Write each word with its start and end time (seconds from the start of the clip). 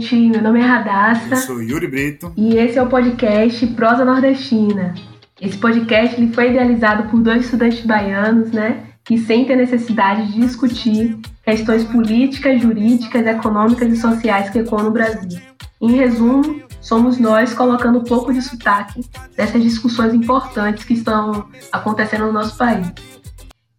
gente. 0.00 0.16
Meu 0.16 0.42
nome 0.42 0.60
é 0.60 0.64
Radassa. 0.64 1.34
Eu 1.34 1.36
sou 1.36 1.62
Yuri 1.62 1.86
Brito. 1.86 2.32
E 2.36 2.56
esse 2.56 2.78
é 2.78 2.82
o 2.82 2.88
podcast 2.88 3.66
Prosa 3.68 4.04
Nordestina. 4.04 4.94
Esse 5.40 5.58
podcast 5.58 6.16
ele 6.16 6.32
foi 6.32 6.50
idealizado 6.50 7.08
por 7.10 7.20
dois 7.20 7.44
estudantes 7.44 7.84
baianos, 7.84 8.50
né? 8.50 8.84
Que 9.04 9.18
sentem 9.18 9.54
a 9.54 9.58
necessidade 9.58 10.32
de 10.32 10.40
discutir 10.40 11.18
questões 11.44 11.84
políticas, 11.84 12.60
jurídicas, 12.60 13.26
econômicas 13.26 13.92
e 13.92 13.96
sociais 13.96 14.50
que 14.50 14.58
ecoam 14.58 14.84
no 14.84 14.90
Brasil. 14.90 15.38
Em 15.80 15.92
resumo, 15.92 16.62
somos 16.80 17.18
nós 17.18 17.52
colocando 17.52 17.98
um 17.98 18.04
pouco 18.04 18.32
de 18.32 18.40
sotaque 18.42 19.04
dessas 19.36 19.62
discussões 19.62 20.14
importantes 20.14 20.84
que 20.84 20.94
estão 20.94 21.48
acontecendo 21.72 22.26
no 22.26 22.32
nosso 22.32 22.56
país. 22.56 22.90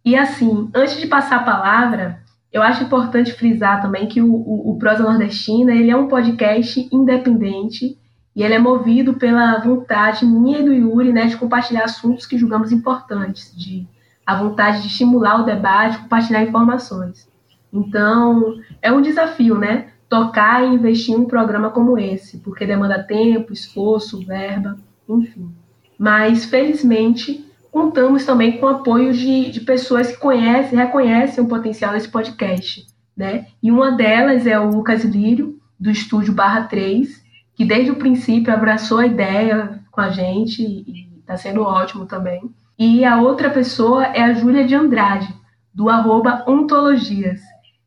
E 0.04 0.16
assim, 0.16 0.68
antes 0.74 1.00
de 1.00 1.06
passar 1.06 1.36
a 1.36 1.44
palavra, 1.44 2.21
eu 2.52 2.62
acho 2.62 2.84
importante 2.84 3.32
frisar 3.32 3.80
também 3.80 4.06
que 4.06 4.20
o, 4.20 4.30
o, 4.30 4.72
o 4.72 4.78
Prosa 4.78 5.02
Nordestina 5.02 5.72
ele 5.72 5.90
é 5.90 5.96
um 5.96 6.08
podcast 6.08 6.88
independente 6.92 7.98
e 8.36 8.42
ele 8.42 8.54
é 8.54 8.58
movido 8.58 9.14
pela 9.14 9.58
vontade 9.58 10.26
minha 10.26 10.58
e 10.58 10.64
do 10.64 10.72
Yuri 10.72 11.12
né, 11.12 11.26
de 11.26 11.36
compartilhar 11.36 11.84
assuntos 11.84 12.26
que 12.26 12.38
julgamos 12.38 12.72
importantes, 12.72 13.54
de 13.56 13.86
a 14.24 14.36
vontade 14.36 14.82
de 14.82 14.88
estimular 14.88 15.40
o 15.40 15.44
debate, 15.44 15.98
compartilhar 15.98 16.42
informações. 16.42 17.28
Então, 17.72 18.56
é 18.80 18.92
um 18.92 19.02
desafio, 19.02 19.58
né? 19.58 19.88
Tocar 20.08 20.62
e 20.62 20.74
investir 20.74 21.14
em 21.14 21.18
um 21.18 21.24
programa 21.24 21.70
como 21.70 21.98
esse, 21.98 22.38
porque 22.38 22.66
demanda 22.66 23.02
tempo, 23.02 23.52
esforço, 23.52 24.24
verba, 24.24 24.76
enfim. 25.08 25.50
Mas, 25.98 26.44
felizmente, 26.44 27.44
contamos 27.72 28.26
também 28.26 28.58
com 28.58 28.68
apoio 28.68 29.14
de, 29.14 29.50
de 29.50 29.60
pessoas 29.60 30.12
que 30.12 30.18
conhecem, 30.18 30.78
reconhecem 30.78 31.42
o 31.42 31.48
potencial 31.48 31.94
desse 31.94 32.08
podcast. 32.08 32.86
Né? 33.16 33.46
E 33.62 33.72
uma 33.72 33.92
delas 33.92 34.46
é 34.46 34.60
o 34.60 34.70
Lucas 34.70 35.02
Lírio, 35.04 35.58
do 35.80 35.90
estúdio 35.90 36.34
Barra 36.34 36.64
3, 36.64 37.24
que 37.54 37.64
desde 37.64 37.90
o 37.90 37.96
princípio 37.96 38.52
abraçou 38.52 38.98
a 38.98 39.06
ideia 39.06 39.80
com 39.90 40.00
a 40.02 40.10
gente 40.10 40.62
e 40.62 41.08
está 41.18 41.36
sendo 41.36 41.62
ótimo 41.62 42.04
também. 42.04 42.42
E 42.78 43.04
a 43.04 43.20
outra 43.20 43.48
pessoa 43.48 44.04
é 44.04 44.22
a 44.22 44.34
Júlia 44.34 44.66
de 44.66 44.74
Andrade, 44.74 45.34
do 45.74 45.88
arroba 45.88 46.44
Ontologias, 46.46 47.40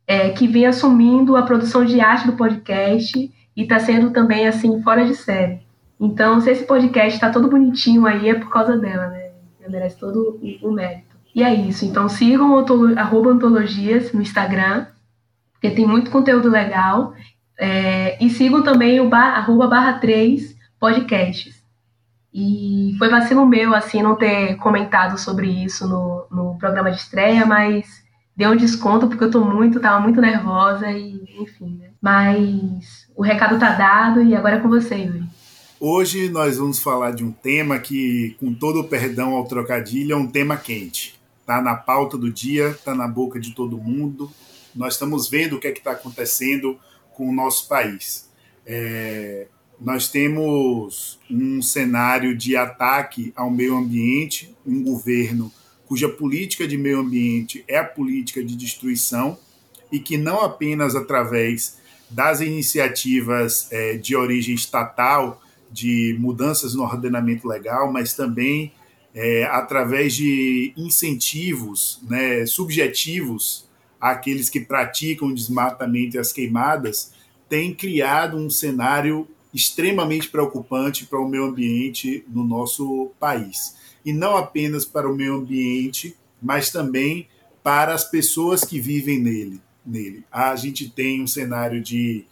é, 0.08 0.30
que 0.30 0.48
vem 0.48 0.66
assumindo 0.66 1.36
a 1.36 1.44
produção 1.44 1.86
de 1.86 2.02
arte 2.02 2.26
do 2.26 2.34
podcast 2.34 3.32
e 3.56 3.62
está 3.62 3.80
sendo 3.80 4.10
também 4.10 4.48
assim 4.48 4.82
fora 4.82 5.06
de 5.06 5.16
série. 5.16 5.60
Então, 6.00 6.42
se 6.42 6.50
esse 6.50 6.66
podcast 6.66 7.14
está 7.14 7.30
todo 7.30 7.50
bonitinho 7.50 8.06
aí, 8.06 8.30
é 8.30 8.34
por 8.34 8.50
causa 8.50 8.78
dela, 8.78 9.08
né? 9.08 9.25
Merece 9.70 9.98
todo 9.98 10.40
o 10.62 10.72
mérito. 10.72 11.16
E 11.34 11.44
é 11.44 11.54
isso. 11.54 11.86
Então 11.86 12.08
sigam 12.08 12.54
o 12.54 13.00
arroba 13.00 13.32
ontologias 13.32 14.14
no 14.14 14.22
Instagram, 14.22 14.88
porque 15.54 15.70
tem 15.72 15.86
muito 15.86 16.12
conteúdo 16.12 16.50
legal. 16.50 17.14
É, 17.58 18.24
e 18.24 18.30
sigam 18.30 18.64
também 18.64 19.00
o 19.00 19.10
bar, 19.10 19.38
arroba 19.38 19.68
barra 19.68 20.00
3 20.00 20.56
podcasts. 20.80 21.64
E 22.34 22.96
foi 22.98 23.10
vacilo 23.10 23.46
meu, 23.46 23.74
assim, 23.74 24.02
não 24.02 24.16
ter 24.16 24.58
comentado 24.58 25.18
sobre 25.18 25.48
isso 25.48 25.88
no, 25.88 26.28
no 26.30 26.58
programa 26.58 26.92
de 26.92 26.98
estreia, 26.98 27.46
mas 27.46 28.04
deu 28.36 28.52
um 28.52 28.58
desconto 28.58 29.08
porque 29.08 29.24
eu 29.24 29.32
tô 29.32 29.40
muito, 29.46 29.80
tava 29.80 30.02
muito 30.02 30.20
nervosa 30.20 30.92
e 30.92 31.24
enfim, 31.40 31.78
né? 31.78 31.92
Mas 32.02 33.10
o 33.16 33.24
recado 33.24 33.58
tá 33.58 33.72
dado 33.72 34.22
e 34.22 34.36
agora 34.36 34.58
é 34.58 34.60
com 34.60 34.68
você, 34.68 34.96
Yuri. 34.96 35.24
Hoje 35.88 36.30
nós 36.30 36.58
vamos 36.58 36.80
falar 36.80 37.12
de 37.12 37.24
um 37.24 37.32
tema 37.32 37.78
que, 37.78 38.36
com 38.40 38.52
todo 38.52 38.80
o 38.80 38.84
perdão 38.86 39.36
ao 39.36 39.46
trocadilho, 39.46 40.14
é 40.14 40.16
um 40.16 40.26
tema 40.26 40.58
quente. 40.58 41.14
Está 41.42 41.62
na 41.62 41.76
pauta 41.76 42.18
do 42.18 42.32
dia, 42.32 42.70
está 42.70 42.96
na 42.96 43.08
boca 43.08 43.40
de 43.40 43.54
todo 43.54 43.78
mundo. 43.78 44.32
Nós 44.76 44.94
estamos 44.94 45.30
vendo 45.30 45.58
o 45.58 45.60
que 45.60 45.68
é 45.68 45.72
está 45.72 45.92
acontecendo 45.92 46.80
com 47.14 47.30
o 47.30 47.32
nosso 47.32 47.68
país. 47.68 48.28
É, 48.66 49.46
nós 49.80 50.10
temos 50.10 51.20
um 51.30 51.62
cenário 51.62 52.36
de 52.36 52.58
ataque 52.58 53.32
ao 53.36 53.52
meio 53.52 53.78
ambiente, 53.78 54.56
um 54.66 54.82
governo 54.82 55.52
cuja 55.86 56.10
política 56.10 56.68
de 56.68 56.80
meio 56.80 57.02
ambiente 57.02 57.64
é 57.68 57.78
a 57.78 57.86
política 57.86 58.44
de 58.44 58.56
destruição 58.56 59.38
e 59.92 60.00
que 60.00 60.18
não 60.18 60.42
apenas 60.42 60.96
através 60.96 61.78
das 62.10 62.42
iniciativas 62.42 63.68
é, 63.72 63.98
de 63.98 64.16
origem 64.16 64.56
estatal 64.56 65.44
de 65.72 66.16
mudanças 66.20 66.74
no 66.74 66.84
ordenamento 66.84 67.48
legal, 67.48 67.92
mas 67.92 68.14
também 68.14 68.72
é, 69.14 69.46
através 69.46 70.14
de 70.14 70.74
incentivos 70.76 72.02
né, 72.10 72.46
subjetivos 72.46 73.68
àqueles 74.00 74.50
que 74.50 74.60
praticam 74.60 75.34
desmatamento 75.34 76.18
e 76.18 76.20
as 76.20 76.34
queimadas, 76.34 77.14
tem 77.48 77.74
criado 77.74 78.38
um 78.38 78.50
cenário 78.50 79.28
extremamente 79.54 80.30
preocupante 80.30 81.06
para 81.06 81.20
o 81.20 81.28
meio 81.28 81.46
ambiente 81.46 82.26
no 82.28 82.44
nosso 82.44 83.12
país. 83.18 83.76
E 84.04 84.12
não 84.12 84.36
apenas 84.36 84.84
para 84.84 85.10
o 85.10 85.16
meio 85.16 85.36
ambiente, 85.36 86.16
mas 86.42 86.70
também 86.70 87.28
para 87.64 87.94
as 87.94 88.04
pessoas 88.04 88.66
que 88.66 88.80
vivem 88.80 89.20
nele. 89.20 89.62
nele. 89.86 90.26
A 90.30 90.56
gente 90.58 90.90
tem 90.90 91.24
um 91.24 91.28
cenário 91.28 91.82
de 91.82 92.26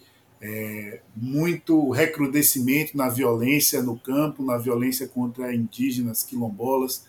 é, 0.43 0.99
muito 1.15 1.89
recrudescimento 1.89 2.97
na 2.97 3.07
violência 3.07 3.81
no 3.81 3.97
campo, 3.97 4.43
na 4.43 4.57
violência 4.57 5.07
contra 5.07 5.55
indígenas, 5.55 6.21
quilombolas, 6.21 7.05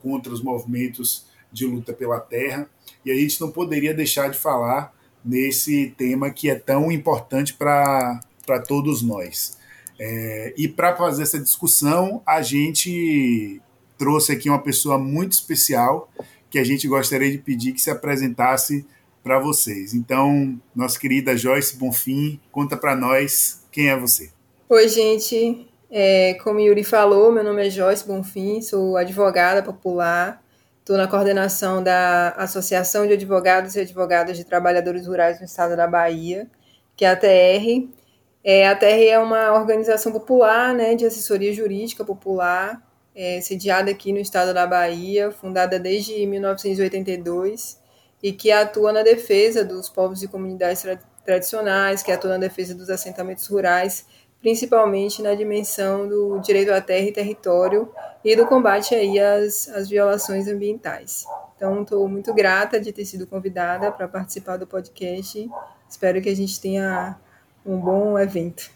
contra 0.00 0.32
os 0.32 0.40
movimentos 0.40 1.26
de 1.52 1.66
luta 1.66 1.92
pela 1.92 2.20
terra. 2.20 2.70
E 3.04 3.10
a 3.10 3.14
gente 3.14 3.40
não 3.40 3.50
poderia 3.50 3.92
deixar 3.92 4.30
de 4.30 4.38
falar 4.38 4.94
nesse 5.24 5.92
tema 5.98 6.30
que 6.30 6.48
é 6.48 6.54
tão 6.54 6.92
importante 6.92 7.52
para 7.54 8.20
todos 8.68 9.02
nós. 9.02 9.58
É, 9.98 10.54
e 10.56 10.68
para 10.68 10.94
fazer 10.94 11.24
essa 11.24 11.40
discussão, 11.40 12.22
a 12.24 12.40
gente 12.40 13.60
trouxe 13.98 14.30
aqui 14.30 14.48
uma 14.48 14.62
pessoa 14.62 14.96
muito 14.96 15.32
especial 15.32 16.08
que 16.48 16.58
a 16.58 16.64
gente 16.64 16.86
gostaria 16.86 17.32
de 17.32 17.38
pedir 17.38 17.72
que 17.72 17.80
se 17.80 17.90
apresentasse 17.90 18.86
para 19.26 19.40
vocês. 19.40 19.92
Então, 19.92 20.56
nossa 20.72 20.96
querida 21.00 21.36
Joyce 21.36 21.76
Bonfim, 21.76 22.40
conta 22.52 22.76
para 22.76 22.94
nós 22.94 23.60
quem 23.72 23.90
é 23.90 23.96
você. 23.96 24.30
Oi, 24.68 24.88
gente. 24.88 25.66
É, 25.90 26.34
como 26.44 26.60
Yuri 26.60 26.84
falou, 26.84 27.32
meu 27.32 27.42
nome 27.42 27.66
é 27.66 27.68
Joyce 27.68 28.06
Bonfim, 28.06 28.62
sou 28.62 28.96
advogada 28.96 29.64
popular, 29.64 30.40
estou 30.78 30.96
na 30.96 31.08
coordenação 31.08 31.82
da 31.82 32.34
Associação 32.36 33.04
de 33.04 33.14
Advogados 33.14 33.74
e 33.74 33.80
Advogadas 33.80 34.36
de 34.36 34.44
Trabalhadores 34.44 35.08
Rurais 35.08 35.40
no 35.40 35.46
Estado 35.46 35.76
da 35.76 35.88
Bahia, 35.88 36.46
que 36.96 37.04
é 37.04 37.10
a 37.10 37.16
TR. 37.16 37.88
É, 38.44 38.68
a 38.68 38.76
TR 38.76 39.08
é 39.10 39.18
uma 39.18 39.52
organização 39.54 40.12
popular 40.12 40.72
né, 40.72 40.94
de 40.94 41.04
assessoria 41.04 41.52
jurídica 41.52 42.04
popular, 42.04 42.80
é, 43.12 43.40
sediada 43.40 43.90
aqui 43.90 44.12
no 44.12 44.20
estado 44.20 44.54
da 44.54 44.68
Bahia, 44.68 45.32
fundada 45.32 45.80
desde 45.80 46.24
1982 46.26 47.84
e 48.22 48.32
que 48.32 48.50
atua 48.50 48.92
na 48.92 49.02
defesa 49.02 49.64
dos 49.64 49.88
povos 49.88 50.22
e 50.22 50.28
comunidades 50.28 50.82
tra 50.82 50.98
tradicionais, 51.24 52.04
que 52.04 52.12
atua 52.12 52.30
na 52.30 52.38
defesa 52.38 52.72
dos 52.72 52.88
assentamentos 52.88 53.48
rurais, 53.48 54.06
principalmente 54.40 55.20
na 55.20 55.34
dimensão 55.34 56.08
do 56.08 56.38
direito 56.38 56.70
à 56.70 56.80
terra 56.80 57.06
e 57.06 57.12
território 57.12 57.88
e 58.24 58.36
do 58.36 58.46
combate 58.46 58.94
aí 58.94 59.18
às, 59.18 59.68
às 59.70 59.88
violações 59.88 60.46
ambientais. 60.46 61.24
Então, 61.56 61.82
estou 61.82 62.06
muito 62.08 62.32
grata 62.32 62.78
de 62.78 62.92
ter 62.92 63.04
sido 63.04 63.26
convidada 63.26 63.90
para 63.90 64.06
participar 64.06 64.56
do 64.56 64.68
podcast. 64.68 65.50
Espero 65.88 66.22
que 66.22 66.28
a 66.28 66.36
gente 66.36 66.60
tenha 66.60 67.16
um 67.64 67.78
bom 67.78 68.16
evento. 68.16 68.70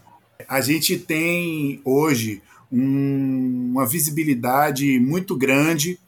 A 0.49 0.61
gente 0.61 0.99
tem 0.99 1.81
hoje 1.85 2.43
um, 2.73 3.71
uma 3.71 3.87
visibilidade 3.87 4.99
muito 4.99 5.37
grande 5.37 6.01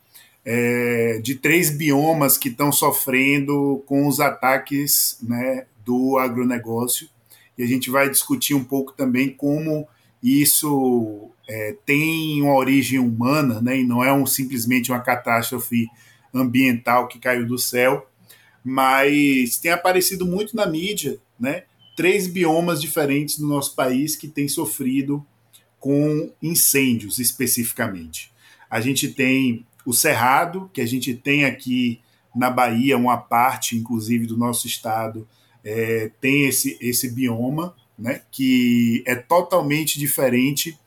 é, 0.45 1.21
de 1.23 1.37
três 1.37 1.71
biomas 1.71 2.37
que 2.37 2.49
estão 2.49 2.73
sofrendo 2.73 3.83
com 3.87 4.07
os 4.07 4.21
ataques 4.21 5.19
né, 5.23 5.67
do 5.85 6.19
agronegócio. 6.19 7.09
E 7.57 7.63
a 7.63 7.67
gente 7.67 7.91
vai 7.91 8.09
discutir 8.09 8.55
um 8.55 8.65
pouco 8.65 8.93
também 8.93 9.31
como 9.31 9.87
isso 10.23 11.31
é, 11.49 11.77
tem 11.85 12.41
uma 12.43 12.55
origem 12.55 12.99
humana, 12.99 13.61
né, 13.61 13.81
e 13.81 13.85
não 13.85 14.03
é 14.03 14.13
um, 14.13 14.25
simplesmente 14.25 14.91
uma 14.91 15.01
catástrofe 15.01 15.89
ambiental 16.33 17.09
que 17.09 17.19
caiu 17.19 17.47
do 17.47 17.59
céu, 17.59 18.09
mas 18.65 19.59
tem 19.59 19.73
aparecido 19.73 20.25
muito 20.25 20.57
na 20.57 20.67
mídia, 20.67 21.19
né, 21.39 21.65
três 21.97 22.27
biomas 22.27 22.81
diferentes 22.81 23.39
no 23.39 23.49
nosso 23.49 23.75
país 23.75 24.17
que 24.17 24.29
têm 24.29 24.49
sofrido 24.49 25.25
com 25.79 26.33
incêndios 26.41 27.19
especificamente. 27.19 28.33
A 28.71 28.81
gente 28.81 29.09
tem 29.09 29.67
o 29.85 29.93
Cerrado, 29.93 30.71
que 30.73 30.81
a 30.81 30.87
gente 30.87 31.15
tem 31.15 31.45
aqui 31.45 32.01
na 32.35 32.51
Bahia, 32.51 32.97
uma 32.97 33.17
parte, 33.17 33.77
inclusive, 33.77 34.27
do 34.27 34.37
nosso 34.37 34.67
estado, 34.67 35.29
é, 35.65 36.11
tem 36.21 36.47
esse, 36.47 36.79
esse 36.81 37.11
bioma, 37.11 37.75
né, 37.99 38.23
que 38.31 39.03
é 39.07 39.15
totalmente 39.15 39.99
diferente 39.99 40.79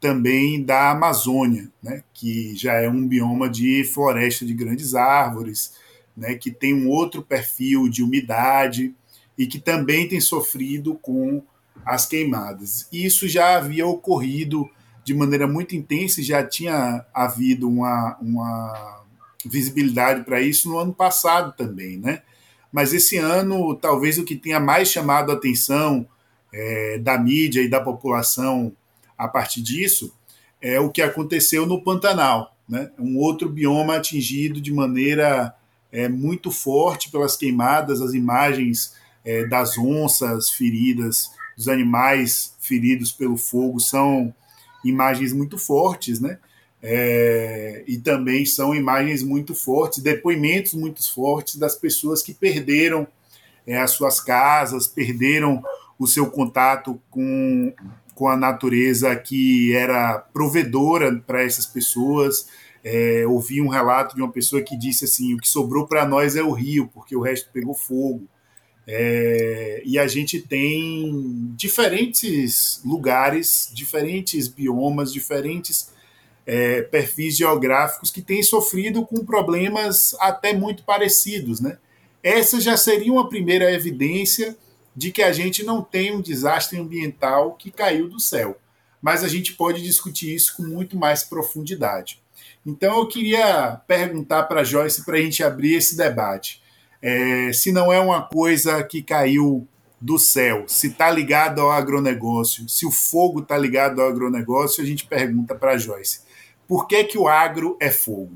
também 0.00 0.62
da 0.62 0.90
Amazônia, 0.90 1.70
né, 1.82 2.02
que 2.12 2.54
já 2.56 2.74
é 2.74 2.88
um 2.88 3.06
bioma 3.06 3.48
de 3.48 3.84
floresta 3.84 4.44
de 4.44 4.54
grandes 4.54 4.94
árvores, 4.94 5.74
né, 6.16 6.34
que 6.34 6.50
tem 6.50 6.74
um 6.74 6.88
outro 6.88 7.22
perfil 7.22 7.88
de 7.88 8.02
umidade 8.02 8.94
e 9.36 9.46
que 9.46 9.58
também 9.58 10.08
tem 10.08 10.20
sofrido 10.20 10.94
com 10.94 11.42
as 11.84 12.06
queimadas. 12.06 12.88
Isso 12.92 13.28
já 13.28 13.56
havia 13.56 13.86
ocorrido 13.86 14.68
de 15.04 15.14
maneira 15.14 15.46
muito 15.46 15.76
intensa 15.76 16.20
e 16.20 16.24
já 16.24 16.42
tinha 16.42 17.04
havido 17.12 17.68
uma, 17.68 18.16
uma 18.20 19.04
visibilidade 19.44 20.24
para 20.24 20.40
isso 20.40 20.68
no 20.68 20.78
ano 20.78 20.94
passado 20.94 21.54
também, 21.56 21.98
né? 21.98 22.22
Mas 22.72 22.92
esse 22.92 23.16
ano, 23.18 23.74
talvez 23.76 24.18
o 24.18 24.24
que 24.24 24.34
tenha 24.34 24.58
mais 24.58 24.88
chamado 24.88 25.30
a 25.30 25.34
atenção 25.34 26.08
é, 26.52 26.98
da 26.98 27.18
mídia 27.18 27.60
e 27.60 27.68
da 27.68 27.80
população 27.80 28.72
a 29.16 29.28
partir 29.28 29.62
disso 29.62 30.12
é 30.60 30.80
o 30.80 30.90
que 30.90 31.02
aconteceu 31.02 31.66
no 31.66 31.82
Pantanal, 31.82 32.56
né? 32.68 32.90
Um 32.98 33.18
outro 33.18 33.48
bioma 33.48 33.96
atingido 33.96 34.60
de 34.60 34.72
maneira 34.72 35.54
é, 35.92 36.08
muito 36.08 36.50
forte 36.50 37.10
pelas 37.10 37.36
queimadas, 37.36 38.00
as 38.00 38.14
imagens 38.14 38.94
é, 39.24 39.46
das 39.46 39.76
onças 39.78 40.50
feridas, 40.50 41.30
dos 41.56 41.68
animais 41.68 42.56
feridos 42.58 43.12
pelo 43.12 43.36
fogo 43.36 43.78
são 43.78 44.34
imagens 44.84 45.32
muito 45.32 45.58
fortes, 45.58 46.20
né? 46.20 46.38
É, 46.86 47.82
e 47.86 47.96
também 47.96 48.44
são 48.44 48.74
imagens 48.74 49.22
muito 49.22 49.54
fortes, 49.54 50.02
depoimentos 50.02 50.74
muito 50.74 51.02
fortes 51.12 51.56
das 51.56 51.74
pessoas 51.74 52.22
que 52.22 52.34
perderam 52.34 53.06
é, 53.66 53.78
as 53.78 53.92
suas 53.92 54.20
casas, 54.20 54.86
perderam 54.86 55.62
o 55.98 56.06
seu 56.06 56.30
contato 56.30 57.00
com, 57.10 57.72
com 58.14 58.28
a 58.28 58.36
natureza 58.36 59.16
que 59.16 59.74
era 59.74 60.18
provedora 60.18 61.16
para 61.26 61.42
essas 61.42 61.64
pessoas. 61.64 62.48
É, 62.82 63.24
ouvi 63.26 63.62
um 63.62 63.68
relato 63.68 64.14
de 64.14 64.20
uma 64.20 64.30
pessoa 64.30 64.60
que 64.60 64.76
disse 64.76 65.06
assim: 65.06 65.32
o 65.32 65.38
que 65.38 65.48
sobrou 65.48 65.86
para 65.86 66.06
nós 66.06 66.36
é 66.36 66.42
o 66.42 66.52
rio, 66.52 66.90
porque 66.92 67.16
o 67.16 67.22
resto 67.22 67.48
pegou 67.50 67.74
fogo. 67.74 68.28
É, 68.86 69.82
e 69.84 69.98
a 69.98 70.06
gente 70.06 70.40
tem 70.40 71.52
diferentes 71.56 72.80
lugares, 72.84 73.70
diferentes 73.72 74.46
biomas, 74.46 75.12
diferentes 75.12 75.90
é, 76.46 76.82
perfis 76.82 77.36
geográficos 77.36 78.10
que 78.10 78.20
têm 78.20 78.42
sofrido 78.42 79.04
com 79.04 79.24
problemas 79.24 80.14
até 80.20 80.52
muito 80.52 80.82
parecidos. 80.84 81.60
Né? 81.60 81.78
Essa 82.22 82.60
já 82.60 82.76
seria 82.76 83.12
uma 83.12 83.28
primeira 83.28 83.72
evidência 83.72 84.56
de 84.94 85.10
que 85.10 85.22
a 85.22 85.32
gente 85.32 85.64
não 85.64 85.82
tem 85.82 86.14
um 86.14 86.20
desastre 86.20 86.78
ambiental 86.78 87.54
que 87.54 87.70
caiu 87.70 88.08
do 88.08 88.20
céu. 88.20 88.56
Mas 89.00 89.24
a 89.24 89.28
gente 89.28 89.54
pode 89.54 89.82
discutir 89.82 90.34
isso 90.34 90.56
com 90.56 90.62
muito 90.62 90.96
mais 90.96 91.22
profundidade. 91.22 92.22
Então 92.64 92.98
eu 92.98 93.06
queria 93.06 93.80
perguntar 93.86 94.44
para 94.44 94.60
a 94.60 94.64
Joyce 94.64 95.04
para 95.04 95.16
a 95.16 95.20
gente 95.20 95.42
abrir 95.42 95.74
esse 95.74 95.96
debate. 95.96 96.62
É, 97.06 97.52
se 97.52 97.70
não 97.70 97.92
é 97.92 98.00
uma 98.00 98.22
coisa 98.22 98.82
que 98.82 99.02
caiu 99.02 99.68
do 100.00 100.18
céu, 100.18 100.64
se 100.66 100.86
está 100.86 101.10
ligado 101.10 101.60
ao 101.60 101.70
agronegócio, 101.70 102.66
se 102.66 102.86
o 102.86 102.90
fogo 102.90 103.40
está 103.40 103.58
ligado 103.58 104.00
ao 104.00 104.08
agronegócio, 104.08 104.82
a 104.82 104.86
gente 104.86 105.04
pergunta 105.04 105.54
para 105.54 105.72
a 105.72 105.76
Joyce: 105.76 106.20
por 106.66 106.88
que, 106.88 107.04
que 107.04 107.18
o 107.18 107.28
agro 107.28 107.76
é 107.78 107.90
fogo? 107.90 108.32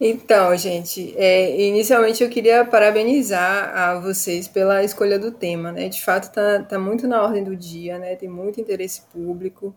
Então, 0.00 0.56
gente, 0.56 1.14
é, 1.16 1.68
inicialmente 1.68 2.20
eu 2.24 2.28
queria 2.28 2.64
parabenizar 2.64 3.76
a 3.76 4.00
vocês 4.00 4.48
pela 4.48 4.82
escolha 4.82 5.16
do 5.16 5.30
tema, 5.30 5.70
né? 5.70 5.88
De 5.88 6.02
fato, 6.02 6.24
está 6.24 6.64
tá 6.64 6.78
muito 6.80 7.06
na 7.06 7.22
ordem 7.22 7.44
do 7.44 7.54
dia, 7.54 7.96
né? 7.96 8.16
Tem 8.16 8.28
muito 8.28 8.60
interesse 8.60 9.02
público. 9.12 9.72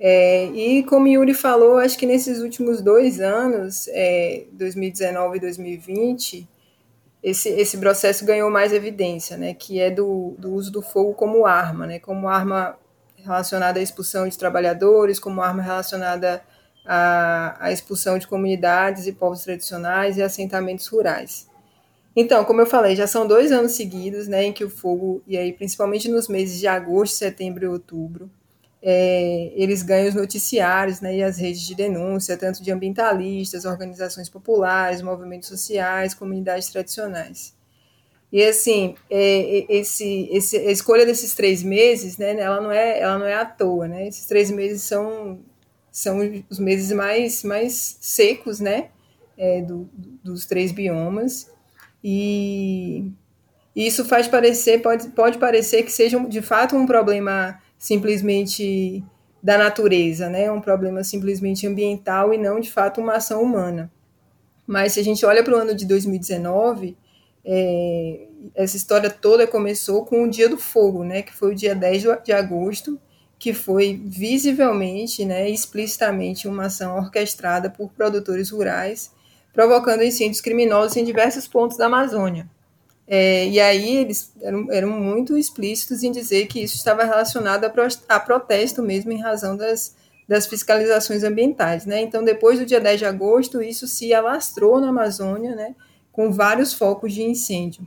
É, 0.00 0.46
e 0.46 0.82
como 0.82 1.06
Yuri 1.06 1.34
falou, 1.34 1.78
acho 1.78 1.96
que 1.96 2.06
nesses 2.06 2.40
últimos 2.40 2.82
dois 2.82 3.20
anos, 3.20 3.86
é, 3.92 4.46
2019 4.54 5.36
e 5.36 5.40
2020, 5.40 6.48
esse, 7.22 7.48
esse 7.50 7.76
processo 7.78 8.24
ganhou 8.24 8.50
mais 8.50 8.72
evidência, 8.72 9.36
né, 9.36 9.54
que 9.54 9.78
é 9.78 9.90
do, 9.90 10.34
do 10.38 10.52
uso 10.52 10.70
do 10.72 10.82
fogo 10.82 11.14
como 11.14 11.46
arma, 11.46 11.86
né, 11.86 11.98
como 11.98 12.28
arma 12.28 12.76
relacionada 13.16 13.78
à 13.78 13.82
expulsão 13.82 14.26
de 14.26 14.38
trabalhadores, 14.38 15.18
como 15.18 15.42
arma 15.42 15.62
relacionada 15.62 16.42
à, 16.86 17.56
à 17.60 17.72
expulsão 17.72 18.18
de 18.18 18.26
comunidades 18.26 19.06
e 19.06 19.12
povos 19.12 19.42
tradicionais 19.42 20.16
e 20.16 20.22
assentamentos 20.22 20.86
rurais. 20.86 21.48
Então, 22.16 22.44
como 22.44 22.60
eu 22.60 22.66
falei, 22.66 22.96
já 22.96 23.06
são 23.06 23.26
dois 23.26 23.52
anos 23.52 23.72
seguidos 23.72 24.26
né, 24.26 24.44
em 24.44 24.52
que 24.52 24.64
o 24.64 24.70
fogo, 24.70 25.22
e 25.26 25.36
aí 25.36 25.52
principalmente 25.52 26.08
nos 26.08 26.26
meses 26.26 26.58
de 26.58 26.66
agosto, 26.66 27.14
setembro 27.14 27.64
e 27.64 27.68
outubro, 27.68 28.30
é, 28.82 29.52
eles 29.54 29.82
ganham 29.82 30.08
os 30.08 30.14
noticiários 30.14 31.00
né, 31.00 31.16
e 31.16 31.22
as 31.22 31.38
redes 31.38 31.60
de 31.60 31.74
denúncia, 31.74 32.36
tanto 32.36 32.62
de 32.62 32.72
ambientalistas, 32.72 33.64
organizações 33.64 34.28
populares, 34.28 35.02
movimentos 35.02 35.48
sociais, 35.48 36.14
comunidades 36.14 36.70
tradicionais. 36.70 37.54
E 38.32 38.42
assim, 38.42 38.94
é, 39.10 39.66
esse, 39.68 40.28
esse, 40.30 40.56
a 40.56 40.70
escolha 40.70 41.04
desses 41.04 41.34
três 41.34 41.62
meses, 41.62 42.16
né, 42.16 42.38
ela 42.38 42.60
não 42.60 42.70
é, 42.70 43.00
ela 43.00 43.18
não 43.18 43.26
é 43.26 43.34
à 43.34 43.44
toa, 43.44 43.88
né? 43.88 44.06
Esses 44.06 44.24
três 44.26 44.50
meses 44.52 44.82
são, 44.82 45.40
são 45.90 46.20
os 46.48 46.58
meses 46.60 46.92
mais, 46.92 47.42
mais 47.42 47.98
secos, 48.00 48.60
né, 48.60 48.90
é, 49.36 49.60
do, 49.62 49.90
dos 50.22 50.46
três 50.46 50.70
biomas. 50.70 51.50
E 52.02 53.10
isso 53.74 54.04
faz 54.04 54.28
parecer, 54.28 54.80
pode, 54.80 55.08
pode 55.08 55.38
parecer 55.38 55.82
que 55.82 55.92
seja 55.92 56.18
de 56.20 56.40
fato 56.40 56.76
um 56.76 56.86
problema 56.86 57.60
simplesmente 57.80 59.02
da 59.42 59.56
natureza, 59.56 60.28
né? 60.28 60.52
Um 60.52 60.60
problema 60.60 61.02
simplesmente 61.02 61.66
ambiental 61.66 62.34
e 62.34 62.38
não 62.38 62.60
de 62.60 62.70
fato 62.70 63.00
uma 63.00 63.14
ação 63.14 63.42
humana. 63.42 63.90
Mas 64.66 64.92
se 64.92 65.00
a 65.00 65.02
gente 65.02 65.24
olha 65.24 65.42
para 65.42 65.54
o 65.54 65.56
ano 65.56 65.74
de 65.74 65.86
2019, 65.86 66.96
é, 67.42 68.28
essa 68.54 68.76
história 68.76 69.08
toda 69.08 69.46
começou 69.46 70.04
com 70.04 70.24
o 70.24 70.30
Dia 70.30 70.48
do 70.48 70.58
Fogo, 70.58 71.02
né? 71.02 71.22
Que 71.22 71.32
foi 71.32 71.52
o 71.52 71.54
dia 71.54 71.74
10 71.74 72.04
de 72.22 72.32
agosto, 72.32 73.00
que 73.38 73.54
foi 73.54 73.98
visivelmente, 74.04 75.24
né, 75.24 75.48
explicitamente 75.48 76.46
uma 76.46 76.66
ação 76.66 76.98
orquestrada 76.98 77.70
por 77.70 77.90
produtores 77.90 78.50
rurais, 78.50 79.10
provocando 79.54 80.04
incêndios 80.04 80.42
criminosos 80.42 80.94
em 80.98 81.04
diversos 81.04 81.48
pontos 81.48 81.78
da 81.78 81.86
Amazônia. 81.86 82.46
É, 83.12 83.48
e 83.48 83.58
aí 83.58 83.96
eles 83.96 84.32
eram, 84.40 84.70
eram, 84.70 84.88
muito 84.88 85.36
explícitos 85.36 86.04
em 86.04 86.12
dizer 86.12 86.46
que 86.46 86.62
isso 86.62 86.76
estava 86.76 87.02
relacionado 87.02 87.64
a, 87.64 87.68
pro, 87.68 87.82
a 88.08 88.20
protesto 88.20 88.84
mesmo 88.84 89.10
em 89.10 89.20
razão 89.20 89.56
das, 89.56 89.96
das 90.28 90.46
fiscalizações 90.46 91.24
ambientais. 91.24 91.84
Né? 91.84 92.02
Então, 92.02 92.22
depois 92.22 92.60
do 92.60 92.64
dia 92.64 92.80
10 92.80 93.00
de 93.00 93.04
agosto, 93.04 93.60
isso 93.60 93.88
se 93.88 94.14
alastrou 94.14 94.80
na 94.80 94.90
Amazônia, 94.90 95.56
né, 95.56 95.74
com 96.12 96.30
vários 96.30 96.72
focos 96.72 97.12
de 97.12 97.24
incêndio. 97.24 97.82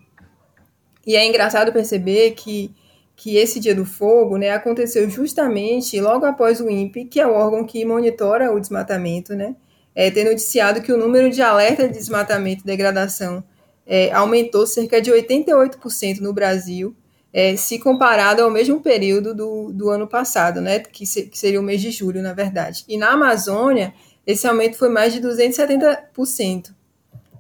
E 1.08 1.16
é 1.16 1.26
engraçado 1.26 1.72
perceber 1.72 2.32
que, 2.32 2.76
que 3.16 3.38
esse 3.38 3.62
dia 3.62 3.74
do 3.74 3.86
fogo 3.86 4.36
né, 4.36 4.52
aconteceu 4.52 5.10
justamente 5.10 6.02
logo 6.02 6.26
após 6.26 6.60
o 6.60 6.70
INPE, 6.70 7.06
que 7.06 7.22
é 7.22 7.26
o 7.26 7.32
órgão 7.34 7.66
que 7.66 7.86
monitora 7.86 8.52
o 8.52 8.60
desmatamento, 8.60 9.34
né, 9.36 9.56
é, 9.96 10.12
ter 10.12 10.26
noticiado 10.26 10.82
que 10.82 10.92
o 10.92 10.98
número 10.98 11.30
de 11.30 11.42
alerta 11.42 11.88
de 11.88 11.94
desmatamento 11.94 12.64
e 12.64 12.66
degradação 12.66 13.42
é, 13.86 14.12
aumentou 14.12 14.66
cerca 14.66 15.02
de 15.02 15.12
88% 15.12 16.20
no 16.20 16.34
Brasil, 16.34 16.96
é, 17.34 17.56
se 17.56 17.80
comparado 17.80 18.44
ao 18.44 18.52
mesmo 18.52 18.80
período 18.80 19.34
do, 19.34 19.72
do 19.74 19.90
ano 19.90 20.08
passado, 20.08 20.62
né, 20.62 20.80
que, 20.80 21.06
se, 21.06 21.24
que, 21.24 21.38
seria 21.38 21.60
o 21.60 21.64
mês 21.64 21.82
de 21.82 21.90
julho, 21.90 22.22
na 22.22 22.34
verdade. 22.34 22.86
E 22.88 22.98
na 22.98 23.12
Amazônia, 23.12 23.94
esse 24.26 24.48
aumento 24.48 24.78
foi 24.78 24.90
mais 24.90 25.12
de 25.14 25.20
270%. 25.20 26.74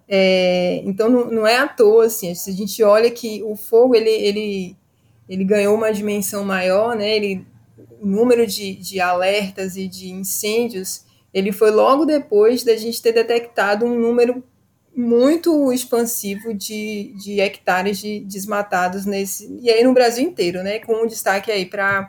É, 0.07 0.81
então, 0.83 1.09
não, 1.09 1.25
não, 1.31 1.47
é 1.47 1.57
à 1.57 1.67
toa, 1.67 2.05
assim, 2.05 2.33
se 2.33 2.49
a 2.49 2.53
gente 2.53 2.83
olha 2.83 3.09
que 3.09 3.41
o 3.43 3.55
fogo, 3.55 3.95
ele, 3.95 4.09
ele, 4.09 4.75
ele 5.29 5.43
ganhou 5.43 5.75
uma 5.75 5.93
dimensão 5.93 6.43
maior, 6.43 6.95
né, 6.95 7.15
ele, 7.15 7.45
o 8.01 8.05
número 8.05 8.45
de, 8.47 8.73
de 8.75 8.99
alertas 8.99 9.77
e 9.77 9.87
de 9.87 10.11
incêndios, 10.11 11.05
ele 11.31 11.51
foi 11.51 11.71
logo 11.71 12.03
depois 12.05 12.63
da 12.63 12.75
gente 12.75 13.01
ter 13.01 13.11
detectado 13.11 13.85
um 13.85 13.97
número 13.97 14.43
muito 14.95 15.71
expansivo 15.71 16.53
de, 16.53 17.13
de 17.17 17.39
hectares 17.39 17.97
de 17.97 18.19
desmatados 18.19 19.05
nesse 19.05 19.57
e 19.61 19.69
aí 19.69 19.83
no 19.83 19.93
Brasil 19.93 20.23
inteiro, 20.23 20.61
né, 20.61 20.79
com 20.79 21.03
um 21.03 21.07
destaque 21.07 21.51
aí 21.51 21.65
para 21.65 22.07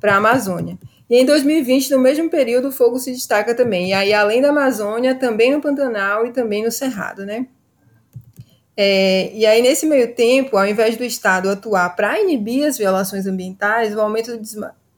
para 0.00 0.14
a 0.14 0.16
Amazônia. 0.16 0.78
E 1.08 1.16
em 1.16 1.24
2020, 1.24 1.90
no 1.92 1.98
mesmo 2.00 2.28
período, 2.28 2.68
o 2.68 2.72
fogo 2.72 2.98
se 2.98 3.12
destaca 3.12 3.54
também. 3.54 3.90
E 3.90 3.92
aí, 3.92 4.12
além 4.12 4.42
da 4.42 4.48
Amazônia, 4.48 5.14
também 5.14 5.52
no 5.52 5.60
Pantanal 5.60 6.26
e 6.26 6.32
também 6.32 6.64
no 6.64 6.70
Cerrado, 6.70 7.24
né? 7.24 7.46
É, 8.76 9.32
e 9.32 9.46
aí, 9.46 9.62
nesse 9.62 9.86
meio 9.86 10.14
tempo, 10.14 10.56
ao 10.58 10.66
invés 10.66 10.96
do 10.96 11.04
Estado 11.04 11.48
atuar 11.48 11.94
para 11.96 12.20
inibir 12.20 12.66
as 12.66 12.76
violações 12.76 13.26
ambientais, 13.26 13.94
o 13.94 14.00
aumento 14.00 14.36
do, 14.36 14.42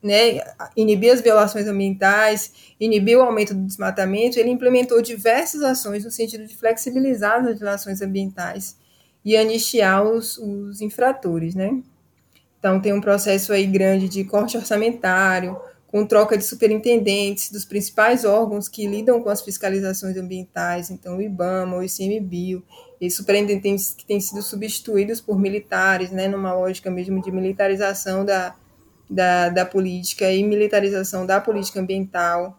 né, 0.02 0.40
inibir 0.76 1.12
as 1.12 1.20
violações 1.20 1.66
ambientais, 1.66 2.52
inibir 2.78 3.18
o 3.18 3.22
aumento 3.22 3.54
do 3.54 3.66
desmatamento, 3.66 4.38
ele 4.38 4.50
implementou 4.50 5.02
diversas 5.02 5.62
ações 5.62 6.04
no 6.04 6.10
sentido 6.10 6.46
de 6.46 6.56
flexibilizar 6.56 7.44
as 7.44 7.58
relações 7.58 8.00
ambientais 8.00 8.76
e 9.24 9.36
anistiar 9.36 10.04
os, 10.04 10.38
os 10.38 10.80
infratores, 10.80 11.54
né? 11.54 11.82
Então 12.58 12.80
tem 12.80 12.92
um 12.92 13.00
processo 13.00 13.52
aí 13.52 13.66
grande 13.66 14.08
de 14.08 14.24
corte 14.24 14.56
orçamentário, 14.56 15.60
com 15.88 16.04
troca 16.04 16.36
de 16.36 16.44
superintendentes 16.44 17.50
dos 17.50 17.64
principais 17.64 18.24
órgãos 18.24 18.68
que 18.68 18.86
lidam 18.86 19.22
com 19.22 19.30
as 19.30 19.40
fiscalizações 19.40 20.16
ambientais, 20.16 20.90
então 20.90 21.16
o 21.16 21.22
IBAMA, 21.22 21.78
o 21.78 21.82
ICMBio, 21.82 22.62
e 23.00 23.10
superintendentes 23.10 23.94
que 23.96 24.04
têm 24.04 24.20
sido 24.20 24.42
substituídos 24.42 25.20
por 25.20 25.38
militares, 25.38 26.10
né, 26.10 26.28
numa 26.28 26.52
lógica 26.52 26.90
mesmo 26.90 27.22
de 27.22 27.32
militarização 27.32 28.24
da, 28.24 28.54
da, 29.08 29.48
da 29.48 29.64
política 29.64 30.30
e 30.30 30.44
militarização 30.44 31.24
da 31.24 31.40
política 31.40 31.80
ambiental. 31.80 32.58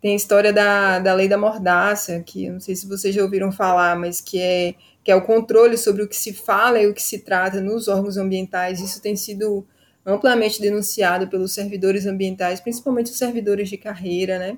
Tem 0.00 0.12
a 0.12 0.16
história 0.16 0.52
da, 0.52 0.98
da 0.98 1.12
lei 1.14 1.28
da 1.28 1.36
mordaça, 1.36 2.20
que 2.20 2.48
não 2.48 2.60
sei 2.60 2.76
se 2.76 2.86
vocês 2.86 3.14
já 3.14 3.22
ouviram 3.22 3.50
falar, 3.50 3.96
mas 3.96 4.20
que 4.20 4.40
é, 4.40 4.74
que 5.02 5.10
é 5.10 5.14
o 5.16 5.22
controle 5.22 5.76
sobre 5.76 6.02
o 6.02 6.08
que 6.08 6.16
se 6.16 6.32
fala 6.32 6.80
e 6.80 6.86
o 6.86 6.94
que 6.94 7.02
se 7.02 7.20
trata 7.20 7.60
nos 7.60 7.88
órgãos 7.88 8.16
ambientais. 8.16 8.80
Isso 8.80 9.02
tem 9.02 9.16
sido 9.16 9.66
amplamente 10.06 10.60
denunciado 10.60 11.28
pelos 11.28 11.52
servidores 11.52 12.06
ambientais, 12.06 12.60
principalmente 12.60 13.10
os 13.10 13.18
servidores 13.18 13.68
de 13.68 13.76
carreira, 13.76 14.38
né? 14.38 14.56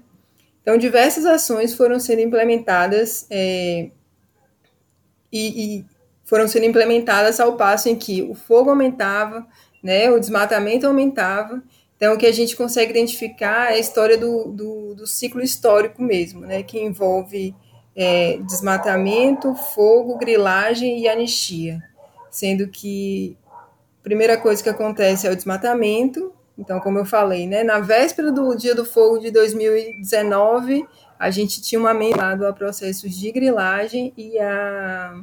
Então, 0.63 0.77
diversas 0.77 1.25
ações 1.25 1.75
foram 1.75 1.99
sendo 1.99 2.21
implementadas 2.21 3.27
é, 3.31 3.91
e, 5.33 5.79
e, 5.79 5.85
foram 6.25 6.47
sendo 6.47 6.67
implementadas 6.67 7.41
ao 7.41 7.57
passo 7.57 7.89
em 7.89 7.97
que 7.97 8.23
o 8.23 8.35
fogo 8.35 8.71
aumentava, 8.71 9.47
né, 9.83 10.11
o 10.11 10.19
desmatamento 10.19 10.87
aumentava. 10.87 11.63
Então, 11.97 12.15
o 12.15 12.19
que 12.19 12.27
a 12.27 12.33
gente 12.33 12.57
consegue 12.57 12.91
identificar 12.91 13.73
é 13.73 13.75
a 13.75 13.79
história 13.79 14.17
do, 14.17 14.45
do, 14.53 14.95
do 14.95 15.07
ciclo 15.07 15.43
histórico 15.43 16.03
mesmo, 16.03 16.41
né, 16.41 16.63
que 16.63 16.79
envolve 16.81 17.55
é, 17.95 18.39
desmatamento, 18.39 19.55
fogo, 19.55 20.17
grilagem 20.17 21.01
e 21.01 21.09
anistia, 21.09 21.83
sendo 22.31 22.69
que 22.69 23.37
a 24.01 24.03
primeira 24.03 24.37
coisa 24.37 24.63
que 24.63 24.69
acontece 24.69 25.27
é 25.27 25.31
o 25.31 25.37
desmatamento, 25.37 26.33
então, 26.61 26.79
como 26.79 26.99
eu 26.99 27.07
falei, 27.07 27.47
né, 27.47 27.63
na 27.63 27.81
véspera 27.81 28.31
do 28.31 28.55
Dia 28.55 28.75
do 28.75 28.85
Fogo 28.85 29.19
de 29.19 29.31
2019, 29.31 30.87
a 31.19 31.31
gente 31.31 31.63
tinha 31.63 31.81
um 31.81 31.87
amendado 31.87 32.47
a 32.47 32.53
processos 32.53 33.17
de 33.17 33.33
grilagem 33.33 34.13
e 34.15 34.39
a 34.39 35.23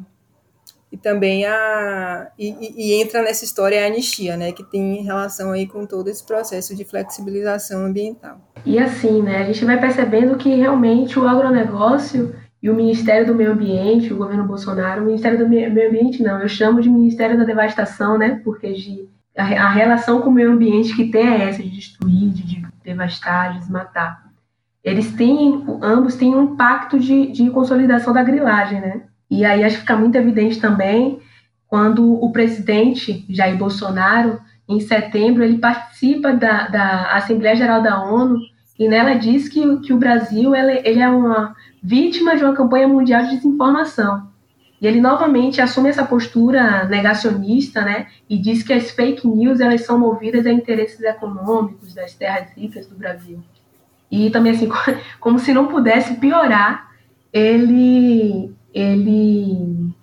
e 0.91 0.97
também 0.97 1.45
a 1.45 2.27
e, 2.37 2.55
e, 2.77 3.01
entra 3.01 3.21
nessa 3.21 3.43
história 3.43 3.83
a 3.83 3.87
anistia, 3.87 4.37
né, 4.37 4.51
que 4.51 4.63
tem 4.63 5.03
relação 5.03 5.51
aí 5.51 5.67
com 5.67 5.85
todo 5.85 6.09
esse 6.09 6.25
processo 6.25 6.75
de 6.75 6.85
flexibilização 6.85 7.85
ambiental. 7.85 8.39
E 8.65 8.79
assim, 8.79 9.21
né, 9.21 9.37
a 9.39 9.43
gente 9.45 9.65
vai 9.65 9.79
percebendo 9.79 10.37
que 10.37 10.53
realmente 10.55 11.19
o 11.19 11.27
agronegócio 11.27 12.33
e 12.61 12.69
o 12.69 12.75
Ministério 12.75 13.27
do 13.27 13.35
Meio 13.35 13.51
Ambiente, 13.51 14.13
o 14.13 14.17
governo 14.17 14.45
Bolsonaro, 14.45 15.01
o 15.01 15.05
Ministério 15.05 15.37
do 15.37 15.47
Meio 15.47 15.89
Ambiente 15.89 16.23
não, 16.23 16.41
eu 16.41 16.47
chamo 16.47 16.81
de 16.81 16.89
Ministério 16.89 17.37
da 17.37 17.43
Devastação, 17.43 18.17
né, 18.17 18.41
porque 18.43 18.73
de 18.73 19.07
a, 19.37 19.69
relação 19.69 20.21
com 20.21 20.29
o 20.29 20.33
meio 20.33 20.51
ambiente 20.51 20.95
que 20.95 21.09
tem 21.09 21.27
é 21.27 21.49
essa 21.49 21.61
de 21.61 21.69
destruir, 21.69 22.31
de, 22.31 22.65
devastar, 22.83 23.53
de 23.53 23.59
desmatar. 23.59 24.25
Eles 24.83 25.11
têm, 25.13 25.63
ambos 25.81 26.15
têm 26.15 26.35
um 26.35 26.55
pacto 26.55 26.99
de, 26.99 27.31
de 27.31 27.49
consolidação 27.51 28.13
da 28.13 28.23
grilagem, 28.23 28.81
né? 28.81 29.03
E 29.29 29.43
aí 29.43 29.63
acho 29.63 29.75
que 29.75 29.81
fica 29.81 29.97
muito 29.97 30.15
evidente 30.15 30.59
também 30.59 31.19
quando 31.67 32.13
o 32.13 32.31
presidente 32.31 33.25
Jair 33.29 33.57
Bolsonaro, 33.57 34.39
em 34.67 34.79
setembro, 34.79 35.43
ele 35.43 35.57
participa 35.57 36.33
da, 36.33 36.67
da 36.67 37.11
Assembleia 37.13 37.55
Geral 37.55 37.81
da 37.81 38.03
ONU 38.03 38.39
e 38.79 38.87
nela 38.87 39.15
diz 39.15 39.49
que, 39.49 39.77
que 39.79 39.93
o 39.93 39.97
Brasil 39.97 40.55
ele, 40.55 40.81
ele 40.85 40.99
é 40.99 41.09
uma 41.09 41.55
vítima 41.81 42.35
de 42.35 42.43
uma 42.43 42.53
campanha 42.53 42.87
mundial 42.87 43.23
de 43.23 43.35
desinformação. 43.35 44.27
E 44.79 44.85
ele 44.85 45.01
novamente 45.01 45.59
assume 45.59 45.89
essa 45.89 46.05
postura 46.05 46.85
negacionista, 46.85 47.81
né, 47.81 48.07
e 48.29 48.37
diz 48.37 48.61
que 48.61 48.71
as 48.71 48.91
fake 48.91 49.27
news 49.27 49.59
elas 49.59 49.81
são 49.81 49.97
movidas 49.97 50.45
a 50.45 50.51
interesses 50.51 51.01
econômicos 51.01 51.93
das 51.95 52.13
terras 52.13 52.51
ricas 52.55 52.85
do 52.85 52.95
Brasil. 52.95 53.43
E 54.11 54.29
também 54.29 54.51
assim, 54.51 54.69
como 55.19 55.39
se 55.39 55.51
não 55.51 55.67
pudesse 55.67 56.15
piorar, 56.15 56.91
ele 57.33 58.53
ele 58.77 59.93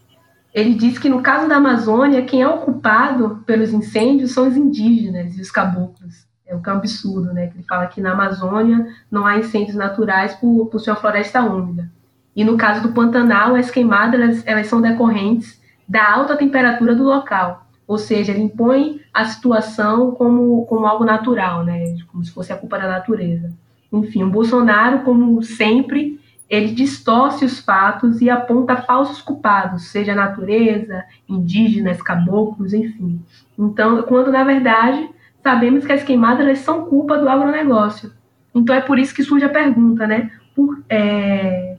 ele 0.52 0.74
diz 0.74 0.98
que 0.98 1.08
no 1.08 1.20
caso 1.20 1.48
da 1.48 1.56
Amazônia, 1.56 2.24
quem 2.24 2.42
é 2.42 2.48
ocupado 2.48 3.42
pelos 3.44 3.72
incêndios 3.72 4.32
são 4.32 4.46
os 4.46 4.56
indígenas 4.56 5.36
e 5.36 5.40
os 5.40 5.50
caboclos. 5.50 6.26
É 6.46 6.54
o 6.54 6.62
que 6.62 6.68
é 6.68 6.72
um 6.72 6.76
absurdo, 6.76 7.32
né? 7.32 7.50
Ele 7.52 7.64
fala 7.68 7.88
que 7.88 8.00
na 8.00 8.12
Amazônia 8.12 8.86
não 9.10 9.26
há 9.26 9.36
incêndios 9.36 9.74
naturais 9.74 10.34
por, 10.34 10.66
por 10.66 10.78
sua 10.78 10.94
floresta 10.94 11.40
úmida. 11.40 11.90
E 12.36 12.44
no 12.44 12.56
caso 12.56 12.82
do 12.82 12.92
Pantanal, 12.92 13.56
as 13.56 13.70
queimadas 13.70 14.20
elas, 14.20 14.42
elas 14.46 14.66
são 14.68 14.80
decorrentes 14.80 15.60
da 15.88 16.12
alta 16.12 16.36
temperatura 16.36 16.94
do 16.94 17.02
local. 17.02 17.66
Ou 17.86 17.98
seja, 17.98 18.30
ele 18.30 18.42
impõe 18.42 19.00
a 19.12 19.24
situação 19.24 20.12
como, 20.12 20.64
como 20.66 20.86
algo 20.86 21.04
natural, 21.04 21.64
né? 21.64 21.96
como 22.10 22.24
se 22.24 22.30
fosse 22.30 22.52
a 22.52 22.56
culpa 22.56 22.78
da 22.78 22.88
natureza. 22.88 23.52
Enfim, 23.92 24.22
o 24.22 24.30
Bolsonaro, 24.30 25.00
como 25.00 25.42
sempre, 25.42 26.20
ele 26.54 26.72
distorce 26.72 27.44
os 27.44 27.58
fatos 27.60 28.20
e 28.20 28.30
aponta 28.30 28.76
falsos 28.76 29.20
culpados, 29.20 29.88
seja 29.88 30.14
natureza, 30.14 31.04
indígenas, 31.28 32.00
caboclos, 32.00 32.72
enfim. 32.72 33.20
Então, 33.58 34.02
quando 34.02 34.30
na 34.30 34.44
verdade 34.44 35.08
sabemos 35.42 35.84
que 35.84 35.92
as 35.92 36.02
queimadas 36.02 36.58
são 36.60 36.86
culpa 36.86 37.18
do 37.18 37.28
agronegócio. 37.28 38.12
Então 38.54 38.74
é 38.74 38.80
por 38.80 38.98
isso 38.98 39.14
que 39.14 39.22
surge 39.22 39.44
a 39.44 39.50
pergunta, 39.50 40.06
né? 40.06 40.30
Por, 40.54 40.82
é, 40.88 41.76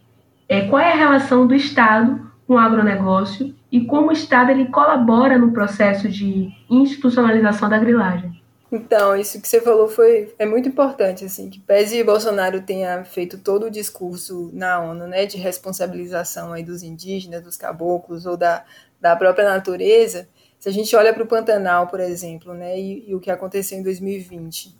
é, 0.47 0.61
qual 0.61 0.81
é 0.81 0.91
a 0.91 0.95
relação 0.95 1.47
do 1.47 1.55
Estado 1.55 2.29
com 2.45 2.53
o 2.53 2.57
agronegócio 2.57 3.55
e 3.71 3.85
como 3.85 4.09
o 4.09 4.13
Estado 4.13 4.51
ele 4.51 4.65
colabora 4.65 5.37
no 5.37 5.51
processo 5.51 6.07
de 6.07 6.49
institucionalização 6.69 7.67
da 7.67 7.79
grilagem. 7.79 8.39
Então, 8.75 9.15
isso 9.15 9.39
que 9.39 9.47
você 9.47 9.61
falou 9.61 9.87
foi 9.87 10.35
é 10.37 10.45
muito 10.45 10.67
importante, 10.67 11.23
assim, 11.23 11.49
que 11.49 11.59
pese 11.61 12.03
Bolsonaro 12.03 12.61
tenha 12.61 13.05
feito 13.05 13.37
todo 13.37 13.67
o 13.67 13.71
discurso 13.71 14.49
na 14.53 14.81
ONU, 14.81 15.07
né, 15.07 15.25
de 15.25 15.37
responsabilização 15.37 16.51
aí 16.51 16.61
dos 16.61 16.83
indígenas, 16.83 17.41
dos 17.41 17.55
caboclos 17.55 18.25
ou 18.25 18.35
da, 18.35 18.65
da 18.99 19.15
própria 19.15 19.45
natureza, 19.45 20.27
se 20.59 20.67
a 20.67 20.73
gente 20.73 20.93
olha 20.93 21.13
para 21.13 21.23
o 21.23 21.27
Pantanal, 21.27 21.87
por 21.87 22.01
exemplo, 22.01 22.53
né, 22.53 22.77
e, 22.77 23.09
e 23.09 23.15
o 23.15 23.19
que 23.21 23.31
aconteceu 23.31 23.77
em 23.79 23.83
2020, 23.83 24.75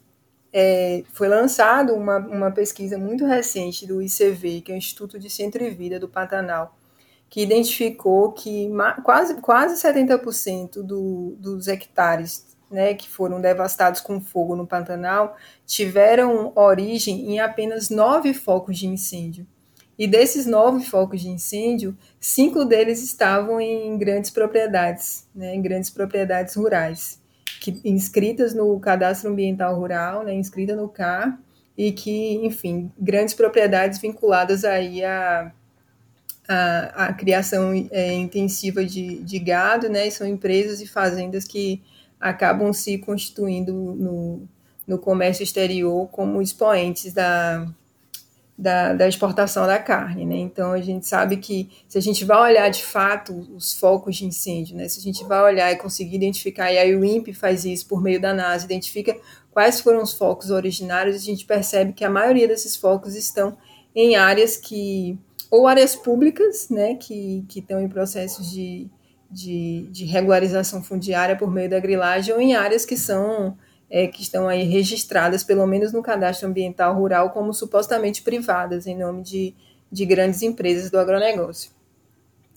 é, 0.52 1.04
foi 1.14 1.30
lançado 1.30 1.94
uma, 1.94 2.18
uma 2.18 2.52
pesquisa 2.52 2.98
muito 2.98 3.26
recente 3.26 3.88
do 3.88 4.02
ICV, 4.02 4.62
que 4.62 4.72
é 4.74 4.76
o 4.76 4.78
Instituto 4.78 5.18
de 5.18 5.30
Centro 5.30 5.64
e 5.64 5.70
Vida 5.70 5.98
do 6.00 6.10
Pantanal, 6.10 6.76
que 7.30 7.42
identificou 7.42 8.34
que 8.34 8.70
quase, 9.04 9.36
quase 9.36 9.82
70% 9.82 10.82
do, 10.84 11.38
dos 11.40 11.68
hectares 11.70 12.55
né, 12.76 12.94
que 12.94 13.10
foram 13.10 13.40
devastados 13.40 14.02
com 14.02 14.20
fogo 14.20 14.54
no 14.54 14.68
Pantanal 14.68 15.38
tiveram 15.66 16.52
origem 16.54 17.32
em 17.32 17.40
apenas 17.40 17.90
nove 17.90 18.34
focos 18.34 18.78
de 18.78 18.86
incêndio. 18.86 19.48
E 19.98 20.06
desses 20.06 20.46
nove 20.46 20.84
focos 20.84 21.22
de 21.22 21.30
incêndio, 21.30 21.98
cinco 22.20 22.66
deles 22.66 23.02
estavam 23.02 23.62
em 23.62 23.98
grandes 23.98 24.30
propriedades, 24.30 25.26
né, 25.34 25.56
em 25.56 25.62
grandes 25.62 25.90
propriedades 25.90 26.54
rurais 26.56 27.24
que, 27.62 27.80
inscritas 27.86 28.54
no 28.54 28.78
Cadastro 28.80 29.32
Ambiental 29.32 29.74
Rural, 29.80 30.26
né, 30.26 30.34
inscrita 30.34 30.76
no 30.76 30.90
CAR, 30.90 31.40
e 31.78 31.94
que, 31.94 32.46
enfim, 32.46 32.92
grandes 33.00 33.34
propriedades 33.34 34.00
vinculadas 34.00 34.66
aí 34.66 35.04
à, 35.04 35.52
à, 36.48 37.06
à 37.06 37.14
criação 37.14 37.72
é, 37.90 38.14
intensiva 38.14 38.84
de, 38.84 39.20
de 39.24 39.40
gado, 39.40 39.90
né, 39.90 40.10
são 40.10 40.28
empresas 40.28 40.82
e 40.82 40.88
fazendas 40.88 41.46
que 41.46 41.82
acabam 42.26 42.74
se 42.74 42.98
constituindo 42.98 43.72
no, 43.72 44.48
no 44.88 44.98
comércio 44.98 45.44
exterior 45.44 46.08
como 46.08 46.42
expoentes 46.42 47.14
da, 47.14 47.68
da, 48.58 48.94
da, 48.94 49.08
exportação 49.08 49.68
da 49.68 49.78
carne, 49.78 50.26
né? 50.26 50.38
Então 50.38 50.72
a 50.72 50.82
gente 50.82 51.06
sabe 51.06 51.38
que 51.38 51.70
se 51.88 52.00
a 52.00 52.02
gente 52.02 52.26
vai 52.26 52.52
olhar 52.52 52.68
de 52.70 52.84
fato 52.84 53.32
os 53.56 53.78
focos 53.78 54.16
de 54.16 54.26
incêndio, 54.26 54.76
né? 54.76 54.88
Se 54.88 55.00
a 55.00 55.04
gente 55.04 55.24
vai 55.24 55.40
olhar 55.44 55.72
e 55.72 55.76
conseguir 55.76 56.16
identificar, 56.16 56.72
e 56.72 56.80
aí 56.80 56.96
o 56.96 57.06
INPE 57.06 57.32
faz 57.32 57.64
isso 57.64 57.86
por 57.88 58.02
meio 58.02 58.20
da 58.20 58.34
NASA, 58.34 58.66
identifica 58.66 59.16
quais 59.52 59.80
foram 59.80 60.02
os 60.02 60.14
focos 60.14 60.50
originários, 60.50 61.16
a 61.16 61.20
gente 61.20 61.46
percebe 61.46 61.94
que 61.94 62.04
a 62.04 62.10
maioria 62.10 62.48
desses 62.48 62.76
focos 62.76 63.16
estão 63.16 63.56
em 63.94 64.16
áreas 64.16 64.58
que 64.58 65.16
ou 65.52 65.68
áreas 65.68 65.96
públicas, 65.96 66.70
né? 66.70 66.96
Que, 66.96 67.46
que 67.48 67.60
estão 67.60 67.80
em 67.80 67.88
processos 67.88 68.50
de, 68.52 68.90
de, 69.36 69.90
de 69.92 70.06
regularização 70.06 70.82
fundiária 70.82 71.36
por 71.36 71.52
meio 71.52 71.70
da 71.70 71.78
grilagem, 71.78 72.34
ou 72.34 72.40
em 72.40 72.56
áreas 72.56 72.86
que 72.86 72.96
são 72.96 73.58
é, 73.90 74.08
que 74.08 74.22
estão 74.22 74.48
aí 74.48 74.64
registradas, 74.64 75.44
pelo 75.44 75.68
menos 75.68 75.92
no 75.92 76.02
cadastro 76.02 76.48
ambiental 76.48 76.96
rural, 76.96 77.32
como 77.32 77.54
supostamente 77.54 78.22
privadas, 78.22 78.88
em 78.88 78.98
nome 78.98 79.22
de, 79.22 79.54
de 79.92 80.06
grandes 80.06 80.42
empresas 80.42 80.90
do 80.90 80.98
agronegócio. 80.98 81.70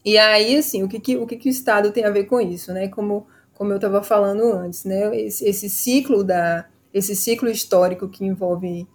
E 0.04 0.16
aí, 0.16 0.56
assim, 0.56 0.84
o 0.84 0.88
que, 0.88 1.00
que, 1.00 1.16
o 1.16 1.26
que, 1.26 1.36
que 1.36 1.48
o 1.48 1.50
Estado 1.50 1.90
tem 1.90 2.04
a 2.04 2.10
ver 2.10 2.24
com 2.24 2.40
isso, 2.40 2.72
né? 2.72 2.86
Como, 2.86 3.26
como 3.54 3.72
eu 3.72 3.76
estava 3.76 4.00
falando 4.00 4.52
antes, 4.52 4.84
né? 4.84 5.14
Esse, 5.16 5.48
esse, 5.48 5.68
ciclo 5.68 6.22
da, 6.22 6.64
esse 6.94 7.16
ciclo 7.16 7.50
histórico 7.50 8.08
que 8.08 8.24
envolve 8.24 8.86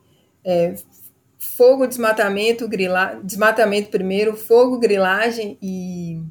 é, 0.44 0.76
fogo, 1.38 1.86
desmatamento, 1.86 2.66
grila, 2.66 3.20
desmatamento 3.22 3.90
primeiro, 3.90 4.38
fogo, 4.38 4.80
grilagem 4.80 5.58
e, 5.62 6.22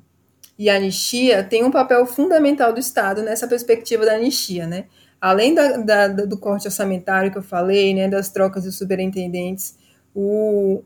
e 0.62 0.70
anistia 0.70 1.42
tem 1.42 1.64
um 1.64 1.72
papel 1.72 2.06
fundamental 2.06 2.72
do 2.72 2.78
Estado 2.78 3.20
nessa 3.20 3.48
perspectiva 3.48 4.06
da 4.06 4.14
anistia, 4.14 4.64
né? 4.64 4.84
além 5.20 5.54
da, 5.54 5.76
da, 5.76 6.08
do 6.08 6.38
corte 6.38 6.68
orçamentário 6.68 7.32
que 7.32 7.38
eu 7.38 7.42
falei, 7.42 7.92
né, 7.92 8.08
das 8.08 8.28
trocas 8.28 8.62
de 8.62 8.70
superintendentes, 8.70 9.76
o, 10.14 10.84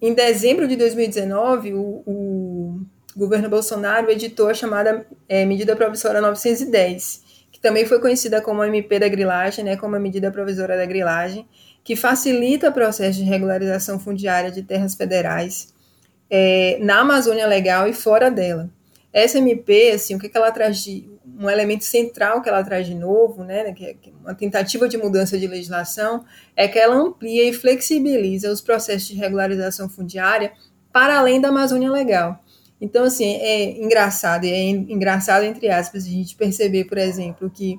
em 0.00 0.14
dezembro 0.14 0.68
de 0.68 0.76
2019, 0.76 1.74
o, 1.74 2.02
o 2.06 2.80
governo 3.16 3.48
Bolsonaro 3.48 4.08
editou 4.08 4.48
a 4.48 4.54
chamada 4.54 5.04
é, 5.28 5.44
medida 5.44 5.74
provisória 5.74 6.20
910, 6.20 7.22
que 7.50 7.60
também 7.60 7.84
foi 7.86 8.00
conhecida 8.00 8.40
como 8.40 8.62
MP 8.62 9.00
da 9.00 9.08
grilagem, 9.08 9.64
né, 9.64 9.76
como 9.76 9.96
a 9.96 10.00
medida 10.00 10.30
provisória 10.30 10.76
da 10.76 10.86
grilagem, 10.86 11.48
que 11.82 11.96
facilita 11.96 12.70
o 12.70 12.72
processo 12.72 13.18
de 13.18 13.24
regularização 13.24 13.98
fundiária 13.98 14.50
de 14.52 14.62
terras 14.62 14.94
federais 14.94 15.73
é, 16.36 16.78
na 16.80 16.98
Amazônia 16.98 17.46
Legal 17.46 17.86
e 17.86 17.92
fora 17.92 18.28
dela. 18.28 18.68
Essa 19.12 19.38
MP, 19.38 19.92
assim, 19.92 20.16
o 20.16 20.18
que, 20.18 20.28
que 20.28 20.36
ela 20.36 20.50
traz 20.50 20.82
de 20.82 21.08
um 21.38 21.48
elemento 21.48 21.84
central 21.84 22.42
que 22.42 22.48
ela 22.48 22.64
traz 22.64 22.88
de 22.88 22.94
novo, 22.94 23.44
né, 23.44 23.72
que 23.72 23.86
é 23.86 23.96
uma 24.20 24.34
tentativa 24.34 24.88
de 24.88 24.96
mudança 24.96 25.38
de 25.38 25.46
legislação, 25.46 26.24
é 26.56 26.66
que 26.66 26.76
ela 26.76 26.96
amplia 26.96 27.48
e 27.48 27.52
flexibiliza 27.52 28.50
os 28.50 28.60
processos 28.60 29.06
de 29.06 29.14
regularização 29.14 29.88
fundiária 29.88 30.52
para 30.92 31.20
além 31.20 31.40
da 31.40 31.50
Amazônia 31.50 31.88
Legal. 31.88 32.42
Então, 32.80 33.04
assim, 33.04 33.36
é 33.36 33.80
engraçado, 33.80 34.44
é 34.44 34.60
engraçado, 34.64 35.44
entre 35.44 35.68
aspas, 35.68 36.04
a 36.04 36.08
gente 36.08 36.34
perceber, 36.34 36.86
por 36.86 36.98
exemplo, 36.98 37.48
que 37.48 37.78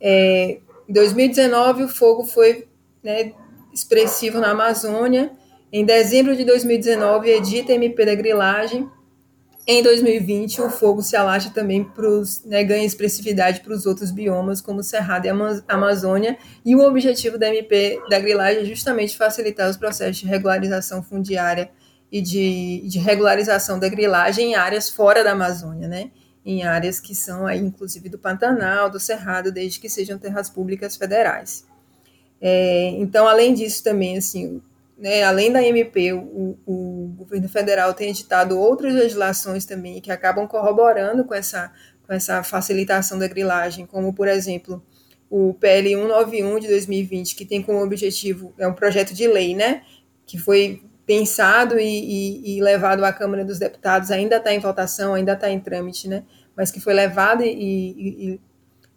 é, 0.00 0.60
em 0.88 0.92
2019 0.92 1.82
o 1.82 1.88
fogo 1.88 2.22
foi 2.22 2.68
né, 3.02 3.32
expressivo 3.74 4.38
na 4.38 4.52
Amazônia, 4.52 5.32
em 5.72 5.84
dezembro 5.84 6.36
de 6.36 6.44
2019 6.44 7.30
edita 7.30 7.72
MP 7.72 8.04
da 8.04 8.14
grilagem, 8.14 8.88
em 9.66 9.82
2020, 9.82 10.62
o 10.62 10.70
fogo 10.70 11.02
se 11.02 11.14
alastra 11.14 11.52
também 11.52 11.84
para 11.84 12.08
os, 12.08 12.42
né, 12.44 12.64
ganha 12.64 12.86
expressividade 12.86 13.60
para 13.60 13.74
os 13.74 13.84
outros 13.84 14.10
biomas, 14.10 14.62
como 14.62 14.82
Cerrado 14.82 15.26
e 15.26 15.30
Amazônia, 15.68 16.38
e 16.64 16.74
o 16.74 16.80
objetivo 16.80 17.36
da 17.36 17.48
MP 17.48 18.00
da 18.08 18.18
grilagem 18.18 18.62
é 18.62 18.64
justamente 18.64 19.14
facilitar 19.14 19.68
os 19.68 19.76
processos 19.76 20.16
de 20.16 20.26
regularização 20.26 21.02
fundiária 21.02 21.70
e 22.10 22.22
de, 22.22 22.80
de 22.86 22.98
regularização 22.98 23.78
da 23.78 23.90
grilagem 23.90 24.52
em 24.52 24.54
áreas 24.54 24.88
fora 24.88 25.22
da 25.22 25.32
Amazônia, 25.32 25.86
né? 25.86 26.10
em 26.48 26.62
áreas 26.62 26.98
que 26.98 27.14
são 27.14 27.46
aí, 27.46 27.58
inclusive 27.58 28.08
do 28.08 28.18
Pantanal, 28.18 28.88
do 28.88 28.98
Cerrado, 28.98 29.52
desde 29.52 29.78
que 29.78 29.88
sejam 29.90 30.18
terras 30.18 30.48
públicas 30.48 30.96
federais. 30.96 31.66
É, 32.40 32.88
então, 32.96 33.28
além 33.28 33.52
disso, 33.52 33.84
também, 33.84 34.16
assim, 34.16 34.62
né, 34.98 35.22
além 35.22 35.52
da 35.52 35.62
MP, 35.62 36.12
o, 36.12 36.58
o, 36.66 37.14
governo 37.18 37.48
federal 37.48 37.94
tem 37.94 38.10
editado 38.10 38.58
outras 38.58 38.92
legislações 38.94 39.64
também 39.64 40.00
que 40.00 40.10
acabam 40.10 40.46
corroborando 40.46 41.24
com 41.24 41.34
essa, 41.34 41.72
com 42.06 42.12
essa 42.12 42.42
facilitação 42.42 43.18
da 43.18 43.28
grilagem, 43.28 43.86
como, 43.86 44.12
por 44.12 44.26
exemplo, 44.26 44.82
o 45.30 45.54
PL 45.54 45.94
191 45.94 46.58
de 46.58 46.68
2020, 46.68 47.34
que 47.34 47.44
tem 47.44 47.62
como 47.62 47.82
objetivo, 47.82 48.52
é 48.58 48.66
um 48.66 48.74
projeto 48.74 49.14
de 49.14 49.28
lei, 49.28 49.54
né, 49.54 49.82
que 50.26 50.36
foi 50.36 50.82
pensado 51.06 51.78
e, 51.78 51.84
e, 51.84 52.56
e 52.56 52.60
levado 52.60 53.04
à 53.04 53.12
Câmara 53.12 53.44
dos 53.44 53.58
Deputados, 53.58 54.10
ainda 54.10 54.36
está 54.36 54.52
em 54.52 54.58
votação, 54.58 55.14
ainda 55.14 55.32
está 55.32 55.48
em 55.48 55.58
trâmite, 55.58 56.06
né? 56.06 56.24
mas 56.54 56.70
que 56.72 56.80
foi 56.80 56.92
levado 56.92 57.44
e, 57.44 58.34
e 58.34 58.40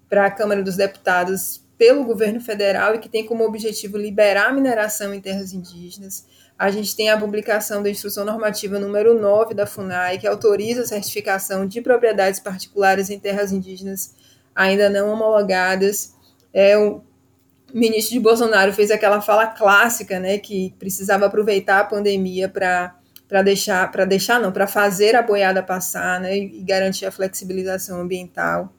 para 0.09 0.25
a 0.25 0.31
Câmara 0.31 0.63
dos 0.63 0.75
Deputados 0.75 1.60
pelo 1.81 2.03
governo 2.03 2.39
federal 2.39 2.93
e 2.93 2.99
que 2.99 3.09
tem 3.09 3.25
como 3.25 3.43
objetivo 3.43 3.97
liberar 3.97 4.49
a 4.49 4.53
mineração 4.53 5.15
em 5.15 5.19
terras 5.19 5.51
indígenas. 5.51 6.27
A 6.55 6.69
gente 6.69 6.95
tem 6.95 7.09
a 7.09 7.17
publicação 7.17 7.81
da 7.81 7.89
Instrução 7.89 8.23
Normativa 8.23 8.77
número 8.77 9.19
9 9.19 9.55
da 9.55 9.65
FUNAI, 9.65 10.19
que 10.19 10.27
autoriza 10.27 10.83
a 10.83 10.85
certificação 10.85 11.65
de 11.65 11.81
propriedades 11.81 12.39
particulares 12.39 13.09
em 13.09 13.17
terras 13.17 13.51
indígenas 13.51 14.13
ainda 14.53 14.91
não 14.91 15.11
homologadas. 15.11 16.13
É, 16.53 16.77
o, 16.77 17.01
ministro 17.73 18.13
de 18.13 18.19
Bolsonaro 18.19 18.71
fez 18.73 18.91
aquela 18.91 19.19
fala 19.19 19.47
clássica, 19.47 20.19
né, 20.19 20.37
que 20.37 20.75
precisava 20.77 21.25
aproveitar 21.25 21.79
a 21.79 21.85
pandemia 21.85 22.47
para 22.47 22.95
para 23.27 23.41
deixar, 23.41 23.89
para 23.91 24.05
deixar 24.05 24.39
não, 24.39 24.51
para 24.51 24.67
fazer 24.67 25.15
a 25.15 25.23
boiada 25.23 25.63
passar, 25.63 26.19
né, 26.19 26.37
e 26.37 26.61
garantir 26.61 27.07
a 27.07 27.11
flexibilização 27.11 28.01
ambiental. 28.01 28.71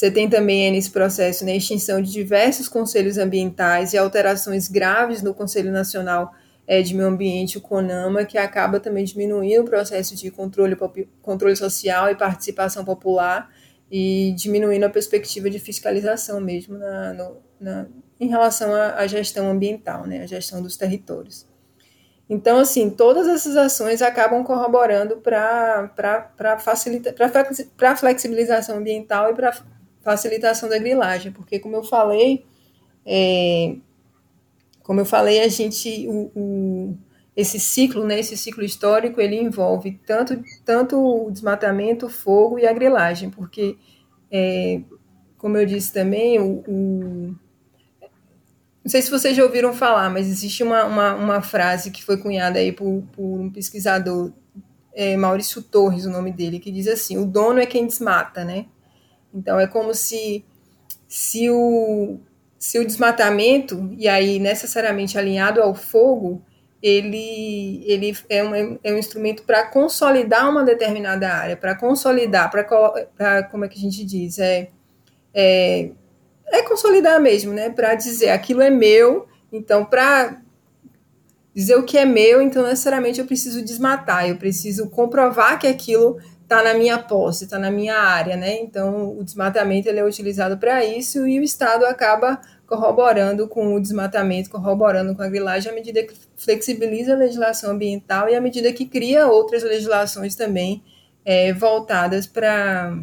Você 0.00 0.10
tem 0.10 0.30
também 0.30 0.72
nesse 0.72 0.90
processo 0.90 1.44
né, 1.44 1.52
a 1.52 1.56
extinção 1.56 2.00
de 2.00 2.10
diversos 2.10 2.66
conselhos 2.66 3.18
ambientais 3.18 3.92
e 3.92 3.98
alterações 3.98 4.66
graves 4.66 5.20
no 5.20 5.34
Conselho 5.34 5.70
Nacional 5.70 6.32
é, 6.66 6.80
de 6.80 6.94
Meio 6.94 7.06
Ambiente, 7.06 7.58
o 7.58 7.60
CONAMA, 7.60 8.24
que 8.24 8.38
acaba 8.38 8.80
também 8.80 9.04
diminuindo 9.04 9.60
o 9.60 9.64
processo 9.66 10.16
de 10.16 10.30
controle, 10.30 10.74
controle 11.20 11.54
social 11.54 12.08
e 12.08 12.14
participação 12.14 12.82
popular 12.82 13.50
e 13.90 14.32
diminuindo 14.38 14.84
a 14.84 14.88
perspectiva 14.88 15.50
de 15.50 15.58
fiscalização 15.58 16.40
mesmo 16.40 16.78
na, 16.78 17.12
no, 17.12 17.36
na, 17.60 17.86
em 18.18 18.26
relação 18.26 18.74
à, 18.74 19.06
gestão 19.06 19.50
ambiental, 19.50 20.06
né, 20.06 20.22
a 20.22 20.26
gestão 20.26 20.62
dos 20.62 20.78
territórios. 20.78 21.46
Então, 22.26 22.58
assim, 22.58 22.88
todas 22.88 23.28
essas 23.28 23.54
ações 23.54 24.00
acabam 24.00 24.42
corroborando 24.44 25.18
para 25.18 25.90
para 27.76 27.96
flexibilização 27.96 28.78
ambiental 28.78 29.30
e 29.30 29.34
para 29.34 29.52
facilitação 30.02 30.68
da 30.68 30.78
grilagem, 30.78 31.32
porque 31.32 31.58
como 31.58 31.76
eu 31.76 31.82
falei, 31.82 32.44
é, 33.04 33.76
como 34.82 35.00
eu 35.00 35.04
falei, 35.04 35.40
a 35.40 35.48
gente 35.48 36.06
o, 36.08 36.30
o, 36.34 36.98
esse 37.36 37.60
ciclo, 37.60 38.04
né, 38.04 38.18
esse 38.18 38.36
ciclo 38.36 38.64
histórico, 38.64 39.20
ele 39.20 39.36
envolve 39.36 40.00
tanto, 40.06 40.42
tanto 40.64 40.98
o 40.98 41.30
desmatamento, 41.30 42.06
o 42.06 42.10
fogo 42.10 42.58
e 42.58 42.66
a 42.66 42.72
grilagem, 42.72 43.30
porque, 43.30 43.76
é, 44.30 44.80
como 45.38 45.56
eu 45.56 45.66
disse 45.66 45.92
também, 45.92 46.38
o, 46.38 46.62
o 46.66 47.34
não 48.82 48.90
sei 48.90 49.02
se 49.02 49.10
vocês 49.10 49.36
já 49.36 49.44
ouviram 49.44 49.74
falar, 49.74 50.08
mas 50.08 50.26
existe 50.26 50.62
uma, 50.62 50.84
uma, 50.84 51.14
uma 51.14 51.42
frase 51.42 51.90
que 51.90 52.02
foi 52.02 52.16
cunhada 52.16 52.58
aí 52.58 52.72
por, 52.72 53.02
por 53.12 53.40
um 53.40 53.50
pesquisador, 53.50 54.32
é, 54.94 55.16
Maurício 55.16 55.62
Torres, 55.62 56.06
o 56.06 56.10
nome 56.10 56.32
dele, 56.32 56.58
que 56.58 56.72
diz 56.72 56.88
assim: 56.88 57.18
o 57.18 57.26
dono 57.26 57.60
é 57.60 57.66
quem 57.66 57.86
desmata, 57.86 58.42
né? 58.42 58.66
Então 59.34 59.58
é 59.58 59.66
como 59.66 59.94
se, 59.94 60.44
se, 61.08 61.50
o, 61.50 62.18
se 62.58 62.78
o 62.78 62.86
desmatamento, 62.86 63.94
e 63.96 64.08
aí 64.08 64.38
necessariamente 64.38 65.18
alinhado 65.18 65.62
ao 65.62 65.74
fogo, 65.74 66.42
ele, 66.82 67.84
ele 67.86 68.16
é, 68.28 68.42
um, 68.42 68.78
é 68.82 68.92
um 68.92 68.98
instrumento 68.98 69.42
para 69.42 69.66
consolidar 69.66 70.48
uma 70.48 70.64
determinada 70.64 71.28
área, 71.28 71.56
para 71.56 71.74
consolidar, 71.74 72.50
para 72.50 73.44
como 73.44 73.64
é 73.64 73.68
que 73.68 73.78
a 73.78 73.82
gente 73.82 74.04
diz? 74.04 74.38
É, 74.38 74.68
é 75.34 75.90
é 76.50 76.62
consolidar 76.62 77.20
mesmo, 77.20 77.52
né? 77.52 77.70
Para 77.70 77.94
dizer 77.94 78.30
aquilo 78.30 78.60
é 78.60 78.70
meu, 78.70 79.26
então 79.52 79.84
para 79.84 80.40
dizer 81.54 81.76
o 81.76 81.84
que 81.84 81.96
é 81.96 82.04
meu, 82.04 82.42
então 82.42 82.62
necessariamente 82.64 83.20
eu 83.20 83.26
preciso 83.26 83.62
desmatar, 83.62 84.28
eu 84.28 84.36
preciso 84.36 84.88
comprovar 84.90 85.58
que 85.58 85.66
aquilo 85.66 86.18
está 86.50 86.64
na 86.64 86.74
minha 86.74 86.98
posse, 86.98 87.44
está 87.44 87.60
na 87.60 87.70
minha 87.70 87.96
área, 87.96 88.36
né? 88.36 88.60
Então 88.60 89.16
o 89.16 89.22
desmatamento 89.22 89.88
ele 89.88 90.00
é 90.00 90.04
utilizado 90.04 90.58
para 90.58 90.84
isso 90.84 91.24
e 91.24 91.38
o 91.38 91.42
Estado 91.44 91.86
acaba 91.86 92.40
corroborando 92.66 93.46
com 93.46 93.74
o 93.74 93.80
desmatamento, 93.80 94.50
corroborando 94.50 95.14
com 95.14 95.22
a 95.22 95.28
grilagem 95.28 95.70
à 95.70 95.74
medida 95.74 96.02
que 96.02 96.12
flexibiliza 96.36 97.14
a 97.14 97.16
legislação 97.16 97.70
ambiental 97.70 98.28
e 98.28 98.34
à 98.34 98.40
medida 98.40 98.72
que 98.72 98.84
cria 98.84 99.28
outras 99.28 99.62
legislações 99.62 100.34
também 100.34 100.82
é, 101.24 101.52
voltadas 101.52 102.26
para 102.26 102.96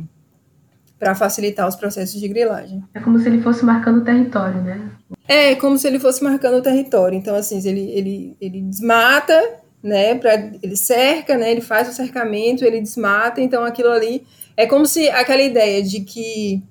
para 0.99 1.13
facilitar 1.13 1.67
os 1.67 1.75
processos 1.75 2.19
de 2.19 2.27
grilagem. 2.27 2.83
É 2.91 2.99
como 2.99 3.19
se 3.19 3.29
ele 3.29 3.39
fosse 3.39 3.63
marcando 3.63 3.99
o 3.99 4.03
território, 4.03 4.63
né? 4.63 4.91
É, 5.27 5.53
como 5.53 5.77
se 5.77 5.87
ele 5.87 5.99
fosse 5.99 6.23
marcando 6.23 6.55
o 6.55 6.61
território. 6.61 7.15
Então, 7.15 7.35
assim, 7.35 7.59
ele, 7.67 7.91
ele, 7.91 8.37
ele 8.41 8.61
desmata, 8.63 9.39
né? 9.87 10.15
Pra, 10.15 10.35
ele 10.61 10.75
cerca, 10.75 11.37
né? 11.37 11.51
Ele 11.51 11.61
faz 11.61 11.89
o 11.89 11.93
cercamento, 11.93 12.65
ele 12.65 12.81
desmata. 12.81 13.41
Então, 13.41 13.63
aquilo 13.63 13.89
ali 13.89 14.25
é 14.55 14.65
como 14.65 14.85
se 14.85 15.09
aquela 15.09 15.41
ideia 15.41 15.81
de 15.81 16.01
que 16.01 16.63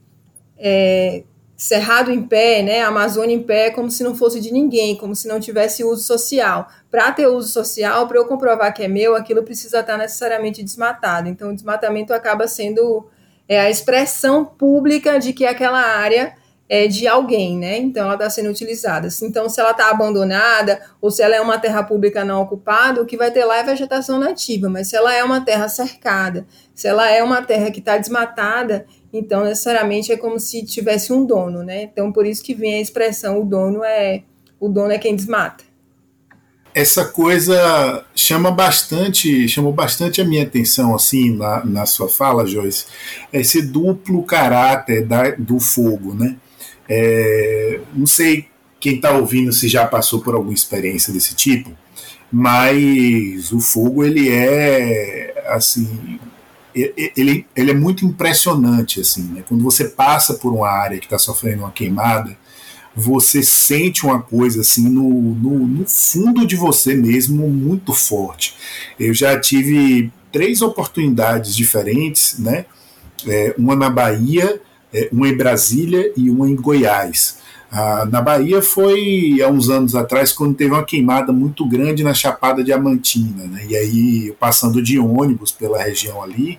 é, 0.58 1.22
Cerrado 1.56 2.12
em 2.12 2.22
pé, 2.22 2.60
né? 2.60 2.82
Amazônia 2.82 3.34
em 3.34 3.42
pé, 3.42 3.70
como 3.70 3.90
se 3.90 4.04
não 4.04 4.14
fosse 4.14 4.42
de 4.42 4.52
ninguém, 4.52 4.94
como 4.94 5.16
se 5.16 5.26
não 5.26 5.40
tivesse 5.40 5.82
uso 5.82 6.02
social. 6.02 6.68
Para 6.90 7.10
ter 7.12 7.26
uso 7.28 7.48
social, 7.48 8.06
para 8.06 8.18
eu 8.18 8.26
comprovar 8.26 8.74
que 8.74 8.82
é 8.82 8.88
meu, 8.88 9.16
aquilo 9.16 9.42
precisa 9.42 9.80
estar 9.80 9.96
necessariamente 9.96 10.62
desmatado. 10.62 11.30
Então, 11.30 11.48
o 11.48 11.54
desmatamento 11.54 12.12
acaba 12.12 12.46
sendo 12.46 13.08
é 13.48 13.58
a 13.58 13.70
expressão 13.70 14.44
pública 14.44 15.18
de 15.18 15.32
que 15.32 15.46
aquela 15.46 15.80
área 15.80 16.34
é 16.68 16.88
de 16.88 17.06
alguém, 17.06 17.56
né? 17.56 17.78
Então 17.78 18.04
ela 18.04 18.14
está 18.14 18.28
sendo 18.28 18.50
utilizada. 18.50 19.08
Então, 19.22 19.48
se 19.48 19.60
ela 19.60 19.70
está 19.70 19.90
abandonada 19.90 20.80
ou 21.00 21.10
se 21.10 21.22
ela 21.22 21.36
é 21.36 21.40
uma 21.40 21.58
terra 21.58 21.82
pública 21.84 22.24
não 22.24 22.42
ocupada, 22.42 23.00
o 23.00 23.06
que 23.06 23.16
vai 23.16 23.30
ter 23.30 23.44
lá 23.44 23.58
é 23.58 23.62
vegetação 23.62 24.18
nativa. 24.18 24.68
Mas 24.68 24.88
se 24.88 24.96
ela 24.96 25.14
é 25.14 25.22
uma 25.22 25.40
terra 25.40 25.68
cercada, 25.68 26.46
se 26.74 26.88
ela 26.88 27.08
é 27.08 27.22
uma 27.22 27.42
terra 27.42 27.70
que 27.70 27.78
está 27.78 27.96
desmatada, 27.96 28.84
então 29.12 29.44
necessariamente 29.44 30.12
é 30.12 30.16
como 30.16 30.40
se 30.40 30.64
tivesse 30.64 31.12
um 31.12 31.24
dono, 31.24 31.62
né? 31.62 31.84
Então 31.84 32.12
por 32.12 32.26
isso 32.26 32.42
que 32.42 32.54
vem 32.54 32.74
a 32.74 32.80
expressão 32.80 33.40
o 33.40 33.44
dono 33.44 33.84
é 33.84 34.22
o 34.58 34.68
dono 34.68 34.90
é 34.90 34.98
quem 34.98 35.14
desmata 35.14 35.64
essa 36.76 37.06
coisa 37.06 38.04
chama 38.14 38.50
bastante, 38.50 39.48
chamou 39.48 39.72
bastante 39.72 40.20
a 40.20 40.24
minha 40.26 40.42
atenção 40.42 40.94
assim 40.94 41.34
na, 41.34 41.64
na 41.64 41.86
sua 41.86 42.06
fala, 42.06 42.44
Joyce, 42.44 42.84
esse 43.32 43.62
duplo 43.62 44.22
caráter 44.22 45.06
da, 45.06 45.30
do 45.30 45.58
fogo, 45.58 46.12
né? 46.12 46.36
É, 46.88 47.80
não 47.94 48.06
sei 48.06 48.46
quem 48.78 48.96
está 48.96 49.12
ouvindo 49.12 49.52
se 49.52 49.68
já 49.68 49.86
passou 49.86 50.20
por 50.20 50.34
alguma 50.34 50.54
experiência 50.54 51.12
desse 51.12 51.34
tipo, 51.34 51.70
mas 52.30 53.52
o 53.52 53.60
fogo 53.60 54.04
ele 54.04 54.28
é 54.28 55.44
assim, 55.48 56.18
ele, 56.74 57.46
ele 57.56 57.70
é 57.70 57.74
muito 57.74 58.04
impressionante, 58.04 59.00
assim, 59.00 59.22
né? 59.22 59.44
Quando 59.48 59.64
você 59.64 59.86
passa 59.86 60.34
por 60.34 60.52
uma 60.52 60.68
área 60.68 60.98
que 60.98 61.06
está 61.06 61.18
sofrendo 61.18 61.62
uma 61.62 61.70
queimada, 61.70 62.36
você 62.94 63.42
sente 63.42 64.04
uma 64.04 64.20
coisa 64.20 64.62
assim 64.62 64.88
no, 64.88 65.08
no, 65.34 65.66
no, 65.66 65.86
fundo 65.86 66.46
de 66.46 66.56
você 66.56 66.94
mesmo 66.94 67.48
muito 67.48 67.92
forte. 67.92 68.54
Eu 68.98 69.12
já 69.12 69.38
tive 69.38 70.10
três 70.32 70.62
oportunidades 70.62 71.54
diferentes, 71.54 72.38
né? 72.38 72.66
É, 73.26 73.54
uma 73.58 73.74
na 73.74 73.90
Bahia, 73.90 74.60
é, 74.92 75.08
uma 75.12 75.28
em 75.28 75.36
Brasília 75.36 76.12
e 76.16 76.30
uma 76.30 76.48
em 76.48 76.56
Goiás. 76.56 77.38
Ah, 77.70 78.06
na 78.10 78.20
Bahia 78.20 78.62
foi 78.62 79.40
há 79.42 79.48
uns 79.48 79.68
anos 79.68 79.94
atrás, 79.94 80.32
quando 80.32 80.54
teve 80.54 80.72
uma 80.72 80.84
queimada 80.84 81.32
muito 81.32 81.66
grande 81.66 82.04
na 82.04 82.14
Chapada 82.14 82.62
Diamantina. 82.62 83.44
Né? 83.44 83.66
E 83.68 83.76
aí, 83.76 84.32
passando 84.38 84.82
de 84.82 84.98
ônibus 84.98 85.50
pela 85.50 85.82
região 85.82 86.22
ali, 86.22 86.58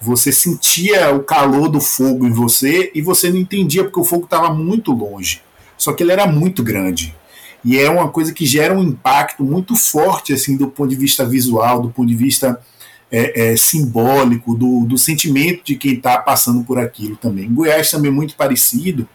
você 0.00 0.32
sentia 0.32 1.14
o 1.14 1.20
calor 1.20 1.68
do 1.68 1.80
fogo 1.80 2.26
em 2.26 2.30
você 2.30 2.90
e 2.94 3.02
você 3.02 3.30
não 3.30 3.38
entendia 3.38 3.84
porque 3.84 4.00
o 4.00 4.04
fogo 4.04 4.24
estava 4.24 4.52
muito 4.52 4.92
longe. 4.92 5.42
Só 5.76 5.92
que 5.92 6.02
ele 6.02 6.12
era 6.12 6.26
muito 6.26 6.62
grande. 6.62 7.14
E 7.64 7.78
é 7.78 7.88
uma 7.90 8.08
coisa 8.08 8.32
que 8.32 8.46
gera 8.46 8.76
um 8.76 8.82
impacto 8.82 9.44
muito 9.44 9.76
forte 9.76 10.32
assim 10.32 10.56
do 10.56 10.68
ponto 10.68 10.88
de 10.88 10.96
vista 10.96 11.24
visual, 11.24 11.82
do 11.82 11.90
ponto 11.90 12.08
de 12.08 12.14
vista 12.14 12.60
é, 13.10 13.52
é, 13.52 13.56
simbólico, 13.56 14.54
do, 14.54 14.84
do 14.84 14.96
sentimento 14.96 15.64
de 15.64 15.76
quem 15.76 15.94
está 15.94 16.18
passando 16.18 16.62
por 16.64 16.78
aquilo 16.78 17.16
também. 17.16 17.46
Em 17.46 17.54
Goiás 17.54 17.90
também 17.90 18.10
é 18.10 18.14
muito 18.14 18.36
parecido. 18.36 19.08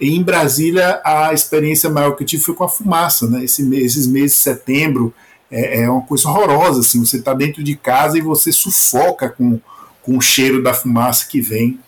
Em 0.00 0.22
Brasília, 0.22 1.00
a 1.04 1.32
experiência 1.32 1.90
maior 1.90 2.12
que 2.12 2.22
eu 2.22 2.26
tive 2.26 2.42
foi 2.42 2.54
com 2.54 2.64
a 2.64 2.68
fumaça, 2.68 3.28
né? 3.28 3.44
Esse, 3.44 3.68
esses 3.76 4.06
meses 4.06 4.36
de 4.36 4.42
setembro 4.42 5.12
é, 5.50 5.82
é 5.82 5.90
uma 5.90 6.02
coisa 6.02 6.28
horrorosa, 6.28 6.80
assim. 6.80 7.04
Você 7.04 7.16
está 7.16 7.34
dentro 7.34 7.62
de 7.62 7.76
casa 7.76 8.16
e 8.16 8.22
você 8.22 8.52
sufoca 8.52 9.28
com, 9.28 9.60
com 10.02 10.16
o 10.16 10.20
cheiro 10.20 10.62
da 10.62 10.72
fumaça 10.72 11.26
que 11.28 11.40
vem 11.40 11.80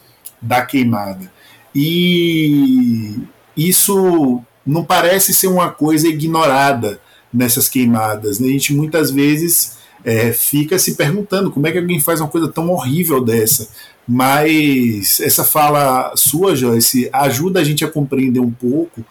da 0.42 0.64
queimada. 0.64 1.30
E 1.74 3.18
isso 3.56 4.42
não 4.66 4.84
parece 4.84 5.32
ser 5.32 5.46
uma 5.46 5.70
coisa 5.70 6.08
ignorada 6.08 7.00
nessas 7.32 7.68
queimadas. 7.68 8.40
Né? 8.40 8.48
A 8.48 8.52
gente 8.52 8.74
muitas 8.74 9.10
vezes 9.10 9.78
é, 10.04 10.32
fica 10.32 10.78
se 10.78 10.94
perguntando 10.94 11.50
como 11.50 11.66
é 11.66 11.72
que 11.72 11.78
alguém 11.78 12.00
faz 12.00 12.20
uma 12.20 12.28
coisa 12.28 12.48
tão 12.48 12.70
horrível 12.70 13.22
dessa. 13.22 13.68
Mas 14.06 15.20
essa 15.20 15.44
fala 15.44 16.12
sua, 16.16 16.56
Joyce, 16.56 17.08
ajuda 17.12 17.60
a 17.60 17.64
gente 17.64 17.84
a 17.84 17.90
compreender 17.90 18.40
um 18.40 18.50
pouco 18.50 19.04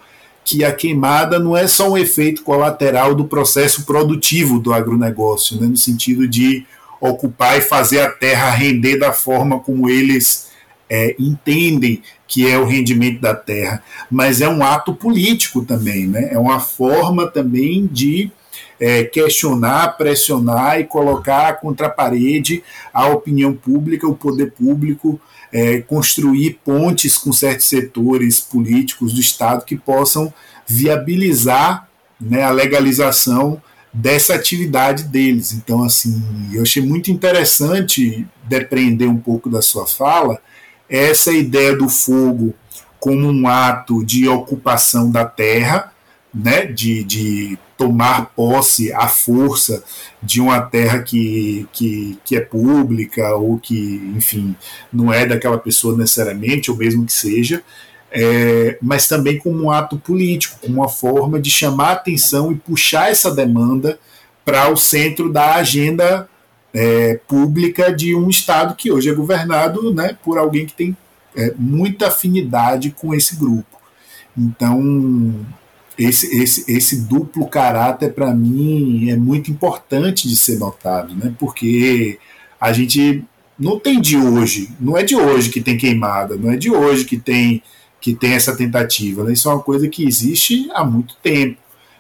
que 0.44 0.64
a 0.64 0.74
queimada 0.74 1.38
não 1.38 1.56
é 1.56 1.68
só 1.68 1.92
um 1.92 1.98
efeito 1.98 2.44
colateral 2.44 3.14
do 3.14 3.26
processo 3.26 3.86
produtivo 3.86 4.60
do 4.60 4.74
agronegócio, 4.74 5.60
né, 5.62 5.68
no 5.68 5.78
sentido 5.78 6.28
de 6.28 6.66
ocupar 7.00 7.58
e 7.58 7.62
fazer 7.62 8.02
a 8.02 8.10
terra 8.10 8.50
render 8.50 8.98
da 8.98 9.14
forma 9.14 9.60
como 9.60 9.90
eles 9.90 10.50
é, 10.90 11.16
entendem 11.20 12.02
que 12.28 12.48
é 12.48 12.58
o 12.58 12.66
rendimento 12.66 13.22
da 13.22 13.34
terra, 13.36 13.84
mas 14.10 14.42
é 14.42 14.50
um 14.50 14.64
ato 14.64 14.94
político 14.94 15.64
também, 15.64 16.08
né? 16.08 16.30
é 16.32 16.38
uma 16.38 16.60
forma 16.60 17.28
também 17.28 17.88
de 17.88 18.32
é, 18.80 19.04
questionar, 19.04 19.98
pressionar 19.98 20.80
e 20.80 20.86
colocar 20.86 21.60
contra 21.60 21.88
a 21.88 21.90
parede 21.90 22.64
a 22.94 23.08
opinião 23.08 23.54
pública, 23.54 24.08
o 24.08 24.16
poder 24.16 24.52
público, 24.52 25.20
é, 25.52 25.82
construir 25.82 26.60
pontes 26.64 27.18
com 27.18 27.34
certos 27.34 27.66
setores 27.68 28.40
políticos 28.40 29.14
do 29.14 29.20
Estado 29.20 29.66
que 29.66 29.76
possam 29.76 30.34
viabilizar 30.66 31.88
né, 32.20 32.44
a 32.44 32.52
legalização 32.52 33.62
dessa 33.92 34.36
atividade 34.36 35.04
deles. 35.04 35.52
Então, 35.52 35.84
assim, 35.84 36.22
eu 36.54 36.62
achei 36.62 36.82
muito 36.82 37.12
interessante 37.12 38.28
depreender 38.44 39.10
um 39.10 39.18
pouco 39.18 39.50
da 39.50 39.62
sua 39.62 39.88
fala 39.88 40.40
essa 40.88 41.32
ideia 41.32 41.76
do 41.76 41.88
fogo 41.88 42.54
como 43.00 43.30
um 43.30 43.48
ato 43.48 44.04
de 44.04 44.28
ocupação 44.28 45.10
da 45.12 45.24
terra, 45.24 45.94
né, 46.34 46.66
de, 46.66 47.04
de 47.04 47.60
tomar 47.80 48.34
posse 48.36 48.92
à 48.92 49.08
força 49.08 49.82
de 50.22 50.42
uma 50.42 50.60
terra 50.60 51.02
que, 51.02 51.66
que, 51.72 52.20
que 52.26 52.36
é 52.36 52.42
pública 52.42 53.34
ou 53.38 53.58
que, 53.58 54.14
enfim, 54.18 54.54
não 54.92 55.14
é 55.14 55.26
daquela 55.26 55.58
pessoa 55.58 55.96
necessariamente, 55.96 56.70
ou 56.70 56.76
mesmo 56.76 57.06
que 57.06 57.14
seja, 57.14 57.64
é, 58.12 58.78
mas 58.82 59.08
também 59.08 59.40
como 59.40 59.64
um 59.64 59.72
ato 59.72 59.98
político, 59.98 60.60
como 60.62 60.82
uma 60.82 60.90
forma 60.90 61.40
de 61.40 61.50
chamar 61.50 61.94
atenção 61.94 62.52
e 62.52 62.56
puxar 62.56 63.10
essa 63.12 63.34
demanda 63.34 63.98
para 64.44 64.70
o 64.70 64.76
centro 64.76 65.32
da 65.32 65.56
agenda 65.56 66.28
é, 66.74 67.18
pública 67.30 67.94
de 67.94 68.14
um 68.14 68.30
Estado 68.30 68.76
que 68.76 68.92
hoje 68.92 69.10
é 69.10 69.14
governado 69.14 69.94
né, 69.94 70.18
por 70.22 70.38
alguém 70.38 70.66
que 70.66 70.74
tem 70.74 70.98
é, 71.34 71.54
muita 71.58 72.10
afinidade 72.10 72.92
com 72.92 73.14
esse 73.14 73.38
grupo. 73.38 73.80
Então, 74.38 75.46
esse, 76.00 76.42
esse, 76.42 76.72
esse 76.72 77.02
duplo 77.02 77.46
caráter, 77.48 78.14
para 78.14 78.34
mim, 78.34 79.10
é 79.10 79.18
muito 79.18 79.52
importante 79.52 80.30
de 80.30 80.38
ser 80.38 80.58
notado, 80.58 81.14
né? 81.14 81.34
porque 81.38 82.18
a 82.60 82.72
gente 82.72 83.26
não 83.60 83.78
tem 83.78 84.00
de 84.00 84.16
hoje, 84.16 84.70
não 84.80 84.98
é 84.98 85.04
de 85.04 85.18
hoje 85.18 85.50
que 85.50 85.60
tem 85.60 85.78
queimada, 85.78 86.38
não 86.38 86.50
é 86.50 86.56
de 86.56 86.72
hoje 86.72 87.04
que 87.04 87.18
tem, 87.18 87.62
que 88.00 88.16
tem 88.16 88.32
essa 88.32 88.56
tentativa. 88.56 89.26
Né? 89.26 89.34
Isso 89.34 89.50
é 89.50 89.54
uma 89.54 89.62
coisa 89.62 89.90
que 89.90 90.08
existe 90.08 90.70
há 90.74 90.86
muito 90.86 91.18
tempo. 91.22 91.58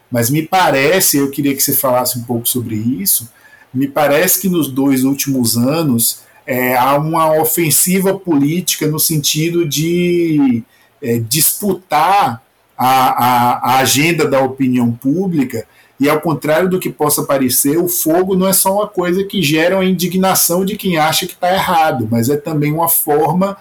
Mas 0.10 0.30
me 0.30 0.44
parece, 0.44 1.18
eu 1.18 1.30
queria 1.30 1.54
que 1.54 1.62
você 1.62 1.74
falasse 1.74 2.18
um 2.18 2.24
pouco 2.24 2.48
sobre 2.48 2.76
isso, 2.76 3.30
me 3.74 3.88
parece 3.88 4.40
que 4.40 4.48
nos 4.48 4.70
dois 4.70 5.04
últimos 5.04 5.58
anos 5.58 6.22
é, 6.48 6.76
há 6.76 6.98
uma 6.98 7.34
ofensiva 7.40 8.18
política 8.18 8.88
no 8.88 8.98
sentido 8.98 9.68
de 9.68 10.64
é, 11.02 11.20
disputar 11.20 12.42
a, 12.80 12.88
a, 12.88 13.74
a 13.74 13.78
agenda 13.80 14.26
da 14.26 14.40
opinião 14.40 14.90
pública, 14.90 15.68
e 16.00 16.10
ao 16.10 16.22
contrário 16.22 16.70
do 16.70 16.80
que 16.80 16.90
possa 16.90 17.24
parecer, 17.24 17.78
o 17.78 17.90
fogo 17.90 18.38
não 18.38 18.48
é 18.48 18.54
só 18.54 18.74
uma 18.74 18.88
coisa 18.88 19.22
que 19.26 19.42
gera 19.42 19.78
a 19.78 19.86
indignação 19.86 20.64
de 20.64 20.78
quem 20.78 20.98
acha 20.98 21.28
que 21.28 21.34
está 21.34 21.54
errado, 21.54 22.08
mas 22.10 22.30
é 22.30 22.38
também 22.38 22.72
uma 22.72 22.88
forma 22.88 23.58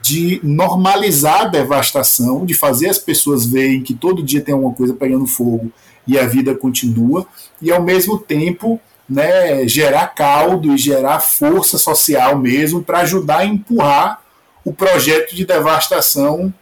de 0.00 0.40
normalizar 0.44 1.42
a 1.42 1.46
devastação, 1.46 2.46
de 2.46 2.54
fazer 2.54 2.88
as 2.88 2.98
pessoas 2.98 3.44
verem 3.44 3.82
que 3.82 3.92
todo 3.92 4.22
dia 4.22 4.40
tem 4.40 4.54
alguma 4.54 4.72
coisa 4.72 4.94
pegando 4.94 5.26
fogo 5.26 5.72
e 6.06 6.16
a 6.16 6.24
vida 6.24 6.54
continua, 6.54 7.26
e 7.60 7.72
ao 7.72 7.82
mesmo 7.82 8.18
tempo 8.18 8.80
né, 9.08 9.66
gerar 9.66 10.06
caldo 10.14 10.72
e 10.72 10.78
gerar 10.78 11.18
força 11.18 11.76
social 11.76 12.38
mesmo 12.38 12.84
para 12.84 13.00
ajudar 13.00 13.38
a 13.38 13.44
empurrar 13.44 14.22
o 14.64 14.72
projeto 14.72 15.34
de 15.34 15.44
devastação 15.44 16.54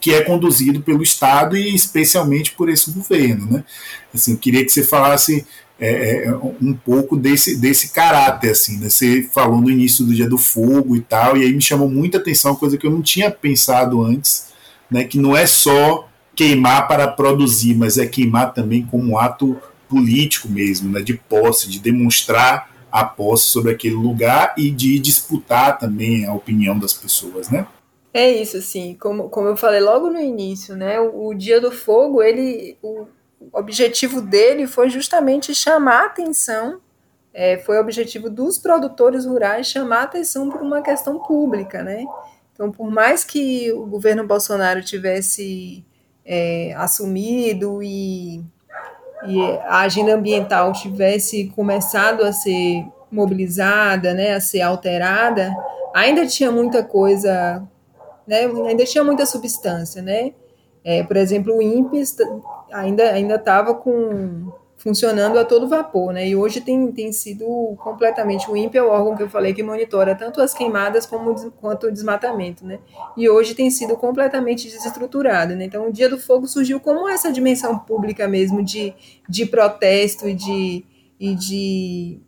que 0.00 0.12
é 0.12 0.22
conduzido 0.22 0.80
pelo 0.80 1.02
Estado 1.02 1.56
e 1.56 1.74
especialmente 1.74 2.52
por 2.52 2.68
esse 2.68 2.90
governo. 2.90 3.46
Né? 3.50 3.64
Assim, 4.14 4.32
eu 4.32 4.38
queria 4.38 4.64
que 4.64 4.70
você 4.70 4.82
falasse 4.82 5.46
é, 5.80 6.24
é, 6.24 6.34
um 6.60 6.74
pouco 6.74 7.16
desse, 7.16 7.56
desse 7.56 7.90
caráter. 7.90 8.50
Assim, 8.50 8.78
né? 8.78 8.88
Você 8.88 9.28
falou 9.32 9.60
no 9.60 9.70
início 9.70 10.04
do 10.04 10.14
Dia 10.14 10.28
do 10.28 10.38
Fogo 10.38 10.96
e 10.96 11.00
tal, 11.00 11.36
e 11.36 11.44
aí 11.44 11.52
me 11.52 11.62
chamou 11.62 11.88
muita 11.88 12.18
atenção, 12.18 12.56
coisa 12.56 12.76
que 12.76 12.86
eu 12.86 12.90
não 12.90 13.02
tinha 13.02 13.30
pensado 13.30 14.02
antes, 14.02 14.48
né? 14.90 15.04
que 15.04 15.18
não 15.18 15.36
é 15.36 15.46
só 15.46 16.08
queimar 16.34 16.86
para 16.88 17.08
produzir, 17.08 17.74
mas 17.74 17.98
é 17.98 18.06
queimar 18.06 18.52
também 18.52 18.82
como 18.82 19.12
um 19.12 19.18
ato 19.18 19.56
político 19.88 20.48
mesmo, 20.48 20.90
né? 20.90 21.00
de 21.00 21.14
posse, 21.14 21.68
de 21.68 21.78
demonstrar 21.78 22.70
a 22.90 23.04
posse 23.04 23.44
sobre 23.48 23.72
aquele 23.72 23.94
lugar 23.94 24.54
e 24.56 24.70
de 24.70 24.98
disputar 24.98 25.78
também 25.78 26.24
a 26.26 26.32
opinião 26.32 26.78
das 26.78 26.92
pessoas, 26.92 27.50
né? 27.50 27.66
É 28.18 28.32
isso, 28.32 28.56
assim, 28.56 28.96
como, 29.00 29.28
como 29.28 29.46
eu 29.46 29.56
falei 29.56 29.78
logo 29.78 30.10
no 30.10 30.18
início, 30.18 30.74
né? 30.74 30.98
O, 30.98 31.28
o 31.28 31.34
Dia 31.34 31.60
do 31.60 31.70
Fogo, 31.70 32.20
ele, 32.20 32.76
o 32.82 33.06
objetivo 33.52 34.20
dele 34.20 34.66
foi 34.66 34.90
justamente 34.90 35.54
chamar 35.54 36.06
atenção, 36.06 36.80
é, 37.32 37.58
foi 37.58 37.76
o 37.76 37.80
objetivo 37.80 38.28
dos 38.28 38.58
produtores 38.58 39.24
rurais 39.24 39.68
chamar 39.68 40.02
atenção 40.02 40.50
para 40.50 40.60
uma 40.60 40.82
questão 40.82 41.20
pública, 41.20 41.80
né? 41.84 42.04
Então, 42.52 42.72
por 42.72 42.90
mais 42.90 43.24
que 43.24 43.70
o 43.72 43.86
governo 43.86 44.26
Bolsonaro 44.26 44.82
tivesse 44.82 45.84
é, 46.24 46.74
assumido 46.76 47.80
e, 47.80 48.42
e 49.28 49.40
a 49.68 49.82
agenda 49.82 50.12
ambiental 50.16 50.72
tivesse 50.72 51.52
começado 51.54 52.24
a 52.24 52.32
ser 52.32 52.84
mobilizada, 53.12 54.12
né, 54.12 54.34
a 54.34 54.40
ser 54.40 54.62
alterada, 54.62 55.54
ainda 55.94 56.26
tinha 56.26 56.50
muita 56.50 56.82
coisa 56.82 57.64
né, 58.28 58.44
ainda 58.68 58.84
tinha 58.84 59.02
muita 59.02 59.24
substância, 59.24 60.02
né? 60.02 60.34
É, 60.84 61.02
por 61.02 61.16
exemplo, 61.16 61.56
o 61.56 61.62
INPES 61.62 62.16
ainda 62.70 63.10
ainda 63.10 63.34
estava 63.34 63.74
com 63.74 64.52
funcionando 64.76 65.36
a 65.38 65.44
todo 65.44 65.66
vapor, 65.66 66.12
né? 66.12 66.28
E 66.28 66.36
hoje 66.36 66.60
tem, 66.60 66.92
tem 66.92 67.10
sido 67.10 67.44
completamente 67.82 68.48
o 68.48 68.56
INPE 68.56 68.78
é 68.78 68.82
o 68.82 68.88
órgão 68.88 69.16
que 69.16 69.22
eu 69.24 69.28
falei 69.28 69.52
que 69.52 69.62
monitora 69.62 70.14
tanto 70.14 70.40
as 70.40 70.54
queimadas 70.54 71.04
como 71.04 71.34
quanto 71.60 71.88
o 71.88 71.92
desmatamento, 71.92 72.64
né? 72.64 72.78
E 73.16 73.28
hoje 73.28 73.54
tem 73.54 73.70
sido 73.70 73.96
completamente 73.96 74.68
desestruturado, 74.68 75.56
né? 75.56 75.64
Então, 75.64 75.88
o 75.88 75.92
Dia 75.92 76.08
do 76.08 76.18
Fogo 76.18 76.46
surgiu 76.46 76.78
como 76.78 77.08
essa 77.08 77.32
dimensão 77.32 77.76
pública 77.76 78.28
mesmo 78.28 78.62
de, 78.62 78.94
de 79.28 79.46
protesto 79.46 80.28
e 80.28 80.34
de, 80.34 80.84
e 81.18 81.34
de 81.34 82.20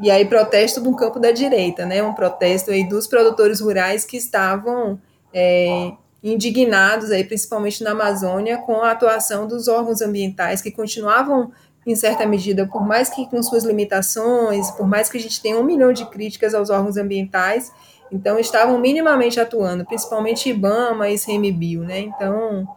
e 0.00 0.10
aí 0.10 0.24
protesto 0.24 0.80
do 0.80 0.94
campo 0.96 1.18
da 1.18 1.32
direita, 1.32 1.84
né? 1.84 2.02
Um 2.02 2.14
protesto 2.14 2.70
aí 2.70 2.88
dos 2.88 3.06
produtores 3.06 3.60
rurais 3.60 4.04
que 4.04 4.16
estavam 4.16 5.00
é, 5.34 5.92
indignados 6.22 7.10
aí, 7.10 7.24
principalmente 7.24 7.82
na 7.82 7.90
Amazônia, 7.90 8.58
com 8.58 8.82
a 8.82 8.92
atuação 8.92 9.46
dos 9.46 9.68
órgãos 9.68 10.00
ambientais 10.00 10.62
que 10.62 10.70
continuavam 10.70 11.50
em 11.86 11.96
certa 11.96 12.24
medida, 12.24 12.66
por 12.66 12.86
mais 12.86 13.08
que 13.08 13.26
com 13.26 13.42
suas 13.42 13.64
limitações, 13.64 14.70
por 14.70 14.86
mais 14.86 15.08
que 15.08 15.18
a 15.18 15.20
gente 15.20 15.42
tenha 15.42 15.58
um 15.58 15.64
milhão 15.64 15.92
de 15.92 16.08
críticas 16.08 16.54
aos 16.54 16.70
órgãos 16.70 16.96
ambientais, 16.96 17.72
então 18.10 18.38
estavam 18.38 18.78
minimamente 18.78 19.40
atuando, 19.40 19.84
principalmente 19.84 20.48
IBAMA 20.48 21.08
e 21.08 21.16
ICMBio, 21.16 21.82
né? 21.82 22.00
Então, 22.00 22.68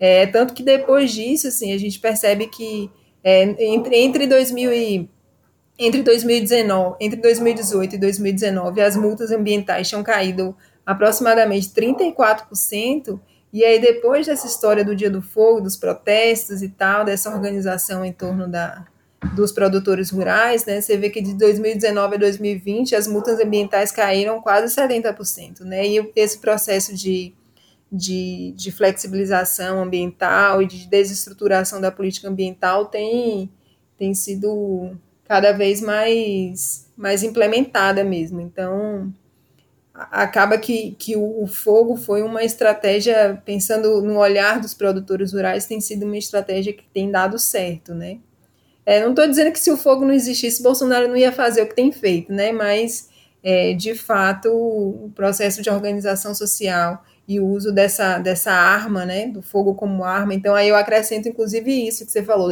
é, 0.00 0.26
tanto 0.26 0.54
que 0.54 0.62
depois 0.62 1.10
disso, 1.10 1.48
assim, 1.48 1.72
a 1.72 1.78
gente 1.78 1.98
percebe 1.98 2.46
que 2.46 2.90
é, 3.22 3.42
entre, 3.42 3.96
entre 3.96 4.26
2000 4.26 4.72
e 4.72 5.10
entre 5.78 6.02
2019, 6.02 6.96
entre 7.00 7.20
2018 7.20 7.96
e 7.96 7.98
2019, 7.98 8.80
as 8.80 8.96
multas 8.96 9.30
ambientais 9.30 9.86
tinham 9.86 10.02
caído 10.02 10.56
aproximadamente 10.86 11.68
34%, 11.70 13.18
e 13.52 13.64
aí 13.64 13.80
depois 13.80 14.26
dessa 14.26 14.46
história 14.46 14.84
do 14.84 14.94
Dia 14.94 15.10
do 15.10 15.20
Fogo, 15.20 15.60
dos 15.60 15.76
protestos 15.76 16.62
e 16.62 16.68
tal, 16.68 17.04
dessa 17.04 17.28
organização 17.30 18.04
em 18.04 18.12
torno 18.12 18.46
da, 18.46 18.86
dos 19.34 19.50
produtores 19.50 20.10
rurais, 20.10 20.64
né, 20.64 20.80
você 20.80 20.96
vê 20.96 21.10
que 21.10 21.20
de 21.20 21.34
2019 21.34 22.14
a 22.14 22.18
2020 22.18 22.94
as 22.94 23.08
multas 23.08 23.40
ambientais 23.40 23.90
caíram 23.90 24.40
quase 24.40 24.74
70%, 24.74 25.60
né, 25.60 25.86
e 25.86 26.12
esse 26.14 26.38
processo 26.38 26.94
de, 26.94 27.34
de, 27.90 28.52
de 28.56 28.70
flexibilização 28.70 29.82
ambiental 29.82 30.62
e 30.62 30.66
de 30.66 30.86
desestruturação 30.86 31.80
da 31.80 31.90
política 31.90 32.28
ambiental 32.28 32.86
tem, 32.86 33.50
tem 33.98 34.14
sido 34.14 34.96
cada 35.24 35.50
vez 35.52 35.80
mais, 35.80 36.88
mais 36.96 37.24
implementada 37.24 38.04
mesmo, 38.04 38.40
então 38.40 39.12
acaba 40.10 40.58
que, 40.58 40.94
que 40.98 41.16
o, 41.16 41.46
fogo 41.46 41.96
foi 41.96 42.22
uma 42.22 42.44
estratégia, 42.44 43.40
pensando 43.44 44.02
no 44.02 44.18
olhar 44.18 44.60
dos 44.60 44.74
produtores 44.74 45.32
rurais, 45.32 45.66
tem 45.66 45.80
sido 45.80 46.04
uma 46.04 46.18
estratégia 46.18 46.72
que 46.72 46.84
tem 46.92 47.10
dado 47.10 47.38
certo, 47.38 47.94
né? 47.94 48.18
É, 48.84 49.02
não 49.02 49.10
estou 49.10 49.26
dizendo 49.26 49.50
que 49.50 49.58
se 49.58 49.70
o 49.70 49.76
fogo 49.76 50.04
não 50.04 50.12
existisse, 50.12 50.62
Bolsonaro 50.62 51.08
não 51.08 51.16
ia 51.16 51.32
fazer 51.32 51.62
o 51.62 51.66
que 51.66 51.74
tem 51.74 51.90
feito, 51.90 52.32
né? 52.32 52.52
Mas, 52.52 53.08
é, 53.42 53.72
de 53.72 53.94
fato, 53.94 54.48
o 54.48 55.10
processo 55.14 55.62
de 55.62 55.70
organização 55.70 56.34
social 56.34 57.02
e 57.26 57.40
o 57.40 57.46
uso 57.46 57.72
dessa, 57.72 58.18
dessa 58.18 58.52
arma, 58.52 59.04
né, 59.04 59.26
do 59.26 59.42
fogo 59.42 59.74
como 59.74 60.04
arma. 60.04 60.32
Então, 60.32 60.54
aí 60.54 60.68
eu 60.68 60.76
acrescento, 60.76 61.28
inclusive, 61.28 61.88
isso 61.88 62.06
que 62.06 62.12
você 62.12 62.22
falou, 62.22 62.50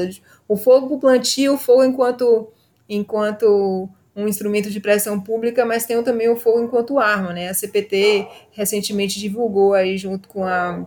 o 0.49 0.57
fogo 0.57 0.89
para 0.89 0.97
o 0.97 1.01
plantio, 1.01 1.55
o 1.55 1.59
fogo 1.59 1.85
enquanto, 1.85 2.49
enquanto 2.89 3.89
um 4.17 4.29
instrumento 4.29 4.71
de 4.71 4.81
pressão 4.81 5.21
pública, 5.21 5.65
mas 5.65 5.85
tem 5.85 6.03
também 6.03 6.29
o 6.29 6.37
fogo 6.37 6.63
enquanto 6.63 6.99
arma, 6.99 7.33
né? 7.33 7.49
A 7.49 7.55
CPT 7.55 8.29
recentemente 8.53 9.19
divulgou 9.19 9.75
aí 9.75 9.99
junto 9.99 10.29
com 10.29 10.45
a 10.45 10.87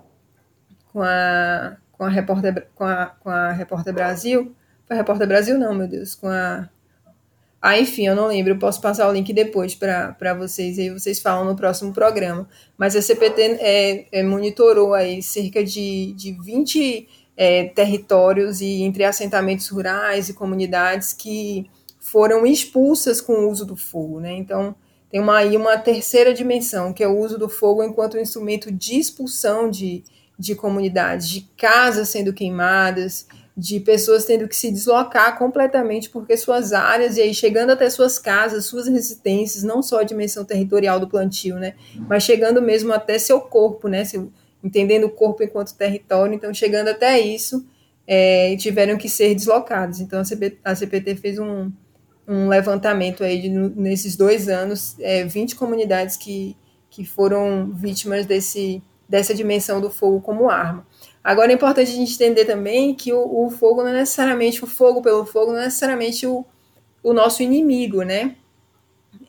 com 0.93 1.01
a 1.01 1.77
com 1.91 2.03
a 2.03 2.09
repórter 2.09 2.67
com 2.75 2.83
a, 2.83 3.05
com 3.07 3.29
a 3.29 3.51
repórter 3.51 3.93
Brasil, 3.93 4.55
a 4.89 4.95
repórter 4.95 5.27
Brasil 5.27 5.57
não, 5.57 5.73
meu 5.73 5.87
Deus, 5.87 6.15
com 6.15 6.29
a 6.29 6.69
ah, 7.61 7.77
enfim, 7.79 8.05
eu 8.07 8.15
não 8.15 8.27
lembro, 8.27 8.53
eu 8.53 8.59
posso 8.59 8.79
passar 8.79 9.09
o 9.09 9.11
link 9.11 9.33
depois 9.33 9.73
para 9.73 10.33
vocês, 10.37 10.77
aí 10.77 10.89
vocês 10.91 11.19
falam 11.19 11.43
no 11.43 11.55
próximo 11.55 11.91
programa. 11.91 12.47
Mas 12.77 12.95
a 12.95 13.01
CPT 13.01 13.41
é, 13.59 14.05
é, 14.11 14.23
monitorou 14.23 14.93
aí 14.93 15.23
cerca 15.23 15.63
de, 15.63 16.13
de 16.13 16.31
20 16.33 17.09
é, 17.35 17.65
territórios 17.65 18.61
e 18.61 18.83
entre 18.83 19.03
assentamentos 19.03 19.67
rurais 19.69 20.29
e 20.29 20.33
comunidades 20.33 21.13
que 21.13 21.69
foram 22.11 22.45
expulsas 22.45 23.19
com 23.19 23.33
o 23.33 23.49
uso 23.49 23.65
do 23.65 23.75
fogo, 23.75 24.19
né? 24.19 24.33
Então, 24.33 24.73
tem 25.11 25.19
uma, 25.19 25.39
aí 25.39 25.57
uma 25.57 25.77
terceira 25.77 26.33
dimensão, 26.33 26.93
que 26.93 27.03
é 27.03 27.07
o 27.07 27.17
uso 27.17 27.37
do 27.37 27.49
fogo 27.49 27.83
enquanto 27.83 28.17
instrumento 28.17 28.71
de 28.71 28.97
expulsão 28.97 29.69
de, 29.69 30.03
de 30.39 30.55
comunidades, 30.55 31.27
de 31.27 31.41
casas 31.57 32.07
sendo 32.07 32.31
queimadas, 32.31 33.27
de 33.57 33.81
pessoas 33.81 34.23
tendo 34.23 34.47
que 34.47 34.55
se 34.55 34.71
deslocar 34.71 35.37
completamente 35.37 36.09
porque 36.09 36.37
suas 36.37 36.71
áreas, 36.71 37.17
e 37.17 37.21
aí 37.21 37.33
chegando 37.33 37.71
até 37.71 37.89
suas 37.89 38.17
casas, 38.17 38.65
suas 38.65 38.87
residências, 38.87 39.63
não 39.63 39.83
só 39.83 39.99
a 39.99 40.03
dimensão 40.03 40.45
territorial 40.45 41.01
do 41.01 41.09
plantio, 41.09 41.55
né? 41.55 41.73
Mas 42.07 42.23
chegando 42.23 42.61
mesmo 42.61 42.93
até 42.93 43.19
seu 43.19 43.41
corpo, 43.41 43.89
né? 43.89 44.05
Seu, 44.05 44.31
entendendo 44.63 45.05
o 45.05 45.09
corpo 45.09 45.43
enquanto 45.43 45.75
território, 45.75 46.33
então 46.33 46.53
chegando 46.53 46.87
até 46.87 47.19
isso, 47.19 47.65
é, 48.07 48.55
tiveram 48.55 48.97
que 48.97 49.09
ser 49.09 49.35
deslocados. 49.35 49.99
Então 49.99 50.21
a, 50.21 50.23
CP, 50.23 50.57
a 50.63 50.73
CPT 50.73 51.15
fez 51.15 51.37
um, 51.37 51.69
um 52.27 52.49
levantamento 52.49 53.23
aí 53.23 53.41
de, 53.41 53.49
nesses 53.49 54.15
dois 54.15 54.49
anos, 54.49 54.95
é, 54.99 55.23
20 55.23 55.55
comunidades 55.55 56.17
que, 56.17 56.57
que 56.89 57.05
foram 57.05 57.71
vítimas 57.73 58.25
desse, 58.25 58.83
dessa 59.07 59.33
dimensão 59.33 59.79
do 59.79 59.89
fogo 59.89 60.19
como 60.19 60.49
arma. 60.49 60.85
Agora 61.23 61.51
é 61.51 61.55
importante 61.55 61.91
a 61.91 61.95
gente 61.95 62.13
entender 62.13 62.45
também 62.45 62.93
que 62.93 63.13
o, 63.13 63.45
o 63.45 63.49
fogo 63.49 63.81
não 63.81 63.89
é 63.89 63.93
necessariamente 63.93 64.63
o 64.63 64.67
fogo 64.67 65.01
pelo 65.01 65.25
fogo, 65.25 65.51
não 65.51 65.59
é 65.59 65.65
necessariamente 65.65 66.27
o, 66.27 66.45
o 67.01 67.13
nosso 67.13 67.41
inimigo, 67.41 68.01
né? 68.03 68.35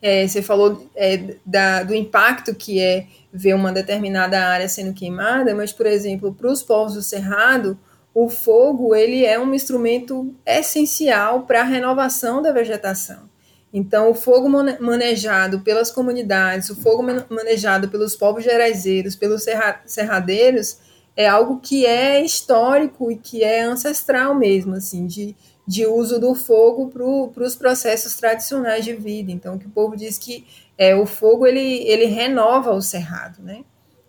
É, 0.01 0.27
você 0.27 0.41
falou 0.41 0.89
é, 0.95 1.35
da, 1.45 1.83
do 1.83 1.93
impacto 1.93 2.55
que 2.55 2.79
é 2.79 3.07
ver 3.31 3.53
uma 3.53 3.71
determinada 3.71 4.39
área 4.39 4.67
sendo 4.67 4.93
queimada, 4.93 5.53
mas, 5.53 5.73
por 5.73 5.85
exemplo, 5.85 6.33
para 6.33 6.49
os 6.49 6.63
povos 6.63 6.93
do 6.93 7.01
Cerrado, 7.01 7.77
o 8.23 8.27
fogo 8.27 8.93
ele 8.93 9.25
é 9.25 9.39
um 9.39 9.53
instrumento 9.53 10.35
essencial 10.45 11.43
para 11.43 11.61
a 11.61 11.63
renovação 11.63 12.41
da 12.41 12.51
vegetação. 12.51 13.29
Então, 13.71 14.09
o 14.09 14.13
fogo 14.13 14.49
manejado 14.49 15.61
pelas 15.61 15.89
comunidades, 15.89 16.69
o 16.69 16.75
fogo 16.75 17.01
manejado 17.29 17.87
pelos 17.87 18.17
povos 18.17 18.43
geraizeiros, 18.43 19.15
pelos 19.15 19.45
serradeiros, 19.85 20.79
é 21.15 21.27
algo 21.27 21.61
que 21.61 21.85
é 21.85 22.21
histórico 22.21 23.09
e 23.09 23.15
que 23.15 23.41
é 23.41 23.61
ancestral 23.61 24.35
mesmo, 24.35 24.73
assim, 24.75 25.07
de, 25.07 25.33
de 25.65 25.85
uso 25.85 26.19
do 26.19 26.35
fogo 26.35 26.87
para 26.87 27.43
os 27.43 27.55
processos 27.55 28.15
tradicionais 28.15 28.83
de 28.83 28.95
vida. 28.95 29.31
Então, 29.31 29.57
que 29.57 29.67
o 29.67 29.71
povo 29.71 29.95
diz 29.95 30.17
que 30.17 30.45
é, 30.77 30.93
o 30.93 31.05
fogo 31.05 31.47
ele, 31.47 31.83
ele 31.87 32.05
renova 32.05 32.71
o 32.71 32.81
cerrado, 32.81 33.41
né? 33.41 33.63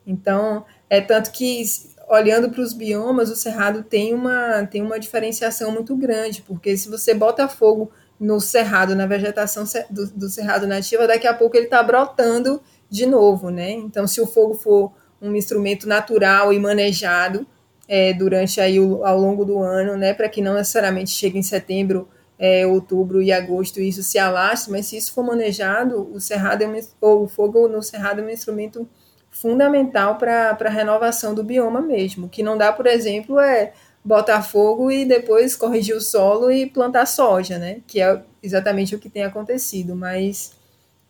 Então, 0.06 0.64
é 0.88 1.00
tanto 1.00 1.30
que 1.30 1.62
olhando 2.10 2.50
para 2.50 2.60
os 2.60 2.72
biomas, 2.72 3.30
o 3.30 3.36
cerrado 3.36 3.84
tem 3.84 4.12
uma, 4.12 4.66
tem 4.66 4.82
uma 4.82 4.98
diferenciação 4.98 5.70
muito 5.70 5.96
grande, 5.96 6.42
porque 6.42 6.76
se 6.76 6.88
você 6.88 7.14
bota 7.14 7.46
fogo 7.46 7.92
no 8.18 8.40
cerrado, 8.40 8.96
na 8.96 9.06
vegetação 9.06 9.64
do, 9.88 10.06
do 10.08 10.28
cerrado 10.28 10.66
nativa, 10.66 11.06
daqui 11.06 11.28
a 11.28 11.32
pouco 11.32 11.56
ele 11.56 11.66
está 11.66 11.80
brotando 11.82 12.60
de 12.90 13.06
novo, 13.06 13.50
né? 13.50 13.70
Então, 13.70 14.08
se 14.08 14.20
o 14.20 14.26
fogo 14.26 14.54
for 14.54 14.92
um 15.22 15.36
instrumento 15.36 15.86
natural 15.86 16.52
e 16.52 16.58
manejado 16.58 17.46
é, 17.86 18.12
durante 18.12 18.60
aí 18.60 18.80
o, 18.80 19.04
ao 19.04 19.18
longo 19.18 19.44
do 19.44 19.60
ano, 19.60 19.96
né, 19.96 20.12
para 20.12 20.28
que 20.28 20.42
não 20.42 20.54
necessariamente 20.54 21.10
chegue 21.10 21.38
em 21.38 21.42
setembro, 21.42 22.08
é, 22.38 22.66
outubro 22.66 23.22
e 23.22 23.30
agosto 23.30 23.80
e 23.80 23.88
isso 23.88 24.02
se 24.02 24.18
alastre, 24.18 24.72
mas 24.72 24.86
se 24.86 24.96
isso 24.96 25.12
for 25.12 25.22
manejado, 25.22 26.10
o 26.12 26.18
cerrado 26.20 26.62
é 26.62 26.66
um, 26.66 26.80
ou 27.00 27.24
o 27.24 27.28
fogo 27.28 27.68
no 27.68 27.82
cerrado 27.82 28.20
é 28.20 28.24
um 28.24 28.30
instrumento 28.30 28.88
fundamental 29.30 30.16
para 30.16 30.56
a 30.58 30.68
renovação 30.68 31.34
do 31.34 31.44
bioma 31.44 31.80
mesmo. 31.80 32.28
que 32.28 32.42
não 32.42 32.58
dá, 32.58 32.72
por 32.72 32.86
exemplo, 32.86 33.38
é 33.38 33.72
botar 34.04 34.42
fogo 34.42 34.90
e 34.90 35.04
depois 35.04 35.56
corrigir 35.56 35.94
o 35.94 36.00
solo 36.00 36.50
e 36.50 36.66
plantar 36.66 37.06
soja, 37.06 37.58
né? 37.58 37.80
Que 37.86 38.00
é 38.00 38.22
exatamente 38.42 38.94
o 38.94 38.98
que 38.98 39.08
tem 39.08 39.24
acontecido. 39.24 39.94
Mas, 39.94 40.52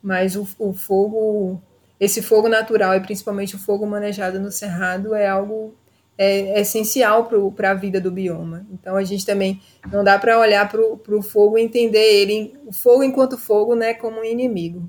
mas 0.03 0.37
o, 0.37 0.47
o 0.59 0.73
fogo, 0.73 1.61
esse 1.99 2.23
fogo 2.23 2.49
natural 2.49 2.95
e 2.95 3.01
principalmente 3.01 3.57
o 3.57 3.59
fogo 3.59 3.87
manejado 3.87 4.39
no 4.39 4.51
cerrado 4.51 5.15
é 5.15 5.27
algo 5.27 5.75
é, 6.21 6.59
é 6.59 6.61
essencial 6.61 7.31
para 7.57 7.71
a 7.71 7.75
vida 7.75 7.99
do 7.99 8.11
bioma. 8.11 8.67
Então 8.71 8.95
a 8.95 9.03
gente 9.05 9.25
também 9.25 9.61
não 9.91 10.05
dá 10.05 10.19
para 10.19 10.39
olhar 10.39 10.69
para 10.69 11.17
o 11.17 11.23
fogo 11.23 11.57
e 11.57 11.63
entender 11.63 11.99
ele, 11.99 12.55
o 12.67 12.73
fogo 12.73 13.03
enquanto 13.03 13.39
fogo, 13.39 13.75
né, 13.75 13.95
como 13.95 14.21
um 14.21 14.25
inimigo. 14.25 14.89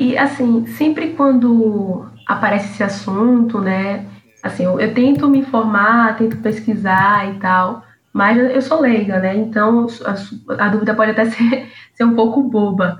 E 0.00 0.16
assim, 0.16 0.66
sempre 0.66 1.10
quando 1.10 2.06
aparece 2.26 2.72
esse 2.72 2.82
assunto, 2.82 3.60
né? 3.60 4.06
Assim, 4.42 4.64
eu, 4.64 4.80
eu, 4.80 4.94
tento 4.94 5.28
me 5.28 5.40
informar, 5.40 6.16
tento 6.16 6.38
pesquisar 6.38 7.28
e 7.28 7.38
tal, 7.38 7.84
mas 8.10 8.38
eu 8.38 8.62
sou 8.62 8.80
leiga, 8.80 9.18
né? 9.18 9.36
Então 9.36 9.86
a, 10.06 10.64
a 10.64 10.68
dúvida 10.68 10.94
pode 10.94 11.10
até 11.10 11.26
ser, 11.28 11.70
ser 11.92 12.04
um 12.04 12.14
pouco 12.14 12.42
boba. 12.42 12.98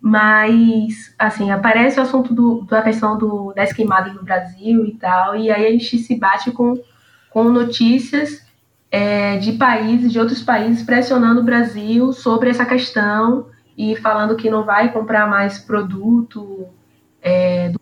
Mas, 0.00 1.14
assim, 1.16 1.52
aparece 1.52 2.00
o 2.00 2.02
assunto 2.02 2.34
do, 2.34 2.62
da 2.62 2.82
questão 2.82 3.16
do, 3.16 3.52
das 3.54 3.72
queimadas 3.72 4.12
no 4.12 4.24
Brasil 4.24 4.84
e 4.84 4.96
tal, 4.96 5.36
e 5.36 5.52
aí 5.52 5.66
a 5.66 5.70
gente 5.70 5.98
se 5.98 6.18
bate 6.18 6.50
com, 6.50 6.74
com 7.30 7.44
notícias 7.44 8.44
é, 8.90 9.36
de 9.36 9.52
países, 9.52 10.10
de 10.10 10.18
outros 10.18 10.42
países, 10.42 10.82
pressionando 10.82 11.42
o 11.42 11.44
Brasil 11.44 12.12
sobre 12.12 12.50
essa 12.50 12.66
questão 12.66 13.46
e 13.80 13.96
falando 13.96 14.36
que 14.36 14.50
não 14.50 14.64
vai 14.64 14.92
comprar 14.92 15.28
mais 15.28 15.58
produto 15.58 16.68
é, 17.22 17.72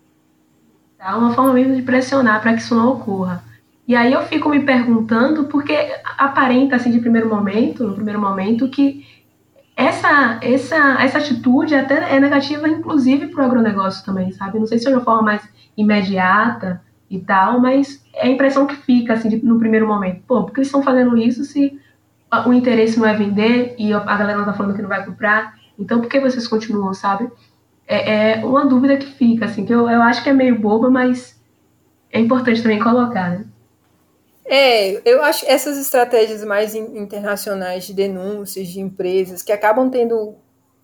Tá? 0.99 1.17
Uma 1.17 1.33
forma 1.33 1.55
mesmo 1.55 1.77
de 1.77 1.83
pressionar 1.83 2.43
para 2.43 2.53
que 2.55 2.61
isso 2.61 2.75
não 2.75 2.89
ocorra. 2.89 3.45
E 3.87 3.95
aí 3.95 4.13
eu 4.13 4.23
fico 4.25 4.49
me 4.49 4.61
perguntando, 4.61 5.45
porque 5.45 5.73
aparenta 6.19 6.77
assim 6.77 6.91
de 6.91 6.99
primeiro 6.99 7.29
momento, 7.29 7.87
no 7.87 7.95
primeiro 7.95 8.21
momento, 8.21 8.69
que 8.69 9.07
essa, 9.77 10.39
essa, 10.43 11.01
essa 11.01 11.19
atitude 11.19 11.75
até 11.75 12.17
é 12.17 12.21
negativa, 12.21 12.69
inclusive, 12.69 13.29
para 13.29 13.43
o 13.43 13.47
agronegócio 13.47 14.05
também, 14.05 14.33
sabe? 14.33 14.59
Não 14.59 14.67
sei 14.67 14.79
se 14.79 14.89
é 14.89 14.91
uma 14.91 15.05
forma 15.05 15.23
mais 15.23 15.49
imediata 15.77 16.83
e 17.09 17.21
tal, 17.21 17.61
mas 17.61 18.05
é 18.13 18.27
a 18.27 18.31
impressão 18.31 18.67
que 18.67 18.75
fica, 18.75 19.15
assim, 19.15 19.29
de, 19.29 19.43
no 19.43 19.59
primeiro 19.59 19.87
momento. 19.87 20.23
Pô, 20.27 20.43
por 20.43 20.53
que 20.53 20.59
eles 20.59 20.69
estão 20.69 20.83
fazendo 20.83 21.17
isso 21.17 21.45
se 21.45 21.81
o 22.45 22.53
interesse 22.53 22.99
não 22.99 23.07
é 23.07 23.15
vender 23.15 23.77
e 23.79 23.93
a 23.93 24.01
galera 24.01 24.39
não 24.39 24.45
tá 24.45 24.53
falando 24.53 24.75
que 24.75 24.83
não 24.83 24.89
vai 24.89 25.07
comprar? 25.07 25.58
Então, 25.79 26.01
por 26.01 26.09
que 26.09 26.21
vocês 26.21 26.47
continuam, 26.47 26.93
sabe? 26.93 27.31
É, 27.87 28.33
é 28.41 28.45
uma 28.45 28.67
dúvida 28.67 28.97
que 28.97 29.07
fica, 29.07 29.47
assim, 29.47 29.65
que 29.65 29.73
eu, 29.73 29.89
eu 29.89 30.03
acho 30.03 30.23
que 30.23 30.29
é 30.29 30.33
meio 30.33 30.59
boba, 30.59 30.91
mas 30.91 31.41
é 32.11 32.21
importante 32.21 32.63
também 32.63 32.79
colocar, 32.79 33.31
né? 33.31 33.47
É, 34.45 35.03
eu 35.09 35.23
acho 35.23 35.45
essas 35.47 35.77
estratégias 35.77 36.43
mais 36.43 36.75
internacionais 36.75 37.85
de 37.85 37.93
denúncias 37.93 38.67
de 38.69 38.81
empresas 38.81 39.43
que 39.43 39.53
acabam 39.53 39.91
tendo 39.91 40.37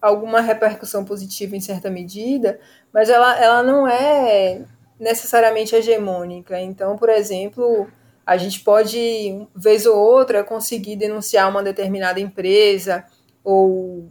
alguma 0.02 0.42
repercussão 0.42 1.02
positiva 1.02 1.56
em 1.56 1.60
certa 1.60 1.88
medida, 1.88 2.60
mas 2.92 3.08
ela, 3.08 3.42
ela 3.42 3.62
não 3.62 3.88
é 3.88 4.60
necessariamente 5.00 5.74
hegemônica. 5.74 6.60
Então, 6.60 6.98
por 6.98 7.08
exemplo, 7.08 7.88
a 8.26 8.36
gente 8.36 8.60
pode, 8.60 9.46
vez 9.56 9.86
ou 9.86 9.96
outra, 9.96 10.44
conseguir 10.44 10.96
denunciar 10.96 11.48
uma 11.48 11.62
determinada 11.62 12.20
empresa 12.20 13.04
ou, 13.42 14.10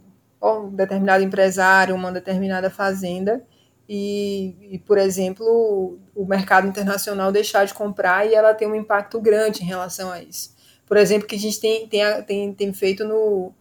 um 0.52 0.70
determinado 0.70 1.22
empresário, 1.24 1.94
uma 1.94 2.12
determinada 2.12 2.70
fazenda, 2.70 3.42
e, 3.88 4.54
e, 4.70 4.78
por 4.78 4.96
exemplo, 4.96 5.98
o 6.14 6.24
mercado 6.24 6.66
internacional 6.66 7.30
deixar 7.30 7.64
de 7.66 7.74
comprar 7.74 8.26
e 8.26 8.34
ela 8.34 8.54
tem 8.54 8.66
um 8.66 8.74
impacto 8.74 9.20
grande 9.20 9.62
em 9.62 9.66
relação 9.66 10.10
a 10.10 10.22
isso. 10.22 10.54
Por 10.86 10.96
exemplo, 10.96 11.26
que 11.26 11.34
a 11.34 11.38
gente 11.38 11.60
tem, 11.60 11.86
tem, 11.86 12.22
tem, 12.22 12.54
tem 12.54 12.72
feito 12.72 13.04
no. 13.04 13.52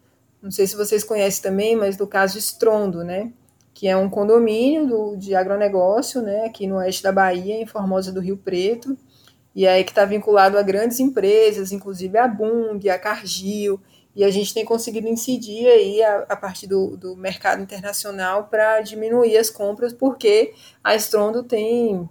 Não 0.42 0.52
sei 0.52 0.68
se 0.68 0.76
vocês 0.76 1.04
conhecem 1.04 1.42
também, 1.42 1.76
mas 1.76 1.96
do 1.96 2.08
caso 2.08 2.34
de 2.34 2.40
Estrondo, 2.40 3.04
né? 3.04 3.32
Que 3.74 3.88
é 3.88 3.96
um 3.98 4.10
condomínio 4.10 4.88
do, 4.88 5.16
de 5.18 5.36
agronegócio, 5.36 6.22
né? 6.22 6.46
Aqui 6.46 6.68
no 6.68 6.76
oeste 6.76 7.04
da 7.04 7.12
Bahia, 7.12 7.56
em 7.56 7.66
Formosa 7.66 8.12
do 8.12 8.20
Rio 8.20 8.38
Preto. 8.38 8.98
E 9.56 9.68
aí 9.68 9.84
que 9.84 9.92
está 9.92 10.04
vinculado 10.06 10.58
a 10.58 10.62
grandes 10.62 11.00
empresas, 11.00 11.72
inclusive 11.72 12.18
a 12.18 12.28
Bung, 12.28 12.90
a 12.90 12.98
Cargill, 12.98 13.80
e 14.16 14.24
a 14.24 14.30
gente 14.30 14.54
tem 14.54 14.64
conseguido 14.64 15.08
incidir 15.08 15.68
aí 15.68 16.04
a, 16.04 16.26
a 16.30 16.36
partir 16.36 16.68
do, 16.68 16.96
do 16.96 17.16
mercado 17.16 17.62
internacional 17.62 18.46
para 18.46 18.82
diminuir 18.82 19.38
as 19.38 19.50
compras, 19.50 19.92
porque 19.92 20.54
a 20.84 20.96
Estrondo 20.96 21.44
tem 21.44 22.08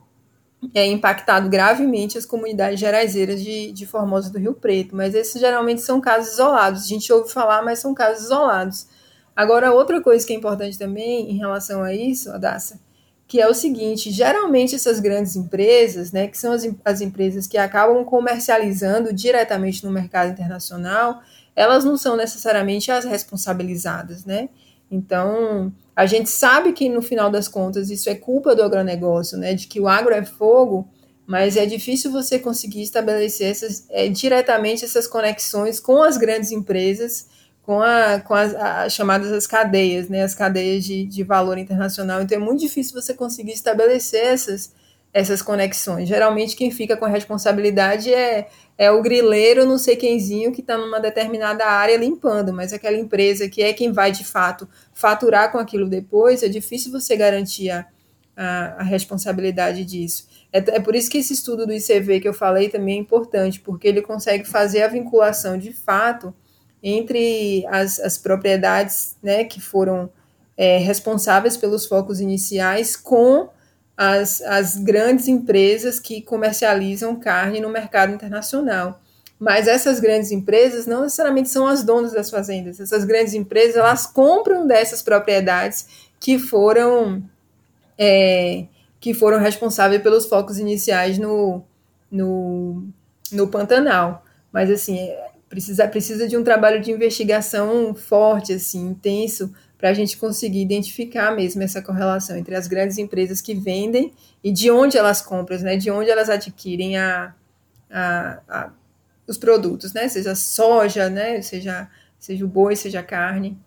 é, 0.75 0.87
impactado 0.87 1.49
gravemente 1.49 2.19
as 2.19 2.27
comunidades 2.27 2.79
geraizeiras 2.79 3.43
de, 3.43 3.73
de 3.73 3.87
Formosa 3.87 4.31
do 4.31 4.39
Rio 4.39 4.55
Preto, 4.55 4.95
mas 4.95 5.15
esses 5.15 5.41
geralmente 5.41 5.81
são 5.81 6.01
casos 6.01 6.35
isolados. 6.35 6.85
A 6.85 6.89
gente 6.89 7.13
ouve 7.13 7.33
falar, 7.33 7.63
mas 7.63 7.79
são 7.79 7.95
casos 7.95 8.25
isolados. 8.25 8.87
Agora, 9.35 9.73
outra 9.73 10.01
coisa 10.01 10.27
que 10.27 10.33
é 10.33 10.37
importante 10.37 10.79
também 10.79 11.31
em 11.31 11.39
relação 11.39 11.83
a 11.83 11.95
isso, 11.95 12.31
Adassa, 12.31 12.79
que 13.27 13.41
é 13.41 13.49
o 13.49 13.55
seguinte: 13.55 14.11
geralmente 14.11 14.75
essas 14.75 15.01
grandes 15.01 15.37
empresas, 15.37 16.13
né, 16.13 16.27
que 16.29 16.37
são 16.37 16.53
as, 16.53 16.69
as 16.85 17.01
empresas 17.01 17.47
que 17.47 17.57
acabam 17.57 18.05
comercializando 18.05 19.13
diretamente 19.13 19.85
no 19.85 19.91
mercado 19.91 20.31
internacional, 20.31 21.23
elas 21.55 21.85
não 21.85 21.97
são 21.97 22.17
necessariamente 22.17 22.91
as 22.91 23.05
responsabilizadas, 23.05 24.25
né? 24.25 24.49
Então, 24.91 25.73
a 25.97 26.05
gente 26.07 26.29
sabe 26.29 26.73
que 26.73 26.89
no 26.89 27.01
final 27.01 27.31
das 27.31 27.49
contas 27.49 27.91
isso 27.91 28.11
é 28.11 28.15
culpa 28.15 28.55
do 28.55 28.63
agronegócio, 28.63 29.39
né? 29.39 29.55
De 29.55 29.67
que 29.67 29.81
o 29.81 29.89
agro 29.89 30.15
é 30.15 30.25
fogo, 30.25 30.89
mas 31.27 31.57
é 31.57 31.65
difícil 31.65 32.11
você 32.11 32.39
conseguir 32.39 32.83
estabelecer 32.83 33.51
essas, 33.51 33.87
é, 33.89 34.09
diretamente 34.09 34.85
essas 34.85 35.07
conexões 35.07 35.81
com 35.81 36.03
as 36.03 36.19
grandes 36.19 36.53
empresas, 36.53 37.27
com, 37.63 37.81
a, 37.81 38.21
com 38.21 38.35
as, 38.35 38.55
as 38.55 38.93
chamadas 38.93 39.33
as 39.33 39.47
cadeias, 39.47 40.09
né? 40.09 40.23
As 40.23 40.35
cadeias 40.35 40.85
de, 40.85 41.05
de 41.05 41.23
valor 41.23 41.57
internacional. 41.59 42.21
Então, 42.21 42.37
é 42.37 42.41
muito 42.41 42.61
difícil 42.61 43.01
você 43.01 43.15
conseguir 43.15 43.53
estabelecer 43.53 44.25
essas, 44.25 44.73
essas 45.13 45.43
conexões. 45.43 46.09
Geralmente, 46.09 46.57
quem 46.57 46.71
fica 46.71 46.97
com 46.97 47.05
a 47.05 47.09
responsabilidade 47.09 48.13
é 48.13 48.49
é 48.83 48.91
o 48.91 49.03
grileiro, 49.03 49.67
não 49.67 49.79
sei 49.79 49.97
quemzinho, 49.97 50.51
que 50.51 50.61
está 50.61 50.77
numa 50.77 50.99
determinada 50.99 51.65
área 51.67 51.97
limpando, 51.97 52.53
mas 52.53 52.73
aquela 52.73 52.97
empresa 52.97 53.49
que 53.49 53.63
é 53.63 53.73
quem 53.73 53.93
vai 53.93 54.11
de 54.11 54.25
fato 54.25 54.69
faturar 54.93 55.53
com 55.53 55.59
aquilo 55.59 55.89
depois, 55.89 56.43
é 56.43 56.49
difícil 56.49 56.91
você 56.91 57.17
garantir 57.17 57.71
a, 57.71 57.87
a, 58.37 58.81
a 58.81 58.83
responsabilidade 58.83 59.85
disso. 59.85 60.27
É, 60.53 60.59
é, 60.59 60.81
por 60.81 60.95
isso 60.95 61.11
que 61.11 61.19
esse 61.19 61.33
estudo 61.33 61.67
do 61.67 61.73
ICV 61.73 62.21
que 62.21 62.29
eu 62.29 62.35
falei 62.35 62.69
também 62.69 62.97
é 62.97 63.01
importante, 63.01 63.61
porque 63.61 63.87
ele 63.87 64.03
consegue 64.03 64.45
fazer 64.45 64.83
a 64.83 64.89
vinculação 64.89 65.57
de 65.57 65.73
fato 65.73 66.35
entre 66.83 67.65
as, 67.69 68.01
as 68.01 68.19
propriedades 68.19 69.17
né, 69.23 69.45
que 69.45 69.61
foram 69.61 70.11
é, 70.57 70.79
responsáveis 70.79 71.57
pelos 71.57 71.87
focos 71.87 72.21
iniciais 72.21 72.97
com 72.97 73.49
as, 73.97 74.41
as 74.43 74.77
grandes 74.77 75.29
empresas 75.29 76.01
que 76.01 76.23
comercializam 76.23 77.17
carne 77.17 77.61
no 77.61 77.69
mercado 77.69 78.13
internacional. 78.13 79.01
Mas 79.39 79.67
essas 79.67 79.99
grandes 79.99 80.31
empresas 80.31 80.87
não 80.87 81.03
necessariamente 81.03 81.51
são 81.51 81.67
as 81.67 81.83
donas 81.83 82.13
das 82.13 82.31
fazendas. 82.31 82.79
Essas 82.79 83.05
grandes 83.05 83.35
empresas 83.35 83.77
elas 83.77 84.07
compram 84.07 84.67
dessas 84.67 85.03
propriedades 85.03 85.87
que 86.21 86.39
foram 86.39 87.23
é, 87.99 88.67
que 89.01 89.13
foram 89.13 89.39
responsáveis 89.39 90.01
pelos 90.01 90.27
focos 90.27 90.59
iniciais 90.59 91.19
no, 91.19 91.63
no, 92.11 92.87
no 93.33 93.49
Pantanal. 93.49 94.25
Mas 94.53 94.71
assim 94.71 94.97
é, 94.97 95.31
precisa 95.49 95.89
precisa 95.89 96.29
de 96.29 96.37
um 96.37 96.45
trabalho 96.45 96.81
de 96.81 96.93
investigação 96.93 97.95
forte, 97.95 98.53
assim, 98.53 98.91
intenso, 98.91 99.53
para 99.83 99.91
a 99.91 99.95
gente 99.95 100.17
conseguir 100.17 100.63
identificar 100.63 101.35
mesmo 101.35 101.61
essa 101.61 101.83
correlação 101.83 102.37
entre 102.37 102.55
as 102.55 102.69
grandes 102.69 102.99
empresas 102.99 103.41
que 103.41 103.53
vendem 103.53 104.13
e 104.43 104.53
de 104.53 104.71
onde 104.71 104.97
elas 104.97 105.21
compram, 105.21 105.59
né, 105.59 105.77
de 105.77 105.91
onde 105.91 106.09
elas 106.09 106.31
adquirem 106.31 106.97
a, 106.97 107.35
a, 107.91 108.39
a, 108.49 108.71
os 109.27 109.37
produtos, 109.37 109.93
né, 109.93 110.07
seja 110.07 110.37
soja, 110.37 111.11
né, 111.11 111.43
seja, 111.43 111.89
seja 112.17 112.45
o 112.45 112.49
boi, 112.49 112.77
seja 112.77 113.01
a 113.01 113.03
carne. 113.03 113.59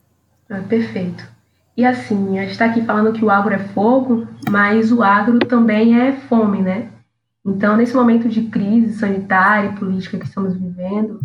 Ah, 0.50 0.62
perfeito. 0.62 1.28
E 1.76 1.84
assim, 1.84 2.40
a 2.40 2.44
gente 2.44 2.52
está 2.52 2.68
aqui 2.68 2.82
falando 2.86 3.12
que 3.12 3.26
o 3.26 3.30
agro 3.30 3.54
é 3.54 3.60
fogo, 3.60 4.26
mas 4.50 4.94
o 4.94 5.04
agro 5.04 5.40
também 5.40 6.00
é 6.00 6.14
fome, 6.30 6.62
né? 6.62 6.94
Então, 7.46 7.76
nesse 7.76 7.94
momento 7.94 8.30
de 8.30 8.44
crise 8.44 8.98
sanitária 8.98 9.68
e 9.68 9.76
política 9.76 10.18
que 10.18 10.26
estamos 10.26 10.56
vivendo, 10.56 11.20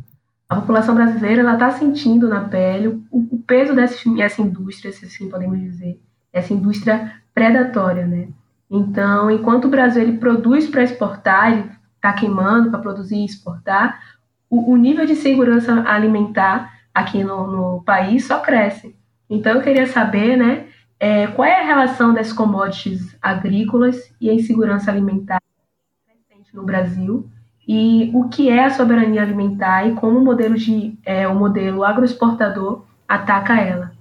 a 0.51 0.57
população 0.57 0.97
brasileira 0.97 1.43
ela 1.43 1.55
está 1.55 1.71
sentindo 1.71 2.29
na 2.29 2.41
pele 2.41 2.89
o, 2.89 3.05
o 3.13 3.39
peso 3.47 3.73
dessa, 3.73 3.97
dessa 4.11 4.43
indústria, 4.43 4.91
se 4.91 5.05
assim 5.05 5.31
podemos 5.31 5.61
dizer, 5.61 6.01
essa 6.33 6.53
indústria 6.53 7.23
predatória, 7.33 8.05
né? 8.05 8.29
Então, 8.69 9.31
enquanto 9.31 9.67
o 9.67 9.71
Brasil 9.71 10.03
ele 10.03 10.19
produz 10.19 10.69
para 10.69 10.83
exportar, 10.83 11.53
ele 11.53 11.71
está 11.95 12.13
queimando 12.13 12.69
para 12.69 12.81
produzir 12.81 13.19
e 13.19 13.25
exportar, 13.25 14.01
o, 14.49 14.73
o, 14.73 14.77
nível 14.77 15.07
de 15.07 15.15
segurança 15.15 15.85
alimentar 15.87 16.81
aqui 16.93 17.23
no, 17.23 17.47
no, 17.47 17.83
país 17.85 18.25
só 18.25 18.41
cresce. 18.41 18.97
Então, 19.29 19.55
eu 19.55 19.63
queria 19.63 19.87
saber, 19.87 20.37
né, 20.37 20.67
é, 20.99 21.29
qual 21.29 21.47
é 21.47 21.61
a 21.61 21.67
relação 21.67 22.13
das 22.13 22.33
commodities 22.33 23.17
agrícolas 23.23 24.13
e 24.21 24.29
a 24.29 24.35
insegurança 24.35 24.91
alimentar 24.91 25.41
no 26.53 26.65
Brasil 26.65 27.31
e 27.73 28.11
o 28.13 28.29
que 28.29 28.51
é 28.51 28.65
a 28.65 28.71
soberania 28.71 29.23
alimentar 29.23 29.87
e 29.87 29.95
como 29.95 30.19
o 30.19 30.25
modelo 30.25 30.57
de 30.57 30.99
é, 31.07 31.29
o 31.29 31.37
modelo 31.37 31.85
agroexportador 31.85 32.85
ataca 33.07 33.61
ela. 33.61 33.93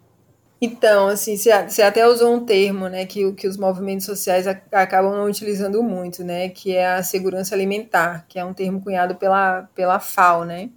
Então, 0.59 1.07
assim, 1.07 1.37
você 1.37 1.83
até 1.83 2.07
usou 2.07 2.33
um 2.33 2.43
termo, 2.43 2.87
né, 2.87 3.05
que, 3.05 3.31
que 3.33 3.47
os 3.47 3.57
movimentos 3.57 4.07
sociais 4.07 4.47
acabam 4.47 5.15
não 5.15 5.25
utilizando 5.25 5.83
muito, 5.83 6.23
né, 6.23 6.49
que 6.49 6.75
é 6.75 6.95
a 6.95 7.03
segurança 7.03 7.53
alimentar, 7.53 8.25
que 8.27 8.39
é 8.39 8.43
um 8.43 8.55
termo 8.55 8.81
cunhado 8.81 9.13
pela, 9.13 9.69
pela 9.75 9.99
FAO, 9.99 10.45
né. 10.45 10.71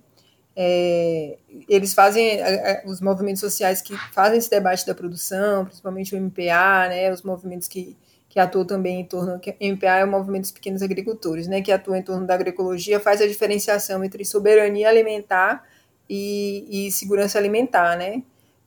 É, 0.55 1.39
eles 1.67 1.95
fazem, 1.95 2.41
os 2.85 3.01
movimentos 3.01 3.41
sociais 3.41 3.81
que 3.81 3.97
fazem 4.13 4.37
esse 4.37 4.51
debate 4.51 4.87
da 4.87 4.95
produção, 4.95 5.65
principalmente 5.65 6.15
o 6.15 6.21
MPA, 6.21 6.89
né, 6.91 7.11
os 7.11 7.23
movimentos 7.23 7.69
que, 7.69 7.97
que 8.33 8.41
atua 8.41 8.65
também 8.65 9.01
em 9.01 9.05
torno, 9.05 9.39
que 9.39 9.55
MPA 9.61 9.99
é 9.99 10.05
o 10.07 10.11
Movimento 10.11 10.45
dos 10.45 10.53
Pequenos 10.53 10.81
Agricultores, 10.81 11.47
né, 11.47 11.61
que 11.61 11.71
atua 11.71 11.99
em 11.99 12.03
torno 12.03 12.27
da 12.27 12.33
agroecologia, 12.33 12.99
faz 12.99 13.21
a 13.21 13.27
diferenciação 13.27 14.03
entre 14.03 14.25
soberania 14.25 14.89
alimentar 14.89 15.63
e, 16.09 16.87
e 16.87 16.91
segurança 16.91 17.39
alimentar, 17.39 17.95
né, 17.95 18.23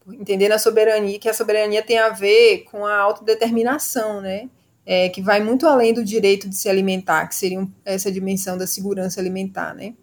entendendo 0.07 0.51
a 0.51 0.59
soberania, 0.59 1.18
que 1.18 1.28
a 1.28 1.34
soberania 1.34 1.82
tem 1.82 1.97
a 1.97 2.09
ver 2.09 2.59
com 2.66 2.86
a 2.86 2.95
autodeterminação, 2.95 4.22
né, 4.22 4.51
é, 4.86 5.09
que 5.09 5.20
vai 5.20 5.43
muito 5.43 5.66
além 5.66 5.95
do 5.95 6.05
direito 6.05 6.47
de 6.47 6.55
se 6.55 6.70
alimentar, 6.70 7.26
que 7.28 7.34
seria 7.34 7.68
essa 7.84 8.11
dimensão 8.11 8.59
da 8.59 8.68
segurança 8.68 9.20
alimentar, 9.20 9.74
né, 9.74 9.95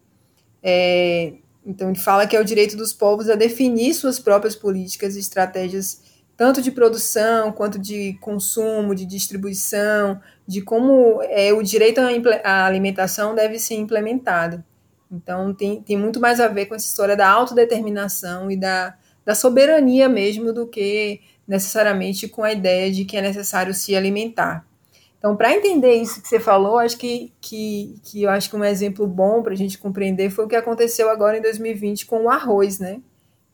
é, 0.61 1.35
então 1.65 1.89
ele 1.89 2.01
fala 2.01 2.27
que 2.27 2.35
é 2.35 2.41
o 2.41 2.45
direito 2.45 2.77
dos 2.77 2.93
povos 2.93 3.31
a 3.31 3.37
definir 3.37 3.95
suas 3.95 4.19
próprias 4.19 4.57
políticas 4.57 5.15
e 5.15 5.21
estratégias 5.21 6.03
tanto 6.43 6.61
de 6.61 6.73
produção 6.73 7.53
quanto 7.53 7.79
de 7.79 8.15
consumo, 8.15 8.97
de 8.97 9.07
distribuição, 9.07 10.21
de 10.45 10.61
como 10.61 11.23
é, 11.23 11.53
o 11.53 11.63
direito 11.63 12.01
à 12.43 12.67
alimentação 12.67 13.33
deve 13.33 13.61
ser 13.61 13.75
implementado. 13.75 14.61
Então, 15.09 15.55
tem, 15.55 15.81
tem 15.81 15.97
muito 15.97 16.19
mais 16.19 16.41
a 16.41 16.49
ver 16.49 16.67
com 16.67 16.75
essa 16.75 16.85
história 16.85 17.17
da 17.17 17.31
autodeterminação 17.31 18.51
e 18.51 18.57
da, 18.57 18.93
da 19.25 19.37
soberania 19.37 20.09
mesmo 20.09 20.53
do 20.53 20.67
que 20.67 21.21
necessariamente 21.47 22.27
com 22.27 22.43
a 22.43 22.51
ideia 22.51 22.91
de 22.91 23.05
que 23.05 23.17
é 23.17 23.23
necessário 23.23 23.73
se 23.73 23.95
alimentar. 23.95 24.67
Então, 25.21 25.37
para 25.37 25.55
entender 25.55 25.95
isso 25.95 26.21
que 26.21 26.27
você 26.27 26.41
falou, 26.41 26.81
acho 26.81 26.99
que, 26.99 27.33
que, 27.41 28.01
que 28.03 28.25
eu 28.25 28.31
acho 28.31 28.51
que 28.51 28.57
um 28.57 28.65
exemplo 28.65 29.07
bom 29.07 29.45
para 29.45 29.53
a 29.53 29.57
gente 29.57 29.79
compreender 29.79 30.29
foi 30.29 30.45
o 30.45 30.49
que 30.49 30.57
aconteceu 30.57 31.09
agora 31.09 31.39
em 31.39 31.41
2020 31.41 32.05
com 32.05 32.25
o 32.25 32.29
arroz, 32.29 32.81
né? 32.81 33.01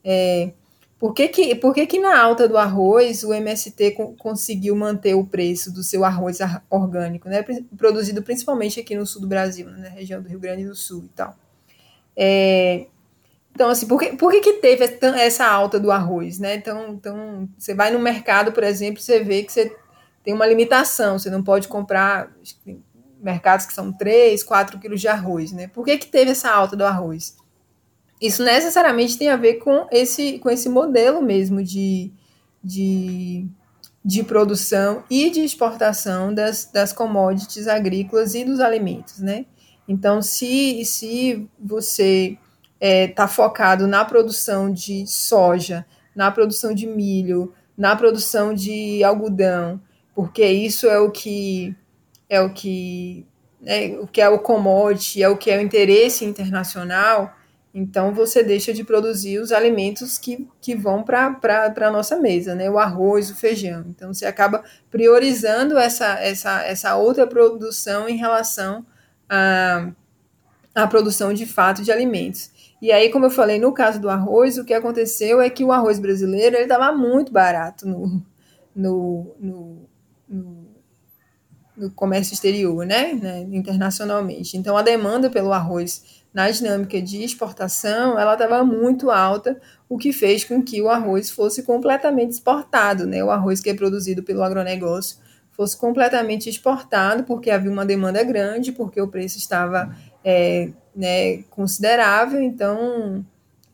É, 0.02 0.52
por 0.98 1.14
que, 1.14 1.28
que, 1.28 1.54
por 1.54 1.72
que, 1.72 1.86
que 1.86 1.98
na 1.98 2.20
alta 2.20 2.48
do 2.48 2.58
arroz 2.58 3.22
o 3.22 3.32
MST 3.32 3.92
co 3.92 4.14
conseguiu 4.18 4.74
manter 4.74 5.14
o 5.14 5.24
preço 5.24 5.72
do 5.72 5.82
seu 5.84 6.04
arroz 6.04 6.38
orgânico, 6.68 7.28
né? 7.28 7.44
Produzido 7.76 8.20
principalmente 8.22 8.80
aqui 8.80 8.96
no 8.96 9.06
sul 9.06 9.22
do 9.22 9.28
Brasil, 9.28 9.68
né? 9.70 9.88
na 9.88 9.88
região 9.88 10.20
do 10.20 10.28
Rio 10.28 10.40
Grande 10.40 10.64
do 10.64 10.74
Sul 10.74 11.04
e 11.04 11.08
tal. 11.10 11.36
É, 12.16 12.86
então, 13.54 13.70
assim, 13.70 13.86
por 13.86 14.00
que, 14.00 14.16
por 14.16 14.32
que, 14.32 14.40
que 14.40 14.52
teve 14.54 14.84
essa 15.16 15.46
alta 15.46 15.78
do 15.78 15.92
arroz, 15.92 16.40
né? 16.40 16.56
Então, 16.56 16.90
então, 16.90 17.48
você 17.56 17.74
vai 17.74 17.92
no 17.92 18.00
mercado, 18.00 18.50
por 18.50 18.64
exemplo, 18.64 19.00
você 19.00 19.22
vê 19.22 19.44
que 19.44 19.52
você 19.52 19.72
tem 20.24 20.34
uma 20.34 20.46
limitação, 20.46 21.16
você 21.16 21.30
não 21.30 21.44
pode 21.44 21.68
comprar 21.68 22.32
mercados 23.20 23.66
que 23.66 23.72
são 23.72 23.92
3, 23.92 24.42
4 24.42 24.78
quilos 24.80 25.00
de 25.00 25.06
arroz, 25.06 25.52
né? 25.52 25.68
Por 25.68 25.84
que, 25.84 25.96
que 25.96 26.06
teve 26.08 26.32
essa 26.32 26.50
alta 26.50 26.76
do 26.76 26.84
arroz? 26.84 27.36
Isso 28.20 28.42
necessariamente 28.42 29.16
tem 29.16 29.28
a 29.28 29.36
ver 29.36 29.54
com 29.54 29.86
esse, 29.90 30.38
com 30.38 30.50
esse 30.50 30.68
modelo 30.68 31.22
mesmo 31.22 31.62
de, 31.62 32.10
de, 32.62 33.46
de 34.04 34.24
produção 34.24 35.04
e 35.08 35.30
de 35.30 35.40
exportação 35.40 36.34
das, 36.34 36.64
das 36.66 36.92
commodities 36.92 37.68
agrícolas 37.68 38.34
e 38.34 38.44
dos 38.44 38.60
alimentos, 38.60 39.20
né? 39.20 39.46
Então, 39.86 40.20
se, 40.20 40.84
se 40.84 41.48
você 41.58 42.36
está 42.36 42.38
é, 42.80 43.08
tá 43.08 43.26
focado 43.26 43.86
na 43.86 44.04
produção 44.04 44.70
de 44.70 45.06
soja, 45.06 45.86
na 46.14 46.30
produção 46.30 46.74
de 46.74 46.86
milho, 46.86 47.54
na 47.76 47.96
produção 47.96 48.52
de 48.52 49.02
algodão, 49.02 49.80
porque 50.14 50.44
isso 50.44 50.86
é 50.88 50.98
o 50.98 51.10
que 51.10 51.74
é 52.28 52.40
o 52.40 52.52
que 52.52 53.24
é, 53.64 53.98
o 54.00 54.06
que 54.06 54.20
é 54.20 54.28
o 54.28 54.38
commodity, 54.38 55.22
é 55.22 55.28
o 55.28 55.36
que 55.36 55.50
é 55.50 55.58
o 55.58 55.62
interesse 55.62 56.24
internacional, 56.24 57.34
então 57.78 58.12
você 58.12 58.42
deixa 58.42 58.72
de 58.72 58.82
produzir 58.82 59.38
os 59.38 59.52
alimentos 59.52 60.18
que, 60.18 60.48
que 60.60 60.74
vão 60.74 61.04
para 61.04 61.72
a 61.76 61.90
nossa 61.90 62.18
mesa, 62.18 62.54
né? 62.54 62.68
O 62.68 62.78
arroz, 62.78 63.30
o 63.30 63.36
feijão. 63.36 63.84
Então 63.88 64.12
você 64.12 64.26
acaba 64.26 64.64
priorizando 64.90 65.78
essa, 65.78 66.18
essa, 66.20 66.62
essa 66.62 66.96
outra 66.96 67.26
produção 67.26 68.08
em 68.08 68.16
relação 68.16 68.84
à, 69.28 69.90
à 70.74 70.86
produção 70.88 71.32
de 71.32 71.46
fato 71.46 71.82
de 71.82 71.92
alimentos. 71.92 72.50
E 72.82 72.90
aí, 72.90 73.10
como 73.10 73.26
eu 73.26 73.30
falei, 73.30 73.60
no 73.60 73.72
caso 73.72 74.00
do 74.00 74.10
arroz, 74.10 74.58
o 74.58 74.64
que 74.64 74.74
aconteceu 74.74 75.40
é 75.40 75.48
que 75.48 75.64
o 75.64 75.72
arroz 75.72 75.98
brasileiro 75.98 76.56
estava 76.56 76.92
muito 76.92 77.32
barato 77.32 77.86
no, 77.88 78.22
no, 78.74 79.36
no 79.38 79.88
no, 80.28 80.68
no 81.76 81.90
comércio 81.92 82.34
exterior, 82.34 82.84
né, 82.84 83.14
né, 83.14 83.40
internacionalmente. 83.50 84.56
Então, 84.56 84.76
a 84.76 84.82
demanda 84.82 85.30
pelo 85.30 85.52
arroz 85.52 86.17
na 86.38 86.48
dinâmica 86.52 87.02
de 87.02 87.24
exportação, 87.24 88.16
ela 88.16 88.34
estava 88.34 88.62
muito 88.62 89.10
alta, 89.10 89.60
o 89.88 89.98
que 89.98 90.12
fez 90.12 90.44
com 90.44 90.62
que 90.62 90.80
o 90.80 90.88
arroz 90.88 91.28
fosse 91.28 91.64
completamente 91.64 92.30
exportado, 92.30 93.08
né, 93.08 93.24
o 93.24 93.30
arroz 93.32 93.60
que 93.60 93.68
é 93.68 93.74
produzido 93.74 94.22
pelo 94.22 94.44
agronegócio 94.44 95.18
fosse 95.50 95.76
completamente 95.76 96.48
exportado, 96.48 97.24
porque 97.24 97.50
havia 97.50 97.72
uma 97.72 97.84
demanda 97.84 98.22
grande, 98.22 98.70
porque 98.70 99.00
o 99.00 99.08
preço 99.08 99.36
estava 99.36 99.92
é, 100.22 100.70
né, 100.94 101.42
considerável, 101.50 102.40
então 102.40 103.26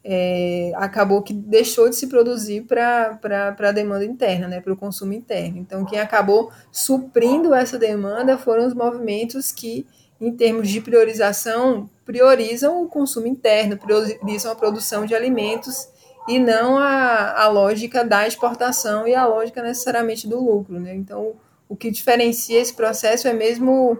é, 0.02 0.72
acabou 0.76 1.20
que 1.20 1.34
deixou 1.34 1.90
de 1.90 1.96
se 1.96 2.06
produzir 2.06 2.62
para 2.62 3.18
a 3.58 3.72
demanda 3.72 4.06
interna, 4.06 4.48
né, 4.48 4.62
para 4.62 4.72
o 4.72 4.76
consumo 4.76 5.12
interno. 5.12 5.58
Então, 5.58 5.84
quem 5.84 5.98
acabou 5.98 6.50
suprindo 6.72 7.52
essa 7.52 7.78
demanda 7.78 8.38
foram 8.38 8.66
os 8.66 8.72
movimentos 8.72 9.52
que, 9.52 9.86
em 10.18 10.32
termos 10.32 10.70
de 10.70 10.80
priorização, 10.80 11.90
priorizam 12.04 12.82
o 12.82 12.88
consumo 12.88 13.26
interno, 13.26 13.76
priorizam 13.76 14.52
a 14.52 14.54
produção 14.54 15.06
de 15.06 15.14
alimentos 15.14 15.88
e 16.28 16.38
não 16.38 16.78
a, 16.78 17.42
a 17.42 17.48
lógica 17.48 18.04
da 18.04 18.26
exportação 18.26 19.06
e 19.06 19.14
a 19.14 19.26
lógica 19.26 19.62
necessariamente 19.62 20.28
do 20.28 20.38
lucro. 20.38 20.80
Né? 20.80 20.94
Então, 20.94 21.34
o 21.68 21.76
que 21.76 21.90
diferencia 21.90 22.60
esse 22.60 22.74
processo 22.74 23.28
é 23.28 23.32
mesmo 23.32 23.98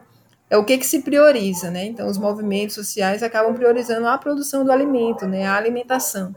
é 0.50 0.56
o 0.56 0.64
que, 0.64 0.76
que 0.78 0.86
se 0.86 1.00
prioriza, 1.02 1.70
né? 1.70 1.86
Então, 1.86 2.06
os 2.06 2.18
movimentos 2.18 2.74
sociais 2.74 3.22
acabam 3.22 3.54
priorizando 3.54 4.06
a 4.06 4.18
produção 4.18 4.64
do 4.64 4.70
alimento, 4.70 5.26
né? 5.26 5.46
A 5.46 5.56
alimentação. 5.56 6.34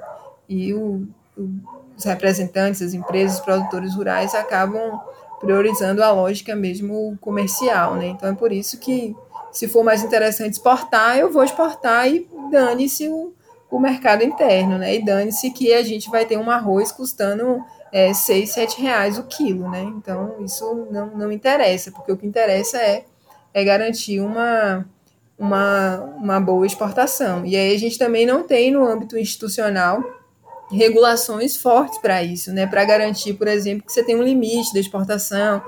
E 0.47 0.73
o, 0.73 1.07
o, 1.37 1.49
os 1.95 2.03
representantes, 2.05 2.81
as 2.81 2.93
empresas, 2.93 3.37
os 3.37 3.45
produtores 3.45 3.93
rurais 3.93 4.33
acabam 4.33 4.99
priorizando 5.39 6.01
a 6.01 6.11
lógica 6.11 6.55
mesmo 6.55 7.17
comercial, 7.19 7.95
né? 7.95 8.07
Então, 8.07 8.29
é 8.29 8.33
por 8.33 8.51
isso 8.51 8.79
que, 8.79 9.15
se 9.51 9.67
for 9.67 9.83
mais 9.83 10.03
interessante 10.03 10.53
exportar, 10.53 11.17
eu 11.17 11.31
vou 11.31 11.43
exportar 11.43 12.07
e 12.07 12.27
dane-se 12.51 13.07
o, 13.07 13.33
o 13.69 13.79
mercado 13.79 14.23
interno, 14.23 14.77
né? 14.77 14.95
E 14.95 15.03
dane-se 15.03 15.51
que 15.51 15.73
a 15.73 15.83
gente 15.83 16.09
vai 16.09 16.25
ter 16.25 16.37
um 16.37 16.49
arroz 16.49 16.91
custando 16.91 17.63
é, 17.91 18.13
6, 18.13 18.49
7 18.49 18.81
reais 18.81 19.17
o 19.17 19.23
quilo, 19.23 19.69
né? 19.69 19.81
Então, 19.83 20.35
isso 20.43 20.87
não, 20.91 21.07
não 21.07 21.31
interessa, 21.31 21.91
porque 21.91 22.11
o 22.11 22.17
que 22.17 22.27
interessa 22.27 22.77
é 22.77 23.05
é 23.57 23.63
garantir 23.63 24.19
uma, 24.19 24.87
uma, 25.37 25.97
uma 26.17 26.39
boa 26.39 26.63
exportação. 26.65 27.43
E 27.43 27.55
aí 27.55 27.73
a 27.73 27.79
gente 27.79 27.97
também 27.97 28.23
não 28.23 28.43
tem 28.43 28.71
no 28.71 28.85
âmbito 28.85 29.17
institucional 29.17 30.03
regulações 30.69 31.57
fortes 31.57 31.97
para 31.97 32.21
isso, 32.21 32.51
né? 32.51 32.67
Para 32.67 32.85
garantir, 32.85 33.33
por 33.33 33.47
exemplo, 33.47 33.83
que 33.83 33.91
você 33.91 34.03
tem 34.03 34.15
um 34.15 34.21
limite 34.21 34.73
da 34.73 34.79
exportação, 34.79 35.63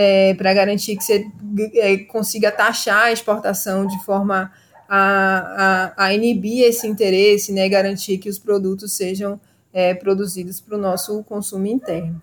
é, 0.00 0.32
para 0.34 0.54
garantir 0.54 0.96
que 0.96 1.02
você 1.02 1.26
é, 1.74 1.96
consiga 1.96 2.52
taxar 2.52 3.06
a 3.06 3.12
exportação 3.12 3.84
de 3.84 3.98
forma 4.04 4.52
a, 4.88 5.92
a, 5.96 6.04
a 6.06 6.14
inibir 6.14 6.62
esse 6.62 6.86
interesse, 6.86 7.50
né? 7.50 7.68
Garantir 7.68 8.18
que 8.18 8.28
os 8.28 8.38
produtos 8.38 8.92
sejam 8.92 9.40
é, 9.72 9.92
produzidos 9.94 10.60
para 10.60 10.78
o 10.78 10.80
nosso 10.80 11.24
consumo 11.24 11.66
interno. 11.66 12.22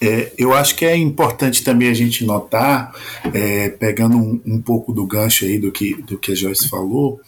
É, 0.00 0.32
eu 0.38 0.54
acho 0.54 0.76
que 0.76 0.86
é 0.86 0.96
importante 0.96 1.62
também 1.62 1.90
a 1.90 1.94
gente 1.94 2.24
notar, 2.24 2.94
é, 3.34 3.68
pegando 3.68 4.16
um, 4.16 4.40
um, 4.46 4.62
pouco 4.62 4.90
do 4.90 5.04
gancho 5.04 5.44
aí 5.44 5.58
do 5.58 5.70
que, 5.70 6.00
do 6.02 6.16
que 6.16 6.32
a 6.32 6.34
Joyce 6.34 6.70
falou, 6.70 7.20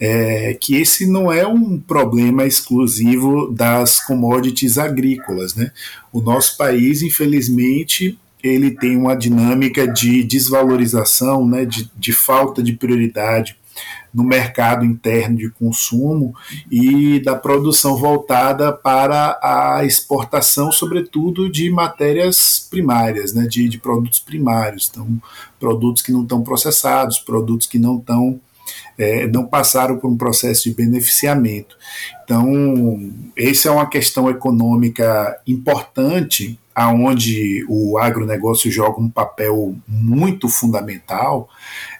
é, 0.00 0.54
que 0.54 0.74
esse 0.74 1.06
não 1.06 1.30
é 1.30 1.46
um 1.46 1.78
problema 1.78 2.46
exclusivo 2.46 3.52
das 3.52 4.00
commodities 4.00 4.76
agrícolas. 4.76 5.54
Né? 5.54 5.70
O 6.12 6.20
nosso 6.20 6.56
país, 6.56 7.02
infelizmente, 7.02 8.18
ele 8.44 8.70
tem 8.70 8.96
uma 8.96 9.16
dinâmica 9.16 9.88
de 9.88 10.22
desvalorização, 10.22 11.48
né, 11.48 11.64
de, 11.64 11.90
de 11.96 12.12
falta 12.12 12.62
de 12.62 12.74
prioridade 12.74 13.56
no 14.12 14.22
mercado 14.22 14.84
interno 14.84 15.38
de 15.38 15.50
consumo 15.50 16.34
e 16.70 17.18
da 17.20 17.34
produção 17.34 17.96
voltada 17.96 18.72
para 18.72 19.40
a 19.42 19.84
exportação, 19.84 20.70
sobretudo 20.70 21.50
de 21.50 21.68
matérias 21.70 22.68
primárias, 22.70 23.32
né, 23.32 23.46
de, 23.46 23.68
de 23.68 23.78
produtos 23.78 24.20
primários, 24.20 24.88
então 24.90 25.08
produtos 25.58 26.02
que 26.02 26.12
não 26.12 26.22
estão 26.22 26.42
processados, 26.42 27.18
produtos 27.18 27.66
que 27.66 27.78
não 27.78 27.98
estão 27.98 28.40
é, 28.98 29.26
não 29.26 29.46
passaram 29.46 29.98
por 29.98 30.10
um 30.10 30.16
processo 30.16 30.64
de 30.64 30.74
beneficiamento. 30.74 31.76
Então, 32.24 33.12
essa 33.36 33.68
é 33.68 33.70
uma 33.70 33.88
questão 33.88 34.30
econômica 34.30 35.38
importante, 35.46 36.58
aonde 36.74 37.64
o 37.68 37.98
agronegócio 37.98 38.70
joga 38.70 39.00
um 39.00 39.08
papel 39.08 39.76
muito 39.86 40.48
fundamental, 40.48 41.48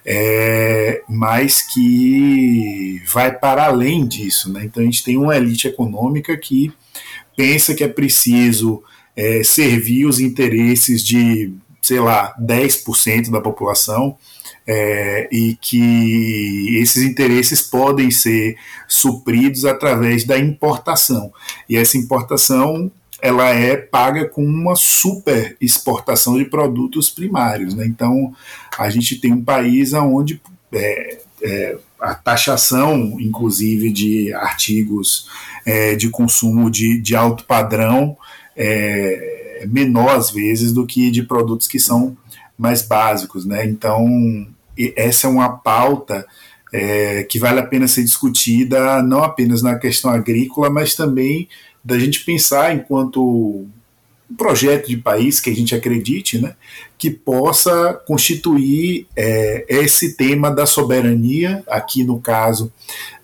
é, 0.05 1.03
mas 1.09 1.63
que 1.63 3.01
vai 3.07 3.37
para 3.37 3.67
além 3.67 4.07
disso. 4.07 4.53
Né? 4.53 4.65
Então, 4.65 4.83
a 4.83 4.87
gente 4.87 5.05
tem 5.05 5.17
uma 5.17 5.37
elite 5.37 5.69
econômica 5.69 6.37
que 6.37 6.73
pensa 7.37 7.75
que 7.75 7.85
é 7.85 7.89
preciso 7.89 8.83
é, 9.17 9.43
servir 9.43 10.07
os 10.07 10.19
interesses 10.21 11.05
de, 11.05 11.53
sei 11.81 12.01
lá, 12.01 12.35
10% 12.41 13.31
da 13.31 13.41
população 13.41 14.17
é, 14.67 15.29
e 15.31 15.57
que 15.61 16.79
esses 16.79 17.03
interesses 17.03 17.63
podem 17.63 18.11
ser 18.11 18.57
supridos 18.89 19.65
através 19.65 20.25
da 20.25 20.39
importação. 20.39 21.33
E 21.69 21.77
essa 21.77 21.99
importação 21.99 22.91
ela 23.21 23.49
é 23.49 23.77
paga 23.77 24.29
com 24.29 24.45
uma 24.45 24.77
super 24.77 25.57
exportação 25.59 26.37
de 26.37 26.45
produtos 26.45 27.09
primários. 27.09 27.75
Né? 27.75 27.87
Então, 27.87 28.35
a 28.79 28.91
gente 28.91 29.17
tem 29.17 29.33
um 29.33 29.43
país 29.43 29.95
onde 29.95 30.41
é, 30.71 31.19
é, 31.43 31.79
a 31.99 32.15
taxação, 32.15 33.19
inclusive, 33.19 33.91
de 33.91 34.33
artigos 34.35 35.27
é, 35.65 35.95
de 35.95 36.11
consumo 36.11 36.71
de, 36.71 37.01
de 37.01 37.17
alto 37.17 37.45
padrão 37.45 38.17
é 38.55 39.67
menor, 39.69 40.17
às 40.17 40.31
vezes, 40.31 40.73
do 40.73 40.87
que 40.87 41.11
de 41.11 41.23
produtos 41.23 41.67
que 41.67 41.79
são 41.79 42.15
mais 42.59 42.83
básicos. 42.83 43.47
Né? 43.47 43.65
Então, 43.65 44.47
essa 44.97 45.27
é 45.27 45.31
uma 45.31 45.51
pauta 45.51 46.27
é, 46.73 47.23
que 47.25 47.39
vale 47.39 47.61
a 47.61 47.67
pena 47.67 47.87
ser 47.87 48.03
discutida 48.03 49.01
não 49.03 49.23
apenas 49.23 49.63
na 49.63 49.79
questão 49.79 50.11
agrícola, 50.11 50.69
mas 50.69 50.95
também 50.95 51.49
da 51.85 51.99
gente 51.99 52.25
pensar 52.25 52.75
enquanto 52.75 53.67
um 54.29 54.37
projeto 54.37 54.89
de 54.89 54.97
país 54.97 55.39
que 55.39 55.51
a 55.51 55.55
gente 55.55 55.75
acredite, 55.75 56.41
né, 56.41 56.55
que 56.99 57.11
possa 57.11 57.95
constituir 58.07 59.07
é, 59.15 59.65
esse 59.69 60.17
tema 60.17 60.51
da 60.51 60.67
soberania, 60.67 61.63
aqui 61.69 62.03
no 62.03 62.19
caso 62.19 62.73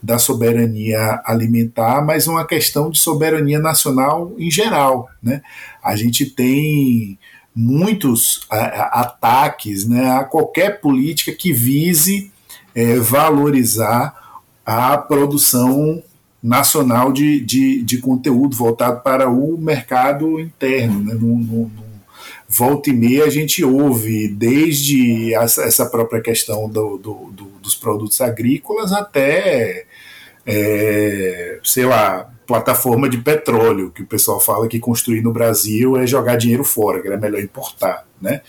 da 0.03 0.18
soberania 0.18 1.20
alimentar, 1.24 2.05
mas 2.05 2.28
uma 2.28 2.46
questão 2.46 2.90
de 2.90 2.98
soberania 2.98 3.59
nacional 3.59 4.32
em 4.38 4.51
geral. 4.51 5.09
Né? 5.22 5.42
A 5.82 5.96
gente 5.96 6.26
tem 6.26 7.18
muitos 7.61 8.47
ataques 8.51 9.87
né, 9.87 10.11
a 10.13 10.25
qualquer 10.25 10.81
política 10.81 11.33
que 11.33 11.53
vise 11.53 12.33
é, 12.75 12.97
valorizar 12.97 14.41
a 14.65 14.97
produção 14.97 16.03
nacional 16.43 17.13
de, 17.13 17.41
de, 17.41 17.83
de 17.83 17.99
conteúdo 17.99 18.57
voltado 18.57 19.03
para 19.03 19.29
o 19.29 19.59
mercado 19.59 20.41
interno. 20.41 21.01
Né? 21.01 21.15
No, 21.15 21.39
no, 21.39 21.69
no 21.69 21.91
volta 22.49 22.91
e 22.91 22.93
meia 22.93 23.25
a 23.25 23.31
gente 23.31 23.65
ouve 23.65 24.27
desde 24.27 25.35
essa 25.35 25.87
própria 25.87 26.21
questão 26.21 26.69
do, 26.69 26.97
do, 26.97 27.31
do, 27.31 27.45
dos 27.63 27.77
produtos 27.77 28.21
agrícolas 28.21 28.93
até, 28.93 29.87
é, 30.47 31.59
sei 31.62 31.84
lá, 31.84 32.30
plataforma 32.47 33.09
de 33.09 33.18
petróleo, 33.18 33.91
que 33.91 34.03
o 34.03 34.07
pessoal 34.07 34.41
fala 34.41 34.66
que 34.66 34.80
construir 34.80 35.22
no 35.22 35.32
Brasil 35.32 35.97
é 35.97 36.07
jogar 36.07 36.36
dinheiro 36.36 36.64
fora, 36.64 37.01
que 37.01 37.09
é 37.09 37.16
melhor 37.16 37.41
importar. 37.41 38.07
Né? 38.20 38.41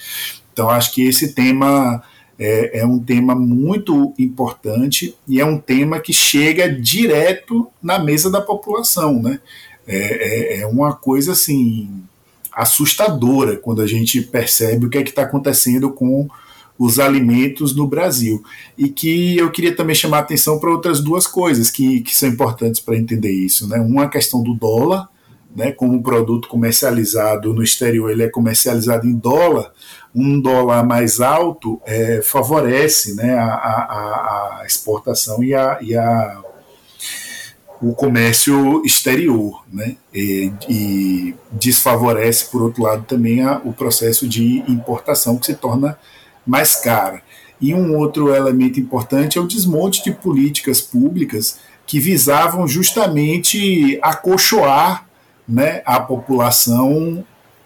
Então 0.52 0.70
acho 0.70 0.94
que 0.94 1.04
esse 1.08 1.34
tema 1.34 2.04
é, 2.40 2.80
é, 2.80 2.86
um 2.86 2.98
tema 2.98 3.36
muito 3.36 4.14
importante 4.18 5.16
e 5.28 5.40
é 5.40 5.46
um 5.46 5.60
tema 5.60 6.00
que 6.00 6.12
chega 6.12 6.68
direto 6.68 7.68
na 7.82 8.00
mesa 8.00 8.32
da 8.32 8.42
população, 8.42 9.22
né? 9.22 9.40
É, 9.88 9.98
é, 9.98 10.62
é 10.62 10.68
uma 10.68 10.96
coisa 10.96 11.34
assim 11.34 12.04
assustadora 12.52 13.58
quando 13.58 13.82
a 13.82 13.88
gente 13.88 14.22
percebe 14.22 14.86
o 14.86 14.90
que 14.90 14.98
é 14.98 15.04
que 15.04 15.10
está 15.10 15.22
acontecendo 15.22 15.92
com 15.92 16.28
os 16.82 17.00
alimentos 17.00 17.76
no 17.76 17.86
Brasil. 17.86 18.44
E 18.76 18.90
que 18.90 19.38
eu 19.38 19.52
queria 19.52 19.76
também 19.76 19.94
chamar 19.94 20.18
a 20.18 20.22
atenção 20.22 20.58
para 20.58 20.72
outras 20.72 21.00
duas 21.00 21.28
coisas 21.28 21.70
que, 21.70 22.02
que 22.02 22.16
são 22.18 22.28
importantes 22.28 22.82
para 22.82 22.98
entender 22.98 23.30
isso. 23.30 23.68
Né? 23.68 23.78
Uma 23.78 24.06
a 24.06 24.10
questão 24.10 24.42
do 24.42 24.56
dólar, 24.56 25.08
né, 25.56 25.72
como 25.72 25.94
um 25.94 26.02
produto 26.02 26.48
comercializado 26.48 27.54
no 27.54 27.62
exterior 27.62 28.10
ele 28.10 28.24
é 28.24 28.30
comercializado 28.30 29.06
em 29.06 29.14
dólar, 29.14 29.72
um 30.16 30.40
dólar 30.42 30.84
mais 30.84 31.20
alto 31.20 31.80
é, 31.86 32.22
favorece 32.24 33.16
né, 33.16 33.36
a, 33.36 33.46
a, 33.46 34.60
a, 34.62 34.66
exportação 34.66 35.44
e, 35.44 35.54
a, 35.54 35.78
e 35.82 35.96
a, 35.96 36.42
o 37.80 37.94
comércio 37.94 38.82
exterior, 38.84 39.64
né, 39.72 39.98
e, 40.12 40.52
e 40.68 41.36
desfavorece, 41.52 42.46
por 42.46 42.64
outro 42.64 42.84
lado, 42.84 43.04
também 43.04 43.42
a, 43.42 43.62
o 43.64 43.72
processo 43.72 44.28
de 44.28 44.64
importação, 44.68 45.38
que 45.38 45.46
se 45.46 45.54
torna 45.54 45.98
mais 46.46 46.76
cara. 46.76 47.22
E 47.60 47.74
um 47.74 47.96
outro 47.96 48.34
elemento 48.34 48.80
importante 48.80 49.38
é 49.38 49.42
o 49.42 49.48
desmonte 49.48 50.04
de 50.04 50.12
políticas 50.12 50.82
públicas 50.82 51.60
que 51.86 52.00
visavam 52.00 52.68
justamente 52.68 54.00
acolchoar 54.02 55.06
né, 55.48 55.82
a 55.86 56.00
população 56.00 57.24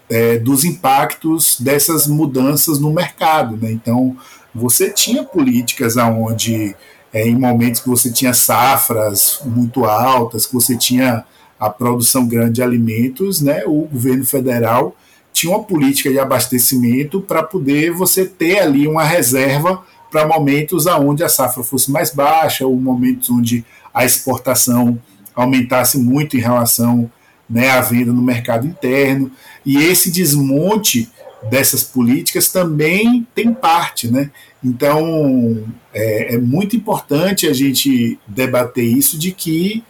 é, 0.09 0.37
dos 0.37 0.65
impactos 0.65 1.57
dessas 1.59 2.07
mudanças 2.07 2.79
no 2.79 2.91
mercado. 2.91 3.55
Né? 3.57 3.71
Então, 3.71 4.17
você 4.53 4.89
tinha 4.89 5.23
políticas 5.23 5.97
aonde, 5.97 6.75
é, 7.13 7.27
em 7.27 7.35
momentos 7.35 7.81
que 7.81 7.89
você 7.89 8.11
tinha 8.11 8.33
safras 8.33 9.39
muito 9.45 9.85
altas, 9.85 10.45
que 10.45 10.53
você 10.53 10.77
tinha 10.77 11.23
a 11.59 11.69
produção 11.69 12.27
grande 12.27 12.53
de 12.53 12.63
alimentos, 12.63 13.41
né, 13.41 13.63
o 13.65 13.87
governo 13.91 14.25
federal 14.25 14.95
tinha 15.35 15.53
uma 15.53 15.65
política 15.65 16.09
de 16.09 16.17
abastecimento 16.17 17.19
para 17.19 17.43
poder 17.43 17.91
você 17.91 18.25
ter 18.25 18.59
ali 18.59 18.87
uma 18.87 19.03
reserva 19.03 19.83
para 20.09 20.25
momentos 20.25 20.87
aonde 20.87 21.25
a 21.25 21.29
safra 21.29 21.61
fosse 21.61 21.91
mais 21.91 22.09
baixa, 22.09 22.65
ou 22.65 22.73
momentos 22.77 23.29
onde 23.29 23.65
a 23.93 24.05
exportação 24.05 24.97
aumentasse 25.35 25.97
muito 25.97 26.37
em 26.37 26.39
relação 26.39 27.11
né, 27.49 27.69
a 27.71 27.81
venda 27.81 28.13
no 28.13 28.21
mercado 28.21 28.65
interno. 28.65 29.29
E 29.65 29.75
esse 29.75 30.09
desmonte 30.09 31.09
dessas 31.49 31.83
políticas 31.83 32.49
também 32.49 33.27
tem 33.35 33.53
parte. 33.53 34.09
Né? 34.09 34.31
Então, 34.63 35.65
é, 35.93 36.35
é 36.35 36.37
muito 36.37 36.77
importante 36.77 37.45
a 37.45 37.51
gente 37.53 38.17
debater 38.25 38.85
isso 38.85 39.17
de 39.17 39.33
que 39.33 39.83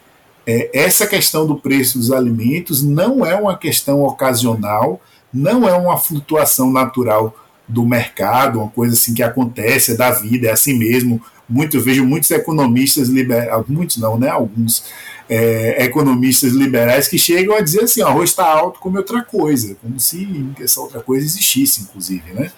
é, 0.44 0.70
essa 0.74 1.06
questão 1.06 1.46
do 1.46 1.54
preço 1.54 1.98
dos 1.98 2.10
alimentos 2.10 2.82
não 2.82 3.24
é 3.24 3.36
uma 3.36 3.56
questão 3.56 4.02
ocasional, 4.02 5.00
não 5.36 5.68
é 5.68 5.74
uma 5.74 5.98
flutuação 5.98 6.72
natural 6.72 7.36
do 7.68 7.84
mercado, 7.84 8.60
uma 8.60 8.68
coisa 8.68 8.94
assim 8.94 9.12
que 9.12 9.22
acontece, 9.22 9.92
é 9.92 9.96
da 9.96 10.10
vida, 10.10 10.48
é 10.48 10.52
assim 10.52 10.78
mesmo. 10.78 11.20
Muito, 11.48 11.80
vejo 11.80 12.04
muitos 12.04 12.30
economistas 12.30 13.08
liberais, 13.08 13.64
muitos 13.68 13.98
não, 13.98 14.18
né? 14.18 14.28
Alguns 14.28 14.84
é, 15.28 15.84
economistas 15.84 16.52
liberais 16.52 17.06
que 17.06 17.18
chegam 17.18 17.54
a 17.56 17.60
dizer 17.60 17.84
assim: 17.84 18.02
o 18.02 18.06
arroz 18.06 18.30
está 18.30 18.46
alto, 18.46 18.80
come 18.80 18.98
outra 18.98 19.22
coisa, 19.22 19.76
como 19.80 19.98
se 20.00 20.46
essa 20.60 20.80
outra 20.80 21.00
coisa 21.00 21.24
existisse, 21.24 21.82
inclusive, 21.82 22.32
né? 22.32 22.50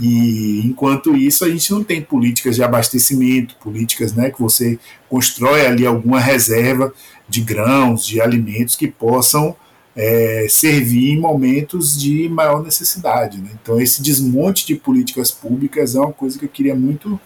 E 0.00 0.62
enquanto 0.64 1.14
isso, 1.14 1.44
a 1.44 1.50
gente 1.50 1.70
não 1.70 1.84
tem 1.84 2.00
políticas 2.00 2.56
de 2.56 2.62
abastecimento, 2.62 3.56
políticas 3.56 4.14
né, 4.14 4.30
que 4.30 4.40
você 4.40 4.78
constrói 5.08 5.66
ali 5.66 5.86
alguma 5.86 6.18
reserva 6.18 6.92
de 7.28 7.42
grãos, 7.42 8.06
de 8.06 8.18
alimentos 8.18 8.74
que 8.74 8.88
possam 8.88 9.54
é, 9.96 10.46
servir 10.48 11.12
em 11.12 11.20
momentos 11.20 12.00
de 12.00 12.28
maior 12.28 12.62
necessidade. 12.62 13.38
Né? 13.38 13.50
Então, 13.60 13.80
esse 13.80 14.02
desmonte 14.02 14.66
de 14.66 14.74
políticas 14.76 15.30
públicas 15.30 15.94
é 15.94 16.00
uma 16.00 16.12
coisa 16.12 16.38
que 16.38 16.44
eu 16.44 16.48
queria 16.48 16.74
muito 16.74 17.20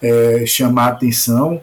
é, 0.00 0.44
chamar 0.46 0.86
a 0.86 0.92
atenção. 0.92 1.62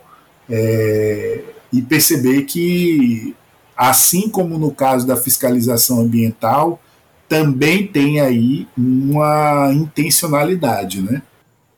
É, 0.49 1.43
e 1.71 1.81
perceber 1.81 2.43
que, 2.43 3.35
assim 3.77 4.29
como 4.29 4.57
no 4.57 4.73
caso 4.73 5.05
da 5.05 5.15
fiscalização 5.15 6.01
ambiental, 6.01 6.81
também 7.27 7.85
tem 7.85 8.19
aí 8.19 8.67
uma 8.75 9.71
intencionalidade, 9.71 11.01
né? 11.01 11.21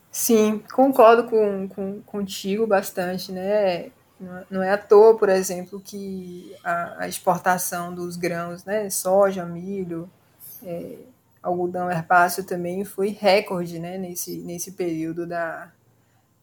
Sim, 0.10 0.62
concordo 0.74 1.26
com, 1.26 1.68
com, 1.68 2.02
contigo 2.06 2.66
bastante, 2.66 3.32
né? 3.32 3.88
Não 4.50 4.62
é 4.62 4.72
à 4.72 4.78
toa, 4.78 5.18
por 5.18 5.30
exemplo, 5.30 5.80
que 5.80 6.56
a, 6.64 7.04
a 7.04 7.08
exportação 7.08 7.94
dos 7.94 8.16
grãos, 8.16 8.64
né? 8.64 8.90
Soja, 8.90 9.46
milho, 9.46 10.10
é, 10.64 10.98
algodão 11.42 11.90
herbáceo 11.90 12.44
também 12.44 12.86
foi 12.86 13.10
recorde, 13.10 13.80
né? 13.80 13.98
Nesse, 13.98 14.38
nesse 14.40 14.74
período 14.74 15.26
da, 15.26 15.72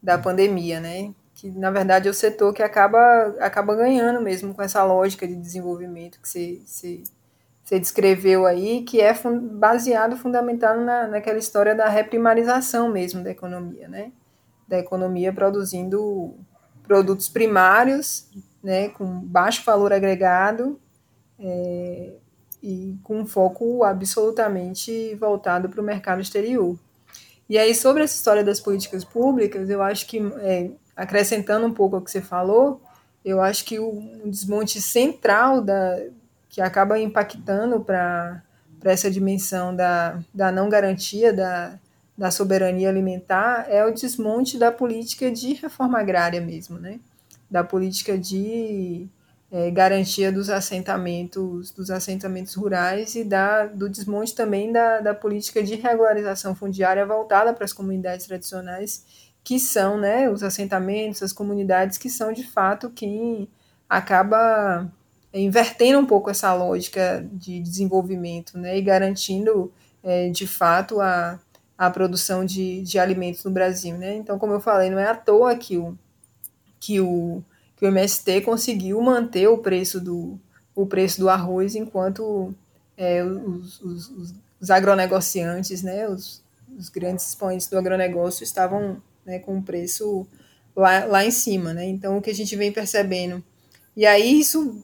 da 0.03 0.17
pandemia, 0.17 0.79
né? 0.79 1.13
que 1.39 1.49
na 1.49 1.71
verdade 1.71 2.07
é 2.07 2.11
o 2.11 2.13
setor 2.13 2.53
que 2.53 2.61
acaba, 2.61 2.99
acaba 3.39 3.73
ganhando 3.73 4.19
mesmo 4.19 4.53
com 4.53 4.61
essa 4.61 4.83
lógica 4.83 5.25
de 5.25 5.35
desenvolvimento 5.35 6.19
que 6.19 6.27
você, 6.27 7.79
descreveu 7.79 8.45
aí, 8.45 8.81
que 8.83 8.99
é 8.99 9.13
baseado, 9.53 10.17
fundamentado 10.17 10.81
na, 10.81 11.07
naquela 11.07 11.37
história 11.37 11.73
da 11.73 11.87
reprimarização 11.87 12.89
mesmo 12.89 13.23
da 13.23 13.29
economia, 13.29 13.87
né? 13.87 14.11
Da 14.67 14.79
economia 14.79 15.31
produzindo 15.31 16.35
produtos 16.89 17.29
primários, 17.29 18.25
né, 18.63 18.89
com 18.89 19.05
baixo 19.05 19.63
valor 19.63 19.93
agregado 19.93 20.79
é, 21.39 22.13
e 22.63 22.97
com 23.03 23.27
foco 23.27 23.83
absolutamente 23.83 25.13
voltado 25.13 25.69
para 25.69 25.79
o 25.79 25.83
mercado 25.83 26.19
exterior. 26.19 26.75
E 27.47 27.59
aí, 27.59 27.75
sobre 27.75 28.03
essa 28.03 28.15
história 28.15 28.43
das 28.43 28.59
políticas 28.59 29.03
públicas, 29.03 29.69
eu 29.69 29.83
acho 29.83 30.07
que 30.07 30.17
é, 30.39 30.71
acrescentando 30.95 31.67
um 31.67 31.73
pouco 31.73 31.95
ao 31.95 32.01
que 32.01 32.09
você 32.09 32.21
falou, 32.21 32.81
eu 33.23 33.39
acho 33.39 33.65
que 33.65 33.79
o 33.79 34.01
desmonte 34.25 34.81
central 34.81 35.61
da, 35.61 35.99
que 36.49 36.59
acaba 36.59 36.99
impactando 36.99 37.81
para 37.81 38.41
essa 38.83 39.11
dimensão 39.11 39.75
da, 39.75 40.19
da 40.33 40.51
não 40.51 40.69
garantia 40.69 41.31
da, 41.31 41.79
da 42.19 42.29
soberania 42.29 42.89
alimentar 42.89 43.65
é 43.69 43.85
o 43.85 43.93
desmonte 43.93 44.57
da 44.57 44.73
política 44.73 45.31
de 45.31 45.53
reforma 45.53 45.97
agrária 45.97 46.41
mesmo, 46.41 46.77
né? 46.77 46.99
da 47.49 47.63
política 47.63 48.17
de 48.17 49.07
é, 49.49 49.71
garantia 49.71 50.29
dos 50.29 50.49
assentamentos 50.49 51.71
dos 51.71 51.89
assentamentos 51.89 52.55
rurais 52.55 53.15
e 53.15 53.23
da, 53.23 53.67
do 53.67 53.87
desmonte 53.87 54.35
também 54.35 54.69
da, 54.69 54.99
da 54.99 55.15
política 55.15 55.63
de 55.63 55.75
regularização 55.75 56.53
fundiária 56.53 57.05
voltada 57.05 57.53
para 57.53 57.63
as 57.63 57.71
comunidades 57.71 58.25
tradicionais 58.27 59.05
que 59.41 59.57
são 59.57 59.97
né, 59.97 60.29
os 60.29 60.43
assentamentos, 60.43 61.23
as 61.23 61.31
comunidades 61.31 61.97
que 61.97 62.09
são 62.09 62.33
de 62.33 62.43
fato 62.43 62.89
quem 62.89 63.47
acaba 63.87 64.91
invertendo 65.33 65.99
um 65.99 66.05
pouco 66.05 66.29
essa 66.29 66.53
lógica 66.53 67.25
de 67.31 67.61
desenvolvimento 67.61 68.57
né, 68.57 68.77
e 68.77 68.81
garantindo 68.81 69.71
é, 70.03 70.27
de 70.29 70.45
fato 70.45 70.99
a, 70.99 71.39
a 71.79 71.89
produção 71.89 72.43
de, 72.43 72.81
de 72.81 72.99
alimentos 72.99 73.45
no 73.45 73.51
Brasil. 73.51 73.97
Né? 73.97 74.17
Então, 74.17 74.37
como 74.37 74.51
eu 74.51 74.59
falei, 74.59 74.89
não 74.89 74.99
é 74.99 75.07
à 75.07 75.15
toa 75.15 75.55
que 75.55 75.77
o, 75.77 75.97
que 76.77 76.99
o, 76.99 77.41
que 77.77 77.85
o 77.85 77.87
MST 77.87 78.41
conseguiu 78.41 79.01
manter 79.01 79.47
o 79.47 79.59
preço 79.59 80.01
do, 80.01 80.37
o 80.75 80.85
preço 80.85 81.21
do 81.21 81.29
arroz, 81.29 81.75
enquanto 81.75 82.53
é, 82.97 83.23
os, 83.23 83.79
os, 83.79 84.33
os, 84.59 84.69
agronegociantes, 84.69 85.81
né, 85.81 86.05
os, 86.09 86.43
os, 86.77 86.89
grandes 86.89 87.29
expoentes 87.29 87.67
do 87.67 87.77
agronegócio 87.77 88.43
estavam 88.43 89.01
né, 89.25 89.39
com 89.39 89.57
o 89.57 89.63
preço 89.63 90.27
lá, 90.75 91.05
lá 91.05 91.25
em 91.25 91.31
cima. 91.31 91.73
Né? 91.73 91.85
Então, 91.85 92.17
o 92.17 92.21
que 92.21 92.29
a 92.29 92.35
gente 92.35 92.57
vem 92.57 92.73
percebendo. 92.73 93.41
E 93.95 94.05
aí, 94.05 94.37
isso 94.37 94.83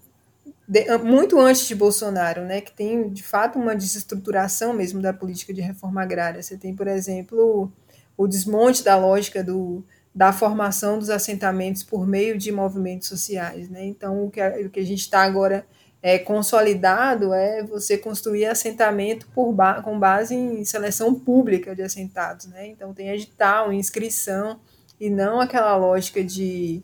de, 0.68 0.98
muito 0.98 1.40
antes 1.40 1.68
de 1.68 1.76
Bolsonaro, 1.76 2.44
né, 2.44 2.62
que 2.62 2.72
tem 2.72 3.10
de 3.10 3.24
fato 3.24 3.60
uma 3.60 3.76
desestruturação 3.76 4.74
mesmo 4.74 5.02
da 5.02 5.14
política 5.14 5.54
de 5.54 5.62
reforma 5.62 6.02
agrária. 6.02 6.42
Você 6.42 6.58
tem, 6.58 6.76
por 6.76 6.88
exemplo, 6.88 7.72
o, 8.18 8.24
o 8.24 8.28
desmonte 8.28 8.84
da 8.84 8.98
lógica 8.98 9.44
do, 9.44 9.84
da 10.14 10.34
formação 10.34 10.98
dos 10.98 11.10
assentamentos 11.10 11.84
por 11.84 12.08
meio 12.08 12.38
de 12.38 12.52
movimentos 12.52 13.08
sociais. 13.08 13.70
Né? 13.70 13.86
Então, 13.86 14.26
o 14.26 14.32
que 14.32 14.42
a, 14.42 14.50
o 14.66 14.70
que 14.70 14.80
a 14.80 14.86
gente 14.86 15.02
está 15.02 15.22
agora 15.22 15.66
é, 16.02 16.18
consolidado 16.18 17.34
é 17.34 17.64
você 17.64 17.98
construir 17.98 18.46
assentamento 18.46 19.28
por 19.34 19.52
ba 19.52 19.82
com 19.82 20.00
base 20.00 20.34
em 20.34 20.64
seleção 20.64 21.14
pública 21.14 21.76
de 21.76 21.82
assentados. 21.82 22.48
Né? 22.48 22.68
Então, 22.68 22.94
tem 22.94 23.10
edital, 23.10 23.74
inscrição, 23.74 24.60
e 25.00 25.10
não 25.10 25.42
aquela 25.42 25.76
lógica 25.76 26.24
de, 26.24 26.82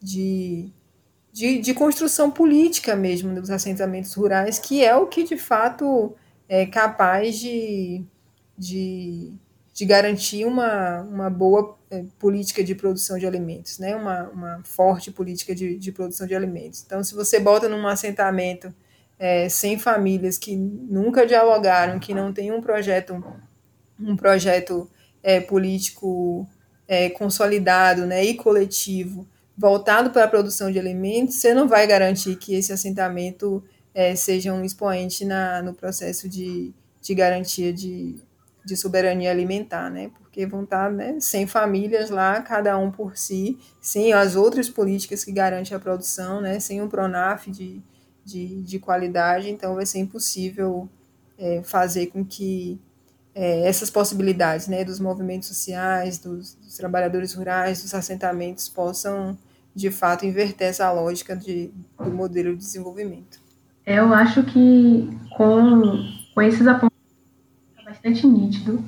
de 0.00 0.72
de, 1.32 1.58
de 1.58 1.74
construção 1.74 2.30
política 2.30 2.96
mesmo 2.96 3.34
dos 3.34 3.50
assentamentos 3.50 4.14
rurais, 4.14 4.58
que 4.58 4.84
é 4.84 4.94
o 4.96 5.06
que 5.06 5.22
de 5.22 5.36
fato 5.36 6.14
é 6.48 6.66
capaz 6.66 7.38
de, 7.38 8.04
de, 8.58 9.32
de 9.72 9.84
garantir 9.84 10.44
uma, 10.44 11.02
uma 11.02 11.30
boa 11.30 11.78
é, 11.90 12.04
política 12.18 12.62
de 12.62 12.74
produção 12.74 13.18
de 13.18 13.26
alimentos, 13.26 13.78
né? 13.78 13.94
uma, 13.94 14.28
uma 14.30 14.60
forte 14.64 15.10
política 15.10 15.54
de, 15.54 15.76
de 15.76 15.92
produção 15.92 16.26
de 16.26 16.34
alimentos. 16.34 16.82
Então, 16.84 17.02
se 17.04 17.14
você 17.14 17.38
bota 17.38 17.68
num 17.68 17.86
assentamento 17.86 18.74
é, 19.18 19.48
sem 19.48 19.78
famílias 19.78 20.38
que 20.38 20.56
nunca 20.56 21.26
dialogaram, 21.26 22.00
que 22.00 22.14
não 22.14 22.32
tem 22.32 22.50
um 22.50 22.60
projeto, 22.60 23.22
um 23.98 24.16
projeto 24.16 24.90
é, 25.22 25.40
político 25.40 26.48
é, 26.88 27.10
consolidado 27.10 28.06
né, 28.06 28.24
e 28.24 28.34
coletivo, 28.34 29.28
voltado 29.60 30.10
para 30.10 30.24
a 30.24 30.28
produção 30.28 30.72
de 30.72 30.78
alimentos, 30.78 31.34
você 31.34 31.52
não 31.52 31.68
vai 31.68 31.86
garantir 31.86 32.34
que 32.36 32.54
esse 32.54 32.72
assentamento 32.72 33.62
é, 33.92 34.16
seja 34.16 34.54
um 34.54 34.64
expoente 34.64 35.22
na, 35.22 35.60
no 35.60 35.74
processo 35.74 36.26
de, 36.26 36.72
de 37.02 37.14
garantia 37.14 37.70
de, 37.70 38.16
de 38.64 38.74
soberania 38.74 39.30
alimentar, 39.30 39.90
né? 39.90 40.10
Porque 40.18 40.46
vão 40.46 40.64
estar 40.64 40.90
né, 40.90 41.20
sem 41.20 41.46
famílias 41.46 42.08
lá, 42.08 42.40
cada 42.40 42.78
um 42.78 42.90
por 42.90 43.18
si, 43.18 43.58
sem 43.82 44.14
as 44.14 44.34
outras 44.34 44.70
políticas 44.70 45.22
que 45.24 45.30
garantem 45.30 45.76
a 45.76 45.80
produção, 45.80 46.40
né? 46.40 46.58
Sem 46.58 46.80
um 46.80 46.88
Pronaf 46.88 47.50
de, 47.50 47.82
de, 48.24 48.62
de 48.62 48.78
qualidade, 48.78 49.50
então 49.50 49.74
vai 49.74 49.84
ser 49.84 49.98
impossível 49.98 50.88
é, 51.36 51.62
fazer 51.62 52.06
com 52.06 52.24
que 52.24 52.80
é, 53.34 53.68
essas 53.68 53.90
possibilidades, 53.90 54.68
né, 54.68 54.84
dos 54.84 54.98
movimentos 54.98 55.48
sociais, 55.48 56.18
dos, 56.18 56.54
dos 56.54 56.78
trabalhadores 56.78 57.34
rurais, 57.34 57.82
dos 57.82 57.92
assentamentos 57.92 58.66
possam 58.66 59.36
de 59.74 59.90
fato, 59.90 60.26
inverter 60.26 60.68
essa 60.68 60.90
lógica 60.92 61.36
de, 61.36 61.72
do 61.98 62.10
modelo 62.10 62.52
de 62.52 62.58
desenvolvimento. 62.58 63.40
Eu 63.86 64.12
acho 64.12 64.42
que 64.44 65.08
com, 65.36 65.80
com 66.34 66.42
esses 66.42 66.66
apontamentos 66.66 66.90
é 67.78 67.84
bastante 67.84 68.26
nítido 68.26 68.84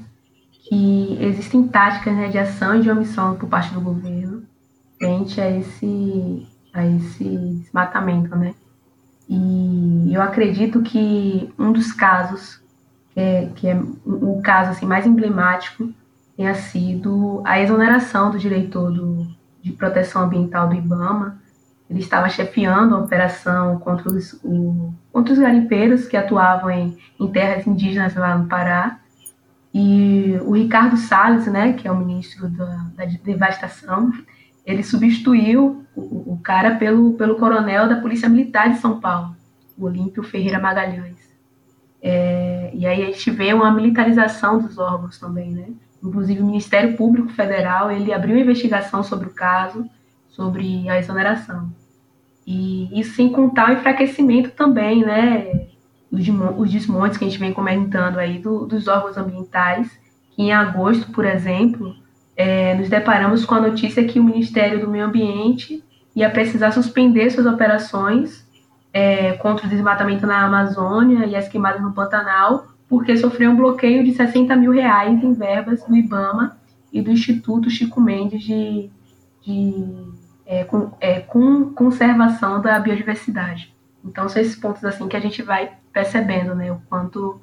que 0.50 1.18
existem 1.20 1.66
táticas 1.66 2.14
né, 2.14 2.28
de 2.28 2.38
ação 2.38 2.76
e 2.76 2.82
de 2.82 2.90
omissão 2.90 3.36
por 3.36 3.48
parte 3.48 3.72
do 3.74 3.80
governo 3.80 4.46
frente 4.98 5.40
a 5.40 5.50
esse, 5.50 6.46
a 6.72 6.86
esse 6.86 7.24
desmatamento, 7.24 8.36
né? 8.36 8.54
E 9.28 10.14
eu 10.14 10.22
acredito 10.22 10.82
que 10.82 11.52
um 11.58 11.72
dos 11.72 11.92
casos, 11.92 12.62
é, 13.16 13.48
que 13.56 13.66
é 13.66 13.80
o 14.04 14.40
caso 14.42 14.70
assim, 14.70 14.86
mais 14.86 15.06
emblemático, 15.06 15.92
tenha 16.36 16.54
sido 16.54 17.42
a 17.44 17.60
exoneração 17.60 18.30
do 18.30 18.38
diretor 18.38 18.92
do, 18.92 19.26
de 19.62 19.72
Proteção 19.72 20.22
Ambiental 20.22 20.68
do 20.68 20.74
IBAMA. 20.74 21.40
Ele 21.88 22.00
estava 22.00 22.28
chefiando 22.28 22.94
a 22.96 22.98
operação 22.98 23.78
contra 23.78 24.08
os, 24.10 24.32
o, 24.42 24.92
contra 25.12 25.32
os 25.32 25.38
garimpeiros 25.38 26.08
que 26.08 26.16
atuavam 26.16 26.70
em, 26.70 26.98
em 27.20 27.28
terras 27.28 27.66
indígenas 27.66 28.14
lá 28.14 28.36
no 28.36 28.48
Pará. 28.48 28.98
E 29.72 30.38
o 30.42 30.52
Ricardo 30.52 30.96
Salles, 30.96 31.46
né, 31.46 31.72
que 31.74 31.86
é 31.86 31.92
o 31.92 31.96
ministro 31.96 32.48
da, 32.48 32.90
da 32.94 33.04
Devastação, 33.04 34.12
ele 34.66 34.82
substituiu 34.82 35.84
o, 35.94 36.32
o, 36.32 36.40
cara 36.42 36.76
pelo, 36.76 37.14
pelo 37.14 37.36
coronel 37.36 37.88
da 37.88 38.00
Polícia 38.00 38.28
Militar 38.28 38.70
de 38.70 38.78
São 38.78 39.00
Paulo, 39.00 39.34
o 39.78 39.86
Olímpio 39.86 40.22
Ferreira 40.22 40.58
Magalhães. 40.58 41.16
É, 42.00 42.70
e 42.74 42.86
aí 42.86 43.02
a 43.02 43.06
gente 43.06 43.30
vê 43.30 43.52
uma 43.54 43.70
militarização 43.70 44.58
dos 44.58 44.76
órgãos 44.78 45.18
também, 45.18 45.52
né? 45.52 45.68
Inclusive, 46.02 46.40
o 46.40 46.46
Ministério 46.46 46.96
Público 46.96 47.28
Federal 47.30 47.90
ele 47.90 48.12
abriu 48.12 48.38
investigação 48.38 49.02
sobre 49.02 49.28
o 49.28 49.32
caso, 49.32 49.88
sobre 50.28 50.88
a 50.88 50.98
exoneração. 50.98 51.70
E 52.46 52.98
isso 52.98 53.14
sem 53.14 53.30
contar 53.30 53.70
o 53.70 53.72
enfraquecimento 53.74 54.50
também, 54.50 55.04
né? 55.04 55.68
Os 56.10 56.70
desmontes 56.70 57.16
que 57.16 57.24
a 57.24 57.28
gente 57.28 57.38
vem 57.38 57.52
comentando 57.52 58.18
aí 58.18 58.38
do, 58.38 58.66
dos 58.66 58.88
órgãos 58.88 59.16
ambientais, 59.16 59.88
que 60.32 60.42
em 60.42 60.52
agosto, 60.52 61.10
por 61.12 61.24
exemplo, 61.24 61.94
é, 62.36 62.74
nos 62.74 62.88
deparamos 62.88 63.44
com 63.44 63.54
a 63.54 63.60
notícia 63.60 64.04
que 64.04 64.18
o 64.18 64.24
Ministério 64.24 64.80
do 64.80 64.88
Meio 64.88 65.06
Ambiente 65.06 65.82
ia 66.14 66.28
precisar 66.28 66.72
suspender 66.72 67.30
suas 67.30 67.46
operações 67.46 68.46
é, 68.92 69.32
contra 69.34 69.66
o 69.66 69.70
desmatamento 69.70 70.26
na 70.26 70.44
Amazônia 70.44 71.24
e 71.26 71.34
as 71.34 71.48
queimadas 71.48 71.80
no 71.80 71.92
Pantanal, 71.92 72.66
porque 72.92 73.16
sofreu 73.16 73.52
um 73.52 73.56
bloqueio 73.56 74.04
de 74.04 74.14
60 74.14 74.54
mil 74.54 74.70
reais 74.70 75.24
em 75.24 75.32
verbas 75.32 75.82
do 75.82 75.96
IBAMA 75.96 76.58
e 76.92 77.00
do 77.00 77.10
Instituto 77.10 77.70
Chico 77.70 77.98
Mendes 77.98 78.42
de, 78.42 78.90
de 79.40 80.12
é, 80.44 80.62
com, 80.64 80.92
é, 81.00 81.20
com 81.20 81.72
conservação 81.72 82.60
da 82.60 82.78
biodiversidade. 82.78 83.74
Então 84.04 84.28
são 84.28 84.42
esses 84.42 84.56
pontos 84.56 84.84
assim 84.84 85.08
que 85.08 85.16
a 85.16 85.20
gente 85.20 85.40
vai 85.40 85.72
percebendo, 85.90 86.54
né, 86.54 86.70
o 86.70 86.82
quanto 86.86 87.40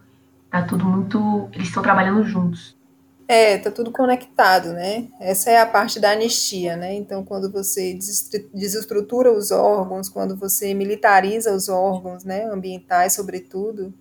tá 0.52 0.62
tudo 0.62 0.86
muito, 0.86 1.50
eles 1.52 1.70
estão 1.70 1.82
trabalhando 1.82 2.24
juntos. 2.26 2.78
É, 3.28 3.58
tá 3.58 3.72
tudo 3.72 3.89
conectado, 3.89 4.72
né? 4.74 5.08
Essa 5.20 5.50
é 5.50 5.60
a 5.60 5.66
parte 5.66 6.00
da 6.00 6.12
anistia, 6.12 6.78
né? 6.78 6.93
Então, 6.93 7.26
quando 7.26 7.52
você 7.52 7.97
desestrutura 8.54 9.32
os 9.32 9.50
órgãos, 9.50 10.10
quando 10.10 10.36
você 10.36 10.76
militariza 10.76 11.56
os 11.56 11.70
órgãos, 11.70 12.24
né, 12.24 12.45
ambientais, 12.45 13.14
sobretudo, 13.14 13.91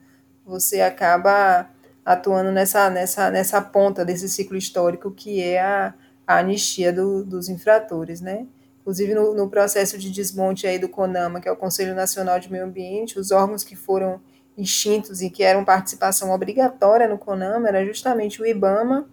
você 0.48 0.80
acaba 0.80 1.68
atuando 2.04 2.50
nessa, 2.50 2.88
nessa, 2.88 3.30
nessa 3.30 3.60
ponta 3.60 4.02
desse 4.02 4.28
ciclo 4.30 4.56
histórico 4.56 5.10
que 5.10 5.42
é 5.42 5.60
a, 5.60 5.92
a 6.26 6.38
anistia 6.38 6.90
do, 6.90 7.22
dos 7.22 7.50
infratores, 7.50 8.22
né? 8.22 8.46
Inclusive 8.80 9.14
no, 9.14 9.34
no, 9.34 9.50
processo 9.50 9.98
de 9.98 10.10
desmonte 10.10 10.66
aí 10.66 10.78
do 10.78 10.88
CONAMA, 10.88 11.38
que 11.42 11.48
é 11.48 11.52
o 11.52 11.56
Conselho 11.56 11.94
Nacional 11.94 12.40
de 12.40 12.50
Meio 12.50 12.64
Ambiente, 12.64 13.18
os 13.18 13.30
órgãos 13.30 13.62
que 13.62 13.76
foram 13.76 14.18
extintos 14.56 15.20
e 15.20 15.28
que 15.28 15.42
eram 15.42 15.64
participação 15.64 16.30
obrigatória 16.30 17.06
no 17.06 17.18
CONAMA 17.18 17.68
era 17.68 17.84
justamente 17.84 18.40
o 18.40 18.46
IBAMA 18.46 19.06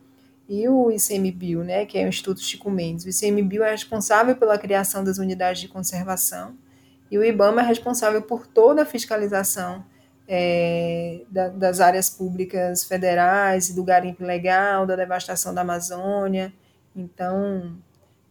e 0.48 0.70
o 0.70 0.90
ICMBio, 0.90 1.66
né, 1.66 1.86
que 1.86 1.98
é 1.98 2.06
o 2.06 2.08
Instituto 2.08 2.40
Chico 2.40 2.72
Mendes. 2.72 3.04
O 3.04 3.10
ICMBio 3.10 3.64
é 3.64 3.72
responsável 3.72 4.38
pela 4.38 4.58
criação 4.58 5.04
das 5.04 5.18
unidades 5.18 5.62
de 5.62 5.68
conservação 5.68 6.56
e 7.12 7.18
o 7.18 7.26
IBAMA 7.26 7.62
é 7.62 7.66
responsável 7.66 8.22
por 8.22 8.48
toda 8.48 8.84
a 8.84 8.86
fiscalização 8.86 9.84
é, 10.28 11.22
da, 11.30 11.50
das 11.50 11.80
áreas 11.80 12.10
públicas 12.10 12.84
federais, 12.84 13.74
do 13.74 13.84
garimpo 13.84 14.24
ilegal, 14.24 14.86
da 14.86 14.96
devastação 14.96 15.54
da 15.54 15.62
Amazônia. 15.62 16.52
Então, 16.96 17.78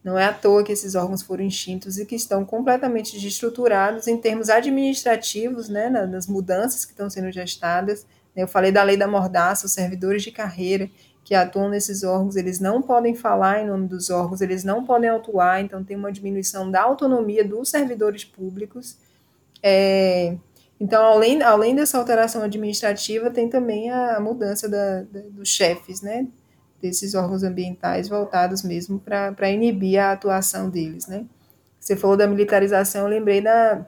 não 0.03 0.17
é 0.17 0.25
à 0.25 0.33
toa 0.33 0.63
que 0.63 0.71
esses 0.71 0.93
órgãos 0.95 1.21
foram 1.21 1.45
extintos 1.45 1.97
e 1.97 2.05
que 2.05 2.15
estão 2.15 2.45
completamente 2.45 3.13
desestruturados 3.13 4.07
em 4.07 4.17
termos 4.17 4.49
administrativos, 4.49 5.69
né, 5.69 5.89
nas 5.89 6.27
mudanças 6.27 6.85
que 6.85 6.91
estão 6.91 7.09
sendo 7.09 7.31
gestadas. 7.31 8.05
Eu 8.35 8.47
falei 8.47 8.71
da 8.71 8.83
lei 8.83 8.97
da 8.97 9.07
mordaça, 9.07 9.65
os 9.65 9.71
servidores 9.71 10.21
de 10.21 10.31
carreira 10.31 10.89
que 11.23 11.33
atuam 11.33 11.69
nesses 11.69 12.03
órgãos, 12.03 12.35
eles 12.35 12.59
não 12.59 12.83
podem 12.83 13.15
falar 13.15 13.59
em 13.59 13.65
nome 13.65 13.87
dos 13.87 14.11
órgãos, 14.11 14.41
eles 14.41 14.63
não 14.63 14.85
podem 14.85 15.09
atuar, 15.09 15.59
então 15.59 15.83
tem 15.83 15.97
uma 15.97 16.11
diminuição 16.11 16.69
da 16.69 16.83
autonomia 16.83 17.43
dos 17.43 17.69
servidores 17.69 18.23
públicos. 18.23 18.97
É, 19.63 20.37
então, 20.79 21.03
além, 21.05 21.41
além 21.41 21.75
dessa 21.75 21.97
alteração 21.97 22.43
administrativa, 22.43 23.29
tem 23.29 23.49
também 23.49 23.89
a 23.89 24.19
mudança 24.19 24.67
da, 24.67 25.03
da, 25.03 25.21
dos 25.31 25.49
chefes, 25.49 26.01
né? 26.01 26.27
Desses 26.81 27.15
órgãos 27.15 27.43
ambientais 27.43 28.09
voltados 28.09 28.61
mesmo 28.61 28.99
para 28.99 29.49
inibir 29.49 29.99
a 29.99 30.11
atuação 30.11 30.69
deles, 30.69 31.07
né? 31.07 31.25
Você 31.79 31.95
falou 31.95 32.17
da 32.17 32.27
militarização, 32.27 33.03
eu 33.03 33.07
lembrei 33.07 33.41
da, 33.41 33.85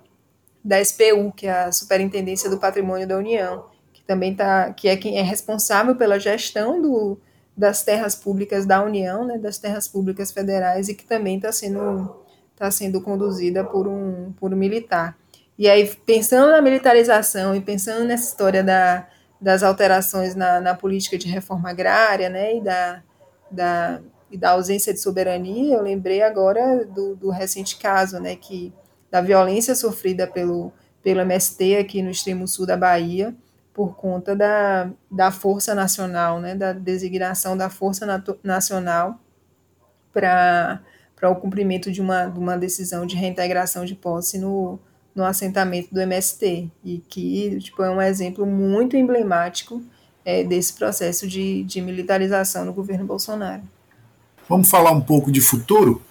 da 0.64 0.84
SPU, 0.84 1.32
que 1.36 1.48
é 1.48 1.64
a 1.66 1.72
Superintendência 1.72 2.50
do 2.50 2.58
Patrimônio 2.58 3.08
da 3.08 3.18
União, 3.18 3.66
que 3.92 4.04
também 4.04 4.36
tá, 4.36 4.72
que 4.72 4.88
é 4.88 4.96
quem 4.96 5.18
é 5.18 5.22
responsável 5.22 5.96
pela 5.96 6.20
gestão 6.20 6.82
do, 6.82 7.18
das 7.56 7.84
terras 7.84 8.16
públicas 8.16 8.66
da 8.66 8.84
União, 8.84 9.26
né, 9.26 9.38
das 9.38 9.58
terras 9.58 9.88
públicas 9.88 10.32
federais, 10.32 10.88
e 10.88 10.94
que 10.94 11.04
também 11.04 11.38
está 11.38 11.52
sendo, 11.52 12.16
tá 12.56 12.70
sendo 12.70 13.02
conduzida 13.02 13.64
por 13.64 13.88
um, 13.88 14.32
por 14.34 14.54
um 14.54 14.58
militar. 14.58 15.18
E 15.58 15.68
aí, 15.68 15.88
pensando 16.06 16.52
na 16.52 16.62
militarização 16.62 17.56
e 17.56 17.62
pensando 17.62 18.06
nessa 18.06 18.30
história 18.30 18.64
da, 18.64 19.08
das 19.42 19.64
alterações 19.64 20.36
na, 20.36 20.62
na 20.62 20.76
política 20.76 21.18
de 21.18 21.28
reforma 21.28 21.70
agrária, 21.70 22.30
né, 22.30 22.58
e 22.58 22.62
da, 22.62 23.02
da, 23.50 24.02
e 24.30 24.38
da 24.38 24.52
ausência 24.52 24.94
de 24.94 25.00
soberania, 25.00 25.76
eu 25.76 25.82
lembrei 25.82 26.22
agora 26.22 26.86
do, 26.86 27.16
do 27.16 27.30
recente 27.32 27.78
caso, 27.78 28.20
né, 28.20 28.36
que 28.36 28.72
da 29.10 29.20
violência 29.20 29.74
sofrida 29.74 30.28
pelo, 30.28 30.72
pelo 31.02 31.22
MST 31.22 31.78
aqui 31.78 32.04
no 32.04 32.12
extremo 32.12 32.48
sul 32.48 32.68
da 32.68 32.78
Bahia, 32.78 33.36
por 33.74 33.96
conta 33.96 34.36
da, 34.36 34.92
da 35.10 35.32
Força 35.32 35.74
Nacional, 35.74 36.40
né, 36.40 36.54
da 36.54 36.74
designação 36.74 37.58
da 37.58 37.70
Força 37.70 38.06
Nacional 38.44 39.20
para 40.12 40.82
o 41.24 41.36
cumprimento 41.36 41.92
de 41.92 42.02
uma, 42.02 42.26
de 42.26 42.40
uma 42.40 42.58
decisão 42.58 43.06
de 43.06 43.16
reintegração 43.16 43.86
de 43.86 43.96
posse 43.96 44.38
no, 44.40 44.80
no 45.18 45.26
assentamento 45.26 45.92
do 45.92 46.00
MST, 46.00 46.70
e 46.86 47.00
que 47.10 47.58
tipo, 47.60 47.82
é 47.82 47.90
um 47.90 48.00
exemplo 48.00 48.46
muito 48.46 48.96
emblemático 48.96 49.82
é, 50.24 50.44
desse 50.44 50.74
processo 50.74 51.28
de, 51.28 51.64
de 51.64 51.82
militarização 51.82 52.64
no 52.64 52.72
governo 52.72 53.04
Bolsonaro. 53.04 53.64
Vamos 54.48 54.70
falar 54.70 54.92
um 54.92 55.02
pouco 55.02 55.32
de 55.32 55.42
futuro? 55.42 56.04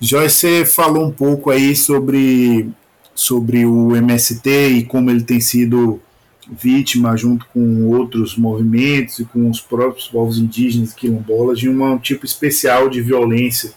Joyce 0.00 0.64
falou 0.64 1.08
um 1.08 1.10
pouco 1.10 1.50
aí 1.50 1.74
sobre, 1.74 2.70
sobre 3.16 3.66
o 3.66 3.96
MST 3.96 4.48
e 4.48 4.84
como 4.84 5.10
ele 5.10 5.24
tem 5.24 5.40
sido 5.40 6.00
vítima, 6.48 7.16
junto 7.16 7.46
com 7.46 7.88
outros 7.88 8.36
movimentos 8.36 9.18
e 9.18 9.24
com 9.24 9.50
os 9.50 9.60
próprios 9.60 10.06
povos 10.06 10.38
indígenas 10.38 10.94
quilombolas, 10.94 11.58
de 11.58 11.68
um 11.68 11.98
tipo 11.98 12.24
especial 12.24 12.88
de 12.88 13.02
violência 13.02 13.72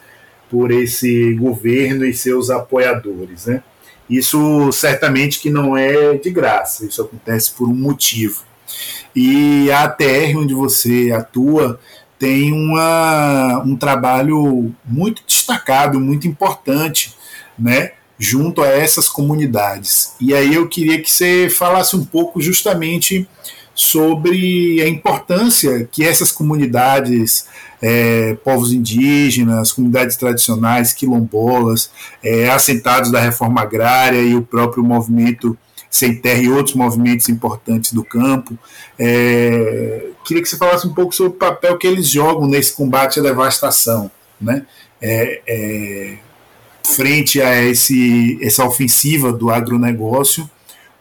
por 0.47 0.69
esse 0.69 1.33
governo 1.33 2.05
e 2.05 2.13
seus 2.13 2.51
apoiadores. 2.51 3.47
Né? 3.47 3.63
Isso 4.09 4.71
certamente 4.71 5.39
que 5.39 5.49
não 5.49 5.77
é 5.77 6.15
de 6.15 6.29
graça, 6.29 6.85
isso 6.85 7.01
acontece 7.01 7.51
por 7.51 7.67
um 7.67 7.75
motivo. 7.75 8.43
E 9.15 9.69
a 9.71 9.83
ATR, 9.83 10.37
onde 10.37 10.53
você 10.53 11.11
atua, 11.11 11.79
tem 12.17 12.51
uma, 12.53 13.61
um 13.65 13.75
trabalho 13.75 14.73
muito 14.85 15.21
destacado, 15.27 15.99
muito 15.99 16.27
importante, 16.27 17.13
né, 17.57 17.91
junto 18.17 18.61
a 18.61 18.67
essas 18.67 19.09
comunidades. 19.09 20.13
E 20.19 20.33
aí 20.33 20.55
eu 20.55 20.67
queria 20.67 21.01
que 21.01 21.11
você 21.11 21.49
falasse 21.49 21.95
um 21.95 22.05
pouco 22.05 22.41
justamente 22.41 23.27
sobre 23.75 24.81
a 24.81 24.87
importância 24.87 25.87
que 25.91 26.03
essas 26.03 26.31
comunidades, 26.31 27.47
é, 27.81 28.35
povos 28.43 28.71
indígenas, 28.71 29.71
comunidades 29.71 30.15
tradicionais, 30.15 30.93
quilombolas, 30.93 31.89
é, 32.23 32.49
assentados 32.49 33.11
da 33.11 33.19
reforma 33.19 33.61
agrária 33.61 34.21
e 34.21 34.35
o 34.35 34.41
próprio 34.41 34.83
movimento 34.83 35.57
sem 35.89 36.15
terra 36.15 36.41
e 36.41 36.49
outros 36.49 36.75
movimentos 36.75 37.29
importantes 37.29 37.93
do 37.93 38.03
campo. 38.03 38.57
É, 38.97 40.07
queria 40.25 40.41
que 40.41 40.49
você 40.49 40.57
falasse 40.57 40.87
um 40.87 40.93
pouco 40.93 41.13
sobre 41.13 41.33
o 41.33 41.35
papel 41.35 41.77
que 41.77 41.85
eles 41.85 42.07
jogam 42.07 42.47
nesse 42.47 42.73
combate 42.73 43.19
à 43.19 43.23
devastação, 43.23 44.09
né? 44.41 44.65
É, 44.99 45.41
é, 45.45 46.17
frente 46.83 47.41
a 47.41 47.61
esse, 47.63 48.39
essa 48.41 48.65
ofensiva 48.65 49.31
do 49.31 49.51
agronegócio 49.51 50.49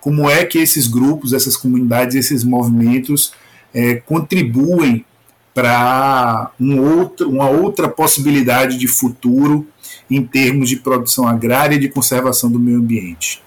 como 0.02 0.28
é 0.28 0.44
que 0.44 0.58
esses 0.58 0.88
grupos, 0.88 1.32
essas 1.32 1.56
comunidades, 1.56 2.16
esses 2.16 2.42
movimentos 2.42 3.32
é, 3.72 3.94
contribuem 3.94 5.06
para 5.54 6.50
um 6.58 6.80
outro, 6.98 7.30
uma 7.30 7.48
outra 7.48 7.88
possibilidade 7.88 8.76
de 8.76 8.88
futuro 8.88 9.64
em 10.10 10.26
termos 10.26 10.68
de 10.68 10.76
produção 10.76 11.26
agrária 11.28 11.76
e 11.76 11.78
de 11.78 11.88
conservação 11.88 12.50
do 12.50 12.58
meio 12.58 12.78
ambiente. 12.78 13.40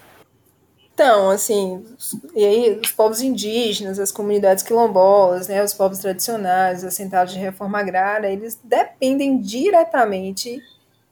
Então, 0.94 1.28
assim, 1.28 1.84
e 2.34 2.42
aí 2.42 2.80
os 2.82 2.90
povos 2.90 3.20
indígenas, 3.20 3.98
as 3.98 4.10
comunidades 4.10 4.64
quilombolas, 4.64 5.48
né, 5.48 5.62
os 5.62 5.74
povos 5.74 5.98
tradicionais, 5.98 6.84
assentados 6.84 7.34
de 7.34 7.38
reforma 7.38 7.78
agrária, 7.78 8.28
eles 8.28 8.58
dependem 8.64 9.38
diretamente 9.38 10.58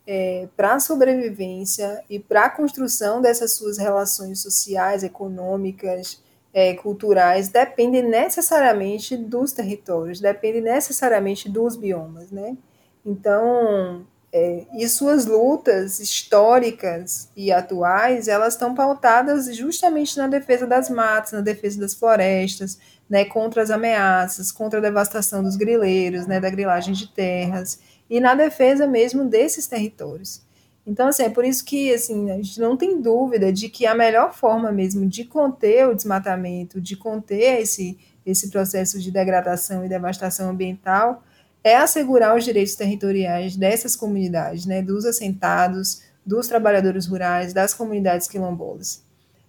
é, 0.07 0.49
para 0.57 0.75
a 0.75 0.81
sobrevivência 0.81 2.03
e 2.09 2.19
para 2.19 2.47
a 2.47 2.51
construção 2.51 3.23
dessas 3.23 3.53
suas 3.55 3.79
relações 3.79 4.41
sociais, 4.41 5.03
econômicas, 5.03 6.23
é, 6.53 6.75
culturais, 6.75 7.49
depende 7.49 8.01
necessariamente 8.01 9.17
dos 9.17 9.53
territórios, 9.53 10.21
depende 10.21 10.61
necessariamente 10.61 11.49
dos 11.49 11.75
biomas, 11.75 12.31
né? 12.31 12.57
Então, 13.05 14.07
é, 14.33 14.65
e 14.75 14.89
suas 14.89 15.27
lutas 15.27 16.01
históricas 16.01 17.29
e 17.37 17.53
atuais, 17.53 18.29
elas 18.29 18.55
estão 18.55 18.75
pautadas 18.75 19.55
justamente 19.55 20.17
na 20.17 20.27
defesa 20.27 20.67
das 20.67 20.89
matas, 20.91 21.33
na 21.33 21.41
defesa 21.41 21.81
das 21.81 21.95
florestas, 21.95 22.79
né, 23.09 23.25
contra 23.25 23.63
as 23.63 23.71
ameaças, 23.71 24.51
contra 24.51 24.79
a 24.79 24.83
devastação 24.83 25.43
dos 25.43 25.57
grileiros, 25.57 26.27
né, 26.27 26.41
da 26.41 26.51
grilagem 26.51 26.95
de 26.95 27.07
terras, 27.09 27.79
e 28.09 28.21
na 28.21 28.35
defesa 28.35 28.87
mesmo 28.87 29.25
desses 29.25 29.67
territórios. 29.67 30.43
Então, 30.87 31.09
assim, 31.09 31.23
é 31.23 31.31
por 31.31 31.45
isso 31.45 31.65
que 31.65 31.93
assim, 31.93 32.31
a 32.31 32.37
gente 32.37 32.61
não 32.61 32.77
tem 32.77 33.01
dúvida 33.01 33.53
de 33.53 33.69
que 33.69 33.87
a 33.87 33.95
melhor 33.95 34.35
forma 34.35 34.71
mesmo 34.71 35.07
de 35.07 35.25
conter 35.25 35.89
o 35.89 35.95
desmatamento, 35.95 36.81
de 36.81 36.97
conter 36.97 37.63
esse, 37.63 37.99
esse 38.25 38.51
processo 38.51 39.01
de 39.01 39.11
degradação 39.11 39.85
e 39.85 39.89
devastação 39.89 40.51
ambiental, 40.51 41.23
é 41.63 41.77
assegurar 41.77 42.37
os 42.37 42.45
direitos 42.45 42.75
territoriais 42.75 43.57
dessas 43.57 43.97
comunidades, 43.97 44.67
né, 44.67 44.83
dos 44.83 45.07
assentados, 45.07 46.03
dos 46.25 46.47
trabalhadores 46.47 47.07
rurais, 47.07 47.55
das 47.55 47.73
comunidades 47.73 48.29
quilombolas. 48.29 49.03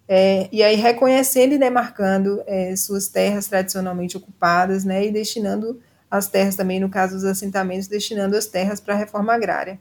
É, 0.08 0.48
e 0.50 0.62
aí 0.62 0.76
reconhecendo 0.76 1.52
e 1.52 1.58
demarcando 1.58 2.42
é, 2.46 2.74
suas 2.76 3.08
terras 3.08 3.46
tradicionalmente 3.48 4.16
ocupadas, 4.16 4.84
né, 4.84 5.06
e 5.06 5.12
destinando 5.12 5.78
as 6.10 6.28
terras 6.28 6.56
também, 6.56 6.80
no 6.80 6.88
caso 6.88 7.14
dos 7.14 7.24
assentamentos, 7.24 7.88
destinando 7.88 8.36
as 8.36 8.46
terras 8.46 8.80
para 8.80 8.94
a 8.94 8.96
reforma 8.96 9.34
agrária. 9.34 9.78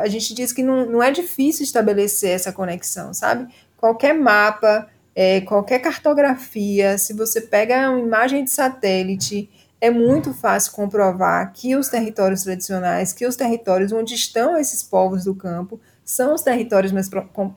A 0.00 0.08
gente, 0.08 0.34
diz 0.34 0.52
que 0.52 0.62
não, 0.62 0.86
não 0.86 1.02
é 1.02 1.10
difícil 1.10 1.64
estabelecer 1.64 2.30
essa 2.30 2.52
conexão, 2.52 3.12
sabe? 3.12 3.52
Qualquer 3.76 4.14
mapa, 4.14 4.88
é, 5.16 5.40
qualquer 5.40 5.80
cartografia, 5.80 6.96
se 6.96 7.12
você 7.12 7.40
pega 7.40 7.90
uma 7.90 7.98
imagem 7.98 8.44
de 8.44 8.50
satélite, 8.50 9.50
é 9.80 9.90
muito 9.90 10.32
fácil 10.32 10.72
comprovar 10.72 11.52
que 11.52 11.74
os 11.74 11.88
territórios 11.88 12.44
tradicionais, 12.44 13.12
que 13.12 13.26
os 13.26 13.34
territórios 13.34 13.90
onde 13.90 14.14
estão 14.14 14.56
esses 14.56 14.80
povos 14.80 15.24
do 15.24 15.34
campo, 15.34 15.80
são 16.04 16.34
os 16.34 16.42
territórios 16.42 16.92
mais, 16.92 17.08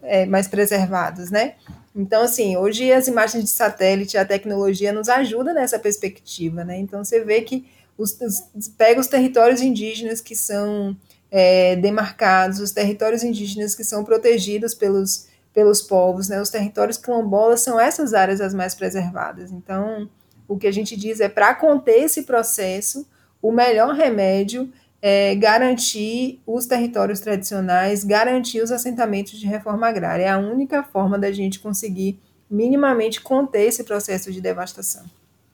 é, 0.03 0.25
mais 0.25 0.47
preservados, 0.47 1.31
né? 1.31 1.55
Então, 1.95 2.23
assim, 2.23 2.57
hoje 2.57 2.91
as 2.91 3.07
imagens 3.07 3.43
de 3.43 3.49
satélite, 3.49 4.17
a 4.17 4.25
tecnologia 4.25 4.91
nos 4.91 5.07
ajuda 5.07 5.53
nessa 5.53 5.79
perspectiva, 5.79 6.63
né? 6.63 6.77
Então, 6.77 7.03
você 7.03 7.23
vê 7.23 7.41
que 7.41 7.65
os, 7.97 8.17
os, 8.53 8.67
pega 8.67 8.99
os 8.99 9.07
territórios 9.07 9.61
indígenas 9.61 10.19
que 10.19 10.35
são 10.35 10.95
é, 11.31 11.75
demarcados, 11.77 12.59
os 12.59 12.71
territórios 12.71 13.23
indígenas 13.23 13.73
que 13.73 13.83
são 13.83 14.03
protegidos 14.03 14.73
pelos, 14.73 15.27
pelos 15.53 15.81
povos, 15.81 16.27
né? 16.27 16.41
Os 16.41 16.49
territórios 16.49 16.97
quilombolas 16.97 17.61
são 17.61 17.79
essas 17.79 18.13
áreas 18.13 18.41
as 18.41 18.53
mais 18.53 18.75
preservadas. 18.75 19.51
Então, 19.51 20.09
o 20.47 20.57
que 20.57 20.67
a 20.67 20.71
gente 20.71 20.95
diz 20.95 21.19
é 21.19 21.29
para 21.29 21.55
conter 21.55 22.03
esse 22.03 22.23
processo, 22.23 23.07
o 23.41 23.51
melhor 23.51 23.95
remédio 23.95 24.71
é, 25.07 25.35
garantir 25.35 26.39
os 26.47 26.65
territórios 26.65 27.19
tradicionais, 27.19 28.03
garantir 28.03 28.63
os 28.63 28.71
assentamentos 28.71 29.39
de 29.39 29.45
reforma 29.45 29.87
agrária. 29.87 30.23
É 30.23 30.29
a 30.31 30.39
única 30.39 30.81
forma 30.81 31.19
da 31.19 31.31
gente 31.31 31.59
conseguir 31.59 32.19
minimamente 32.49 33.21
conter 33.21 33.67
esse 33.67 33.83
processo 33.83 34.31
de 34.31 34.41
devastação. 34.41 35.03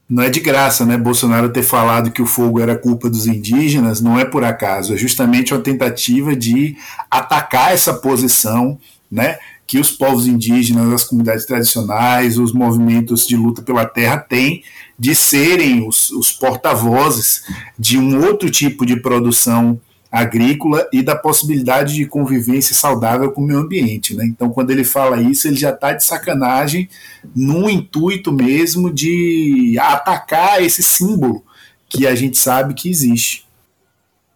Não 0.08 0.22
é 0.22 0.30
de 0.30 0.40
graça, 0.40 0.86
né? 0.86 0.96
Bolsonaro 0.96 1.52
ter 1.52 1.62
falado 1.62 2.10
que 2.10 2.22
o 2.22 2.26
fogo 2.26 2.60
era 2.60 2.78
culpa 2.78 3.10
dos 3.10 3.26
indígenas, 3.26 4.00
não 4.00 4.18
é 4.18 4.24
por 4.24 4.42
acaso, 4.42 4.94
é 4.94 4.96
justamente 4.96 5.52
uma 5.52 5.60
tentativa 5.60 6.34
de 6.34 6.74
atacar 7.10 7.74
essa 7.74 7.92
posição, 7.92 8.78
né? 9.10 9.36
Que 9.66 9.78
os 9.78 9.90
povos 9.90 10.26
indígenas, 10.26 10.90
as 10.94 11.04
comunidades 11.04 11.44
tradicionais, 11.44 12.38
os 12.38 12.54
movimentos 12.54 13.26
de 13.26 13.36
luta 13.36 13.60
pela 13.60 13.84
terra 13.84 14.16
têm 14.16 14.62
de 14.98 15.14
serem 15.14 15.86
os, 15.86 16.10
os 16.10 16.32
porta-vozes 16.32 17.44
de 17.78 17.98
um 17.98 18.24
outro 18.24 18.50
tipo 18.50 18.84
de 18.86 18.96
produção 18.96 19.80
agrícola 20.12 20.86
e 20.92 21.02
da 21.02 21.16
possibilidade 21.16 21.94
de 21.94 22.04
convivência 22.04 22.74
saudável 22.74 23.32
com 23.32 23.40
o 23.40 23.46
meio 23.46 23.60
ambiente. 23.60 24.14
Né? 24.14 24.26
Então, 24.26 24.50
quando 24.50 24.70
ele 24.70 24.84
fala 24.84 25.22
isso, 25.22 25.48
ele 25.48 25.56
já 25.56 25.70
está 25.70 25.94
de 25.94 26.04
sacanagem 26.04 26.88
no 27.34 27.70
intuito 27.70 28.30
mesmo 28.30 28.92
de 28.92 29.78
atacar 29.80 30.62
esse 30.62 30.82
símbolo 30.82 31.42
que 31.88 32.06
a 32.06 32.14
gente 32.14 32.36
sabe 32.36 32.74
que 32.74 32.90
existe. 32.90 33.46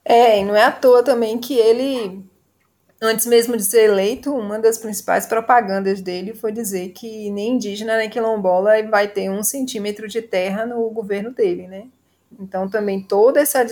É, 0.03 0.41
e 0.41 0.45
não 0.45 0.57
é 0.57 0.65
à 0.65 0.73
toa 0.73 1.03
também 1.03 1.37
que 1.37 1.55
ele 1.55 2.25
Antes 3.01 3.27
mesmo 3.27 3.57
de 3.57 3.65
ser 3.65 3.91
eleito, 3.91 4.35
uma 4.35 4.59
das 4.59 4.79
principais 4.79 5.27
propagandas 5.27 6.01
dele 6.01 6.35
foi 6.35 6.51
dizer 6.51 6.91
que 6.91 7.31
nem 7.31 7.55
indígena 7.55 7.97
nem 7.99 8.09
quilombola 8.09 8.83
vai 8.89 9.07
ter 9.07 9.29
um 9.31 9.43
centímetro 9.43 10.09
de 10.09 10.23
terra 10.23 10.65
no 10.65 10.89
governo 10.91 11.31
dele, 11.31 11.69
né? 11.69 11.89
Então, 12.39 12.69
também 12.69 13.01
toda 13.01 13.41
essa 13.41 13.65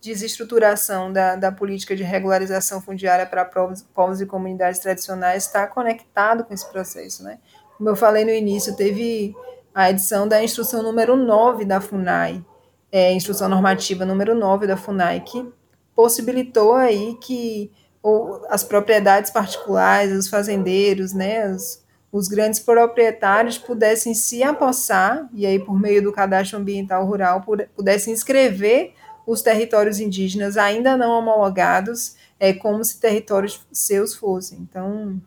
desestruturação 0.00 1.12
da, 1.12 1.36
da 1.36 1.52
política 1.52 1.94
de 1.94 2.02
regularização 2.02 2.80
fundiária 2.80 3.26
para 3.26 3.44
povos, 3.44 4.20
e 4.20 4.26
comunidades 4.26 4.80
tradicionais 4.80 5.44
está 5.44 5.66
conectado 5.66 6.44
com 6.44 6.54
esse 6.54 6.68
processo. 6.70 7.22
Né? 7.22 7.38
Como 7.76 7.88
eu 7.88 7.94
falei 7.94 8.24
no 8.24 8.30
início, 8.30 8.74
teve 8.74 9.34
a 9.74 9.90
edição 9.90 10.26
da 10.26 10.42
instrução 10.42 10.82
número 10.82 11.14
9 11.14 11.64
da 11.64 11.80
FUNAI, 11.80 12.44
é, 12.90 13.12
instrução 13.12 13.48
normativa 13.48 14.04
número 14.04 14.34
9 14.34 14.66
da 14.66 14.76
FUNAI, 14.76 15.20
que 15.20 15.46
possibilitou 15.94 16.74
aí 16.74 17.16
que 17.20 17.70
ou, 18.04 18.44
as 18.50 18.62
propriedades 18.62 19.30
particulares, 19.30 20.12
os 20.12 20.28
fazendeiros, 20.28 21.14
né, 21.14 21.50
os, 21.50 21.82
os 22.12 22.28
grandes 22.28 22.60
proprietários 22.60 23.56
pudessem 23.56 24.12
se 24.12 24.42
apossar, 24.42 25.26
e 25.32 25.46
aí 25.46 25.58
por 25.58 25.80
meio 25.80 26.02
do 26.02 26.12
cadastro 26.12 26.58
ambiental 26.58 27.06
rural, 27.06 27.42
pudessem 27.74 28.12
inscrever 28.12 28.92
os 29.26 29.40
territórios 29.40 29.98
indígenas 29.98 30.58
ainda 30.58 30.98
não 30.98 31.18
homologados 31.18 32.14
é, 32.38 32.52
como 32.52 32.84
se 32.84 33.00
territórios 33.00 33.66
seus 33.72 34.14
fossem. 34.14 34.58
Então, 34.60 35.18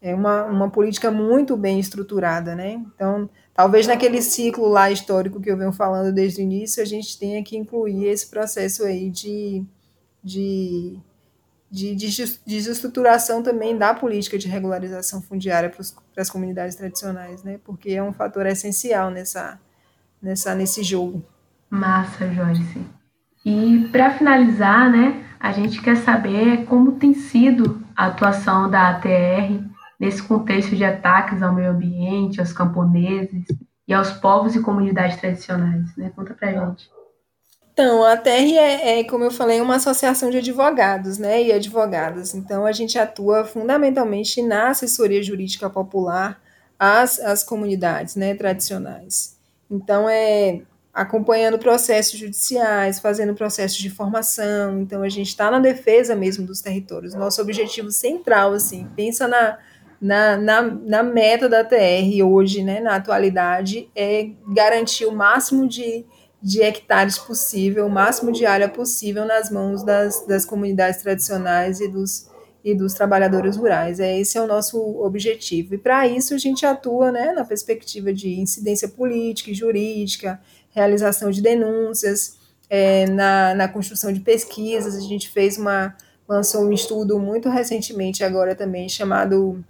é 0.00 0.14
uma, 0.14 0.44
uma 0.44 0.70
política 0.70 1.10
muito 1.10 1.58
bem 1.58 1.78
estruturada, 1.78 2.54
né? 2.54 2.82
Então, 2.94 3.28
talvez 3.52 3.86
naquele 3.86 4.22
ciclo 4.22 4.66
lá 4.66 4.90
histórico 4.90 5.42
que 5.42 5.50
eu 5.50 5.58
venho 5.58 5.72
falando 5.72 6.10
desde 6.10 6.40
o 6.40 6.42
início, 6.42 6.82
a 6.82 6.86
gente 6.86 7.18
tenha 7.18 7.44
que 7.44 7.54
incluir 7.54 8.06
esse 8.06 8.28
processo 8.28 8.82
aí 8.84 9.10
de, 9.10 9.62
de 10.22 10.98
de, 11.74 11.92
de 11.96 12.08
desestruturação 12.46 13.42
também 13.42 13.76
da 13.76 13.92
política 13.92 14.38
de 14.38 14.46
regularização 14.46 15.20
fundiária 15.20 15.68
para, 15.68 15.84
para 16.12 16.22
as 16.22 16.30
comunidades 16.30 16.76
tradicionais, 16.76 17.42
né? 17.42 17.58
Porque 17.64 17.90
é 17.90 18.02
um 18.02 18.12
fator 18.12 18.46
essencial 18.46 19.10
nessa, 19.10 19.58
nessa, 20.22 20.54
nesse 20.54 20.84
jogo. 20.84 21.24
Massa, 21.68 22.32
Joyce. 22.32 22.86
E 23.44 23.88
para 23.90 24.12
finalizar, 24.12 24.88
né, 24.88 25.26
a 25.40 25.50
gente 25.50 25.82
quer 25.82 25.96
saber 25.96 26.64
como 26.66 26.92
tem 26.92 27.12
sido 27.12 27.84
a 27.96 28.06
atuação 28.06 28.70
da 28.70 28.90
ATR 28.90 29.60
nesse 29.98 30.22
contexto 30.22 30.76
de 30.76 30.84
ataques 30.84 31.42
ao 31.42 31.52
meio 31.52 31.72
ambiente, 31.72 32.38
aos 32.38 32.52
camponeses 32.52 33.44
e 33.88 33.92
aos 33.92 34.12
povos 34.12 34.54
e 34.54 34.62
comunidades 34.62 35.16
tradicionais, 35.16 35.96
né? 35.96 36.12
Conta 36.14 36.34
pra 36.34 36.52
gente. 36.52 36.88
Então, 37.74 38.04
a 38.04 38.16
TR 38.16 38.28
é, 38.56 39.00
é, 39.00 39.04
como 39.04 39.24
eu 39.24 39.32
falei, 39.32 39.60
uma 39.60 39.74
associação 39.74 40.30
de 40.30 40.36
advogados 40.38 41.18
né, 41.18 41.42
e 41.42 41.52
advogadas. 41.52 42.32
Então, 42.32 42.64
a 42.64 42.70
gente 42.70 42.96
atua 42.96 43.44
fundamentalmente 43.44 44.40
na 44.40 44.68
assessoria 44.68 45.20
jurídica 45.20 45.68
popular 45.68 46.40
às, 46.78 47.18
às 47.18 47.42
comunidades 47.42 48.14
né, 48.14 48.32
tradicionais. 48.32 49.36
Então, 49.68 50.08
é 50.08 50.60
acompanhando 50.92 51.58
processos 51.58 52.16
judiciais, 52.16 53.00
fazendo 53.00 53.34
processos 53.34 53.78
de 53.78 53.90
formação. 53.90 54.78
Então, 54.80 55.02
a 55.02 55.08
gente 55.08 55.30
está 55.30 55.50
na 55.50 55.58
defesa 55.58 56.14
mesmo 56.14 56.46
dos 56.46 56.60
territórios. 56.60 57.12
Nosso 57.12 57.42
objetivo 57.42 57.90
central, 57.90 58.52
assim, 58.52 58.86
pensa 58.94 59.26
na, 59.26 59.58
na, 60.00 60.36
na, 60.36 60.62
na 60.62 61.02
meta 61.02 61.48
da 61.48 61.64
TR 61.64 62.22
hoje, 62.24 62.62
né, 62.62 62.78
na 62.78 62.94
atualidade, 62.94 63.90
é 63.96 64.28
garantir 64.46 65.06
o 65.06 65.12
máximo 65.12 65.66
de 65.66 66.06
de 66.44 66.60
hectares 66.60 67.18
possível, 67.18 67.86
o 67.86 67.90
máximo 67.90 68.30
de 68.30 68.44
área 68.44 68.68
possível 68.68 69.24
nas 69.24 69.48
mãos 69.48 69.82
das, 69.82 70.26
das 70.26 70.44
comunidades 70.44 71.00
tradicionais 71.00 71.80
e 71.80 71.88
dos, 71.88 72.28
e 72.62 72.74
dos 72.74 72.92
trabalhadores 72.92 73.56
rurais. 73.56 73.98
É, 73.98 74.20
esse 74.20 74.36
é 74.36 74.42
o 74.42 74.46
nosso 74.46 74.78
objetivo. 75.00 75.74
E 75.74 75.78
para 75.78 76.06
isso 76.06 76.34
a 76.34 76.38
gente 76.38 76.66
atua 76.66 77.10
né, 77.10 77.32
na 77.32 77.46
perspectiva 77.46 78.12
de 78.12 78.38
incidência 78.38 78.86
política 78.86 79.50
e 79.50 79.54
jurídica, 79.54 80.38
realização 80.68 81.30
de 81.30 81.40
denúncias, 81.40 82.36
é, 82.68 83.06
na, 83.06 83.54
na 83.54 83.66
construção 83.66 84.12
de 84.12 84.20
pesquisas. 84.20 84.94
A 84.96 85.00
gente 85.00 85.30
fez 85.30 85.56
uma, 85.56 85.96
lançou 86.28 86.66
um 86.66 86.72
estudo 86.74 87.18
muito 87.18 87.48
recentemente 87.48 88.22
agora 88.22 88.54
também, 88.54 88.86
chamado 88.86 89.64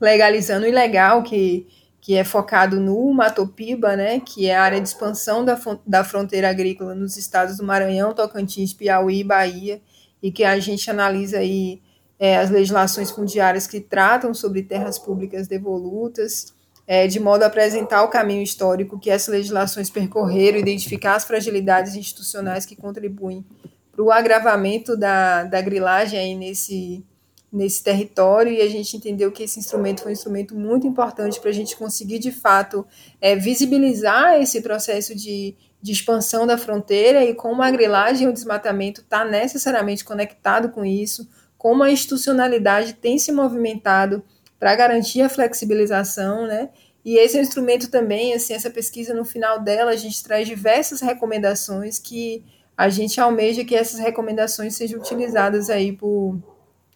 Legalizando 0.00 0.64
o 0.64 0.68
Ilegal, 0.68 1.22
que 1.22 1.66
que 2.06 2.14
é 2.14 2.22
focado 2.22 2.78
no 2.78 3.12
Matopiba, 3.12 3.96
né, 3.96 4.20
que 4.20 4.48
é 4.48 4.54
a 4.54 4.62
área 4.62 4.80
de 4.80 4.86
expansão 4.86 5.44
da, 5.44 5.58
da 5.84 6.04
fronteira 6.04 6.48
agrícola 6.48 6.94
nos 6.94 7.16
estados 7.16 7.56
do 7.56 7.64
Maranhão, 7.64 8.14
Tocantins, 8.14 8.72
Piauí 8.72 9.18
e 9.18 9.24
Bahia, 9.24 9.82
e 10.22 10.30
que 10.30 10.44
a 10.44 10.56
gente 10.60 10.88
analisa 10.88 11.38
aí 11.38 11.82
é, 12.16 12.36
as 12.38 12.48
legislações 12.48 13.10
fundiárias 13.10 13.66
que 13.66 13.80
tratam 13.80 14.32
sobre 14.32 14.62
terras 14.62 15.00
públicas 15.00 15.48
devolutas, 15.48 16.54
é, 16.86 17.08
de 17.08 17.18
modo 17.18 17.42
a 17.42 17.46
apresentar 17.48 18.04
o 18.04 18.08
caminho 18.08 18.44
histórico 18.44 19.00
que 19.00 19.10
essas 19.10 19.34
legislações 19.34 19.90
percorreram, 19.90 20.60
identificar 20.60 21.16
as 21.16 21.24
fragilidades 21.24 21.96
institucionais 21.96 22.64
que 22.64 22.76
contribuem 22.76 23.44
para 23.90 24.04
o 24.04 24.12
agravamento 24.12 24.96
da, 24.96 25.42
da 25.42 25.60
grilagem 25.60 26.20
aí 26.20 26.36
nesse, 26.36 27.04
nesse 27.52 27.82
território 27.82 28.52
e 28.52 28.60
a 28.60 28.68
gente 28.68 28.96
entendeu 28.96 29.30
que 29.30 29.42
esse 29.42 29.58
instrumento 29.58 30.02
foi 30.02 30.10
um 30.10 30.12
instrumento 30.12 30.54
muito 30.54 30.86
importante 30.86 31.40
para 31.40 31.50
a 31.50 31.54
gente 31.54 31.76
conseguir, 31.76 32.18
de 32.18 32.32
fato, 32.32 32.86
é, 33.20 33.36
visibilizar 33.36 34.40
esse 34.40 34.60
processo 34.60 35.14
de, 35.14 35.54
de 35.80 35.92
expansão 35.92 36.46
da 36.46 36.58
fronteira 36.58 37.24
e 37.24 37.34
como 37.34 37.62
a 37.62 37.70
grilagem 37.70 38.26
e 38.26 38.30
o 38.30 38.32
desmatamento 38.32 39.00
está 39.00 39.24
necessariamente 39.24 40.04
conectado 40.04 40.70
com 40.70 40.84
isso, 40.84 41.28
como 41.56 41.82
a 41.82 41.90
institucionalidade 41.90 42.94
tem 42.94 43.18
se 43.18 43.32
movimentado 43.32 44.22
para 44.58 44.74
garantir 44.74 45.22
a 45.22 45.28
flexibilização, 45.28 46.46
né? 46.46 46.70
E 47.04 47.18
esse 47.18 47.36
é 47.36 47.40
um 47.40 47.42
instrumento 47.42 47.88
também, 47.88 48.34
assim, 48.34 48.52
essa 48.52 48.68
pesquisa 48.68 49.14
no 49.14 49.24
final 49.24 49.60
dela, 49.60 49.92
a 49.92 49.96
gente 49.96 50.22
traz 50.24 50.48
diversas 50.48 51.00
recomendações 51.00 52.00
que 52.00 52.44
a 52.76 52.88
gente 52.88 53.20
almeja 53.20 53.64
que 53.64 53.76
essas 53.76 54.00
recomendações 54.00 54.74
sejam 54.74 54.98
utilizadas 54.98 55.70
aí 55.70 55.92
por 55.92 56.36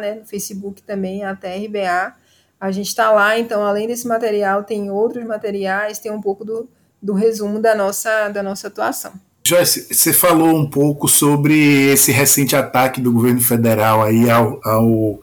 né? 0.00 0.14
No 0.20 0.24
Facebook 0.24 0.82
também, 0.82 1.24
atrba. 1.24 2.14
A 2.60 2.70
gente 2.70 2.88
está 2.88 3.10
lá, 3.10 3.36
então 3.36 3.66
além 3.66 3.88
desse 3.88 4.06
material, 4.06 4.62
tem 4.62 4.88
outros 4.88 5.26
materiais, 5.26 5.98
tem 5.98 6.12
um 6.12 6.20
pouco 6.20 6.44
do, 6.44 6.70
do 7.02 7.14
resumo 7.14 7.58
da 7.58 7.74
nossa, 7.74 8.28
da 8.28 8.40
nossa 8.40 8.68
atuação. 8.68 9.14
Joyce, 9.44 9.88
você 9.90 10.12
falou 10.12 10.56
um 10.56 10.70
pouco 10.70 11.08
sobre 11.08 11.90
esse 11.92 12.12
recente 12.12 12.54
ataque 12.54 13.00
do 13.00 13.12
governo 13.12 13.40
federal 13.40 14.00
aí 14.02 14.30
ao, 14.30 14.60
ao, 14.64 15.20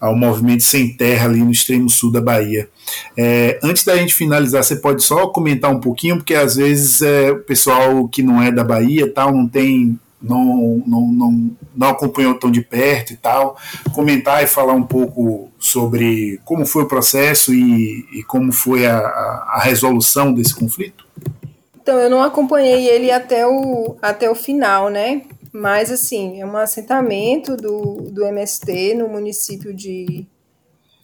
ao 0.00 0.16
movimento 0.16 0.64
Sem 0.64 0.92
Terra 0.92 1.26
ali 1.26 1.40
no 1.40 1.52
extremo 1.52 1.88
sul 1.88 2.10
da 2.10 2.20
Bahia. 2.20 2.68
É, 3.16 3.60
antes 3.62 3.84
da 3.84 3.96
gente 3.96 4.12
finalizar, 4.12 4.64
você 4.64 4.74
pode 4.74 5.04
só 5.04 5.28
comentar 5.28 5.70
um 5.70 5.78
pouquinho, 5.78 6.16
porque 6.16 6.34
às 6.34 6.56
vezes 6.56 7.00
é, 7.00 7.30
o 7.30 7.38
pessoal 7.38 8.08
que 8.08 8.24
não 8.24 8.42
é 8.42 8.50
da 8.50 8.64
Bahia 8.64 9.12
tal 9.12 9.32
não 9.32 9.46
tem 9.46 9.96
não, 10.20 10.82
não, 10.86 11.12
não, 11.12 11.50
não 11.74 11.88
acompanhou 11.88 12.34
tão 12.34 12.50
de 12.50 12.60
perto 12.60 13.12
e 13.12 13.16
tal, 13.16 13.56
comentar 13.92 14.42
e 14.42 14.46
falar 14.46 14.74
um 14.74 14.82
pouco 14.82 15.50
sobre 15.58 16.38
como 16.44 16.66
foi 16.66 16.82
o 16.82 16.88
processo 16.88 17.54
e, 17.54 18.04
e 18.12 18.22
como 18.24 18.52
foi 18.52 18.84
a, 18.84 18.98
a 18.98 19.60
resolução 19.62 20.34
desse 20.34 20.54
conflito? 20.54 21.06
Então, 21.90 21.98
eu 21.98 22.08
não 22.08 22.22
acompanhei 22.22 22.88
ele 22.88 23.10
até 23.10 23.44
o, 23.44 23.96
até 24.00 24.30
o 24.30 24.34
final, 24.36 24.88
né? 24.88 25.22
Mas, 25.52 25.90
assim, 25.90 26.40
é 26.40 26.46
um 26.46 26.56
assentamento 26.56 27.56
do, 27.56 28.12
do 28.12 28.24
MST 28.24 28.94
no 28.94 29.08
município 29.08 29.74
de, 29.74 30.24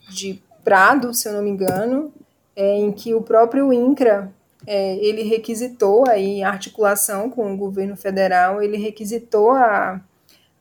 de 0.09 0.41
Prado, 0.63 1.13
se 1.13 1.27
eu 1.27 1.33
não 1.33 1.43
me 1.43 1.49
engano, 1.49 2.13
é, 2.55 2.77
em 2.77 2.93
que 2.93 3.13
o 3.13 3.21
próprio 3.21 3.73
INCRA, 3.73 4.31
é, 4.65 4.95
ele 5.05 5.23
requisitou, 5.23 6.07
aí, 6.07 6.37
em 6.37 6.43
articulação 6.45 7.29
com 7.29 7.53
o 7.53 7.57
governo 7.57 7.97
federal, 7.97 8.63
ele 8.63 8.77
requisitou 8.77 9.51
a, 9.51 9.99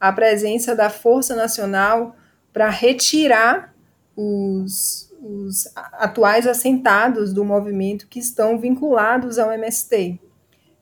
a 0.00 0.12
presença 0.12 0.74
da 0.74 0.90
Força 0.90 1.36
Nacional 1.36 2.16
para 2.52 2.68
retirar 2.68 3.72
os, 4.16 5.05
os 5.26 5.66
atuais 5.74 6.46
assentados 6.46 7.32
do 7.32 7.44
movimento 7.44 8.06
que 8.06 8.18
estão 8.18 8.58
vinculados 8.58 9.38
ao 9.38 9.52
MST, 9.52 10.20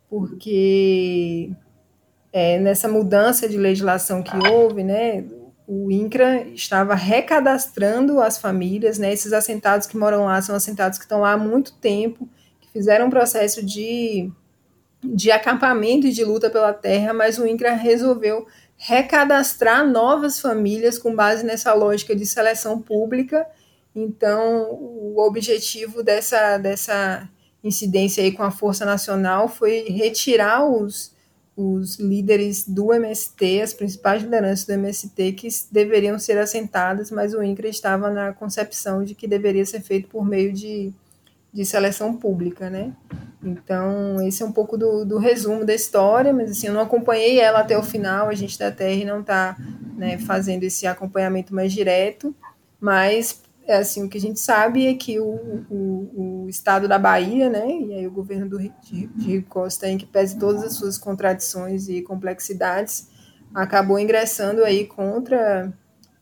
porque 0.09 1.51
é, 2.32 2.59
nessa 2.59 2.88
mudança 2.88 3.49
de 3.49 3.57
legislação 3.57 4.22
que 4.22 4.36
houve, 4.36 4.84
né, 4.84 5.24
o 5.66 5.90
INCRA 5.90 6.47
estava 6.49 6.95
recadastrando 6.95 8.20
as 8.20 8.38
famílias, 8.38 8.99
né, 8.99 9.12
esses 9.12 9.32
assentados 9.32 9.86
que 9.86 9.97
moram 9.97 10.24
lá 10.26 10.40
são 10.42 10.55
assentados 10.55 10.99
que 10.99 11.05
estão 11.05 11.20
lá 11.20 11.32
há 11.32 11.38
muito 11.38 11.74
tempo, 11.74 12.28
que 12.61 12.70
fizeram 12.70 13.07
um 13.07 13.11
processo 13.11 13.64
de, 13.64 14.30
de 15.03 15.30
acampamento 15.30 16.07
e 16.07 16.12
de 16.12 16.24
luta 16.24 16.51
pela 16.51 16.72
terra, 16.72 17.14
mas 17.14 17.38
o 17.38 17.47
INCRA 17.47 17.72
resolveu 17.72 18.47
recadastrar 18.76 19.88
novas 19.88 20.38
famílias 20.38 20.99
com 20.99 21.14
base 21.14 21.47
nessa 21.47 21.72
lógica 21.72 22.14
de 22.14 22.26
seleção 22.26 22.82
pública 22.82 23.47
então, 23.95 24.72
o 24.72 25.14
objetivo 25.18 26.03
dessa, 26.03 26.59
dessa 26.59 27.28
incidência 27.62 28.22
aí 28.22 28.32
com 28.32 28.42
a 28.42 28.51
Força 28.51 28.84
Nacional 28.84 29.49
foi 29.49 29.84
retirar 29.88 30.68
os, 30.68 31.14
os 31.57 31.99
líderes 32.01 32.66
do 32.66 32.92
MST, 32.92 33.62
as 33.62 33.72
principais 33.72 34.22
lideranças 34.22 34.66
do 34.66 34.72
MST, 34.72 35.32
que 35.32 35.49
deveriam 35.70 36.18
ser 36.18 36.38
assentadas, 36.38 37.11
mas 37.11 37.34
o 37.34 37.42
INCRA 37.42 37.68
estava 37.68 38.11
na 38.11 38.32
concepção 38.32 39.05
de 39.05 39.14
que 39.14 39.28
deveria 39.28 39.64
ser 39.64 39.80
feito 39.80 40.09
por 40.09 40.26
meio 40.26 40.53
de, 40.53 40.92
de 41.53 41.64
seleção 41.64 42.16
pública, 42.16 42.68
né? 42.68 42.92
Então, 43.40 44.20
esse 44.26 44.42
é 44.42 44.47
um 44.47 44.53
pouco 44.53 44.76
do, 44.76 45.05
do 45.05 45.18
resumo 45.18 45.64
da 45.64 45.74
história, 45.74 46.32
mas 46.32 46.51
assim, 46.51 46.66
eu 46.66 46.74
não 46.74 46.80
acompanhei 46.80 47.38
ela 47.38 47.61
até 47.61 47.78
o 47.78 47.82
final, 47.82 48.28
a 48.28 48.34
gente 48.34 48.59
da 48.59 48.72
TR 48.72 49.05
não 49.07 49.20
está 49.20 49.57
né, 49.97 50.18
fazendo 50.18 50.64
esse 50.64 50.86
acompanhamento 50.86 51.55
mais 51.55 51.72
direto, 51.72 52.34
mas 52.80 53.43
é 53.66 53.76
assim, 53.76 54.04
o 54.04 54.08
que 54.08 54.18
a 54.18 54.20
gente 54.20 54.38
sabe 54.38 54.86
é 54.86 54.94
que 54.94 55.18
o, 55.18 55.64
o, 55.70 56.44
o 56.44 56.48
estado 56.48 56.86
da 56.86 56.98
Bahia, 56.98 57.48
né, 57.48 57.66
e 57.66 57.94
aí 57.94 58.06
o 58.06 58.10
governo 58.10 58.48
do, 58.48 58.58
de, 58.58 59.06
de 59.06 59.42
Costa, 59.42 59.88
em 59.88 59.96
que 59.96 60.06
pese 60.06 60.38
todas 60.38 60.62
as 60.62 60.74
suas 60.74 60.98
contradições 60.98 61.88
e 61.88 62.02
complexidades, 62.02 63.08
acabou 63.54 63.98
ingressando 63.98 64.64
aí 64.64 64.86
contra, 64.86 65.72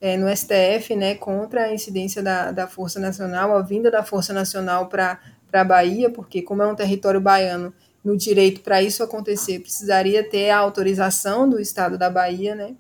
é, 0.00 0.16
no 0.16 0.28
STF, 0.34 0.94
né, 0.94 1.14
contra 1.16 1.64
a 1.64 1.74
incidência 1.74 2.22
da, 2.22 2.52
da 2.52 2.68
Força 2.68 3.00
Nacional, 3.00 3.56
a 3.56 3.62
vinda 3.62 3.90
da 3.90 4.04
Força 4.04 4.32
Nacional 4.32 4.88
para 4.88 5.18
a 5.52 5.64
Bahia, 5.64 6.10
porque 6.10 6.42
como 6.42 6.62
é 6.62 6.66
um 6.66 6.76
território 6.76 7.20
baiano, 7.20 7.74
no 8.04 8.16
direito 8.16 8.60
para 8.62 8.82
isso 8.82 9.02
acontecer, 9.02 9.60
precisaria 9.60 10.28
ter 10.28 10.50
a 10.50 10.58
autorização 10.58 11.48
do 11.48 11.60
estado 11.60 11.98
da 11.98 12.10
Bahia, 12.10 12.54
né, 12.54 12.76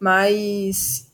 mas 0.00 1.07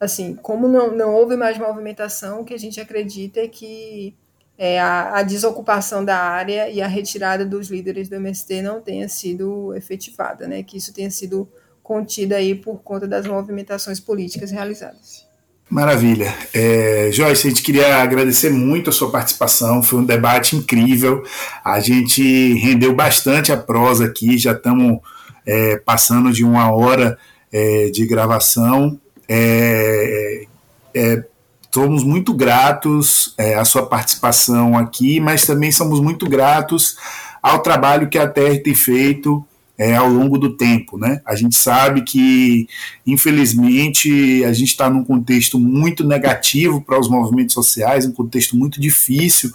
assim, 0.00 0.34
como 0.34 0.66
não, 0.66 0.96
não 0.96 1.14
houve 1.14 1.36
mais 1.36 1.58
movimentação, 1.58 2.40
o 2.40 2.44
que 2.44 2.54
a 2.54 2.58
gente 2.58 2.80
acredita 2.80 3.40
é 3.40 3.46
que 3.46 4.16
é, 4.56 4.80
a, 4.80 5.18
a, 5.18 5.22
desocupação 5.22 6.04
da 6.04 6.18
área 6.18 6.68
e 6.68 6.82
a 6.82 6.86
retirada 6.86 7.44
dos 7.44 7.70
líderes 7.70 8.08
do 8.08 8.16
MST 8.16 8.62
não 8.62 8.80
tenha 8.80 9.08
sido 9.08 9.74
efetivada, 9.74 10.48
né? 10.48 10.62
Que 10.62 10.76
isso 10.76 10.92
tenha 10.92 11.10
sido 11.10 11.48
contido 11.82 12.34
aí 12.34 12.54
por 12.54 12.82
conta 12.82 13.06
das 13.06 13.26
movimentações 13.26 14.00
políticas 14.00 14.50
realizadas. 14.50 15.26
Maravilha. 15.68 16.34
É, 16.52 17.10
Joyce, 17.12 17.46
a 17.46 17.50
gente 17.50 17.62
queria 17.62 18.02
agradecer 18.02 18.50
muito 18.50 18.90
a 18.90 18.92
sua 18.92 19.10
participação, 19.10 19.82
foi 19.82 20.00
um 20.00 20.04
debate 20.04 20.56
incrível. 20.56 21.22
A 21.64 21.78
gente 21.78 22.54
rendeu 22.54 22.94
bastante 22.94 23.52
a 23.52 23.56
prosa 23.56 24.06
aqui, 24.06 24.36
já 24.36 24.52
estamos 24.52 24.98
é, 25.46 25.76
passando 25.76 26.32
de 26.32 26.44
uma 26.44 26.72
hora 26.74 27.16
é, 27.52 27.88
de 27.90 28.04
gravação. 28.04 29.00
É, 29.32 30.44
é, 30.92 31.24
somos 31.72 32.02
muito 32.02 32.34
gratos 32.34 33.32
é, 33.38 33.54
à 33.54 33.64
sua 33.64 33.86
participação 33.86 34.76
aqui, 34.76 35.20
mas 35.20 35.46
também 35.46 35.70
somos 35.70 36.00
muito 36.00 36.28
gratos 36.28 36.96
ao 37.40 37.60
trabalho 37.60 38.08
que 38.08 38.18
a 38.18 38.26
TR 38.26 38.60
tem 38.62 38.74
feito 38.74 39.44
é, 39.78 39.94
ao 39.94 40.08
longo 40.08 40.36
do 40.36 40.56
tempo. 40.56 40.98
Né? 40.98 41.20
A 41.24 41.36
gente 41.36 41.54
sabe 41.54 42.02
que, 42.02 42.66
infelizmente, 43.06 44.44
a 44.44 44.52
gente 44.52 44.70
está 44.70 44.90
num 44.90 45.04
contexto 45.04 45.60
muito 45.60 46.04
negativo 46.04 46.80
para 46.82 46.98
os 46.98 47.08
movimentos 47.08 47.54
sociais, 47.54 48.04
um 48.04 48.12
contexto 48.12 48.56
muito 48.56 48.80
difícil 48.80 49.52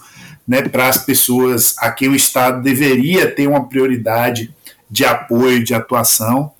né, 0.48 0.62
para 0.62 0.88
as 0.88 1.04
pessoas 1.04 1.76
a 1.78 1.90
quem 1.90 2.08
o 2.08 2.14
Estado 2.14 2.62
deveria 2.62 3.30
ter 3.30 3.46
uma 3.46 3.68
prioridade 3.68 4.54
de 4.90 5.04
apoio, 5.04 5.62
de 5.62 5.74
atuação. 5.74 6.52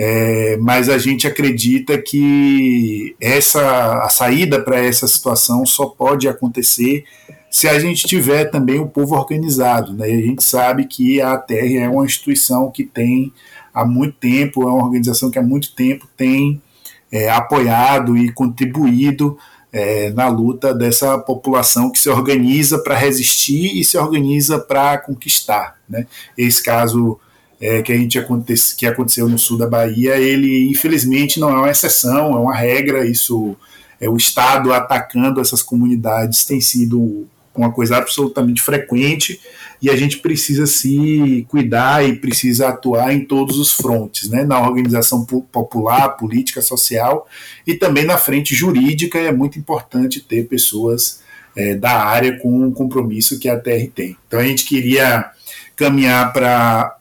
É, 0.00 0.56
mas 0.58 0.88
a 0.88 0.96
gente 0.96 1.26
acredita 1.26 1.98
que 1.98 3.16
essa 3.20 4.04
a 4.04 4.08
saída 4.08 4.62
para 4.62 4.78
essa 4.78 5.08
situação 5.08 5.66
só 5.66 5.86
pode 5.86 6.28
acontecer 6.28 7.04
se 7.50 7.66
a 7.66 7.78
gente 7.80 8.06
tiver 8.06 8.44
também 8.44 8.78
o 8.78 8.86
povo 8.86 9.16
organizado. 9.16 9.92
Né? 9.92 10.06
A 10.06 10.08
gente 10.08 10.44
sabe 10.44 10.84
que 10.84 11.20
a 11.20 11.32
ATR 11.32 11.78
é 11.80 11.88
uma 11.88 12.04
instituição 12.04 12.70
que 12.70 12.84
tem 12.84 13.32
há 13.74 13.84
muito 13.84 14.16
tempo, 14.18 14.62
é 14.62 14.66
uma 14.66 14.84
organização 14.84 15.30
que 15.30 15.38
há 15.38 15.42
muito 15.42 15.74
tempo 15.74 16.06
tem 16.16 16.62
é, 17.10 17.28
apoiado 17.30 18.16
e 18.16 18.30
contribuído 18.32 19.36
é, 19.72 20.10
na 20.10 20.28
luta 20.28 20.72
dessa 20.72 21.18
população 21.18 21.90
que 21.90 21.98
se 21.98 22.08
organiza 22.08 22.78
para 22.78 22.96
resistir 22.96 23.76
e 23.76 23.84
se 23.84 23.98
organiza 23.98 24.58
para 24.58 24.98
conquistar. 24.98 25.76
Né? 25.88 26.06
Esse 26.36 26.62
caso 26.62 27.18
é, 27.60 27.82
que 27.82 27.92
a 27.92 27.96
gente 27.96 28.18
acontece, 28.18 28.76
que 28.76 28.86
aconteceu 28.86 29.28
no 29.28 29.38
sul 29.38 29.58
da 29.58 29.66
Bahia, 29.66 30.16
ele 30.16 30.70
infelizmente 30.70 31.40
não 31.40 31.50
é 31.50 31.54
uma 31.54 31.70
exceção, 31.70 32.32
é 32.32 32.38
uma 32.38 32.54
regra. 32.54 33.06
Isso 33.06 33.56
é 34.00 34.08
o 34.08 34.16
Estado 34.16 34.72
atacando 34.72 35.40
essas 35.40 35.62
comunidades 35.62 36.44
tem 36.44 36.60
sido 36.60 37.26
uma 37.54 37.72
coisa 37.72 37.96
absolutamente 37.96 38.62
frequente 38.62 39.40
e 39.82 39.90
a 39.90 39.96
gente 39.96 40.18
precisa 40.18 40.66
se 40.66 41.44
cuidar 41.48 42.08
e 42.08 42.16
precisa 42.16 42.68
atuar 42.68 43.12
em 43.12 43.24
todos 43.24 43.58
os 43.58 43.72
frontes, 43.72 44.28
né? 44.28 44.44
na 44.44 44.60
organização 44.60 45.24
popular, 45.24 46.10
política, 46.10 46.62
social 46.62 47.26
e 47.66 47.74
também 47.74 48.04
na 48.04 48.16
frente 48.16 48.54
jurídica. 48.54 49.18
É 49.18 49.32
muito 49.32 49.58
importante 49.58 50.20
ter 50.20 50.46
pessoas 50.46 51.20
é, 51.56 51.74
da 51.74 52.04
área 52.04 52.38
com 52.38 52.68
o 52.68 52.72
compromisso 52.72 53.38
que 53.38 53.48
a 53.48 53.58
TR 53.58 53.90
tem. 53.92 54.16
Então 54.26 54.38
a 54.38 54.44
gente 54.44 54.64
queria 54.64 55.32
caminhar 55.78 56.32
para 56.32 56.98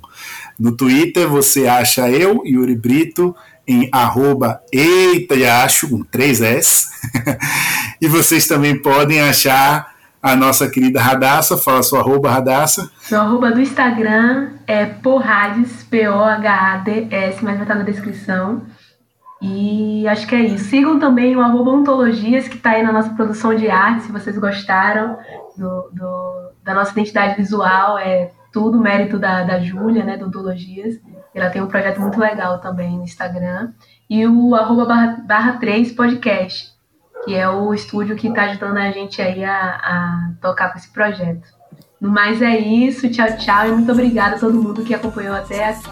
No 0.58 0.72
Twitter 0.72 1.28
você 1.28 1.68
acha 1.68 2.10
eu, 2.10 2.42
Yuri 2.46 2.76
Brito, 2.76 3.36
em 3.68 3.90
arroba 3.92 4.62
acho, 5.64 5.90
com 5.90 6.02
três 6.04 6.40
S. 6.42 6.88
e 8.00 8.08
vocês 8.08 8.48
também 8.48 8.82
podem 8.82 9.20
achar 9.22 9.92
a 10.22 10.36
nossa 10.36 10.70
querida 10.70 11.02
Radassa, 11.02 11.58
fala 11.58 11.82
sua 11.82 12.00
arroba 12.00 12.30
Radassa. 12.30 12.92
Seu 13.02 13.20
arroba 13.20 13.52
do 13.52 13.60
Instagram 13.60 14.52
é 14.68 14.86
porrades, 14.86 15.84
P-O-H-A-D-S, 15.90 17.44
mas 17.44 17.56
vai 17.56 17.64
estar 17.64 17.76
na 17.76 17.84
descrição. 17.84 18.62
E 19.42 20.08
acho 20.08 20.28
que 20.28 20.36
é 20.36 20.42
isso. 20.42 20.66
Sigam 20.66 21.00
também 21.00 21.36
o 21.36 21.42
arroba 21.42 21.72
Ontologias, 21.72 22.48
que 22.48 22.58
está 22.58 22.72
aí 22.72 22.84
na 22.84 22.92
nossa 22.92 23.10
produção 23.10 23.56
de 23.56 23.70
arte, 23.70 24.04
se 24.04 24.12
vocês 24.12 24.38
gostaram 24.38 25.18
do, 25.58 25.90
do, 25.92 26.52
da 26.64 26.76
nossa 26.76 26.92
identidade 26.92 27.36
visual. 27.36 27.98
É 27.98 28.32
tudo 28.54 28.80
mérito 28.80 29.18
da, 29.18 29.44
da 29.44 29.60
Júlia, 29.60 30.04
né, 30.04 30.16
do 30.16 30.28
Ontologias. 30.28 31.00
Ela 31.34 31.50
tem 31.50 31.62
um 31.62 31.68
projeto 31.68 32.00
muito 32.00 32.20
legal 32.20 32.60
também 32.60 32.98
no 32.98 33.04
Instagram. 33.04 33.72
E 34.08 34.28
o 34.28 34.54
arroba 34.54 34.86
barra, 34.86 35.24
barra 35.26 35.54
3 35.54 35.94
podcast. 35.94 36.70
que 37.26 37.34
é 37.34 37.50
o 37.50 37.74
estúdio 37.74 38.16
que 38.16 38.28
está 38.28 38.44
ajudando 38.44 38.78
a 38.78 38.92
gente 38.92 39.22
aí 39.22 39.44
a, 39.44 39.54
a 39.56 40.32
tocar 40.40 40.72
com 40.72 40.78
esse 40.78 40.92
projeto. 40.92 41.48
No 42.00 42.10
mais 42.10 42.42
é 42.42 42.58
isso, 42.58 43.10
tchau, 43.10 43.38
tchau 43.38 43.68
e 43.68 43.72
muito 43.72 43.92
obrigada 43.92 44.36
a 44.36 44.40
todo 44.40 44.62
mundo 44.62 44.84
que 44.84 44.94
acompanhou 44.94 45.36
até 45.36 45.70
aqui. 45.70 45.88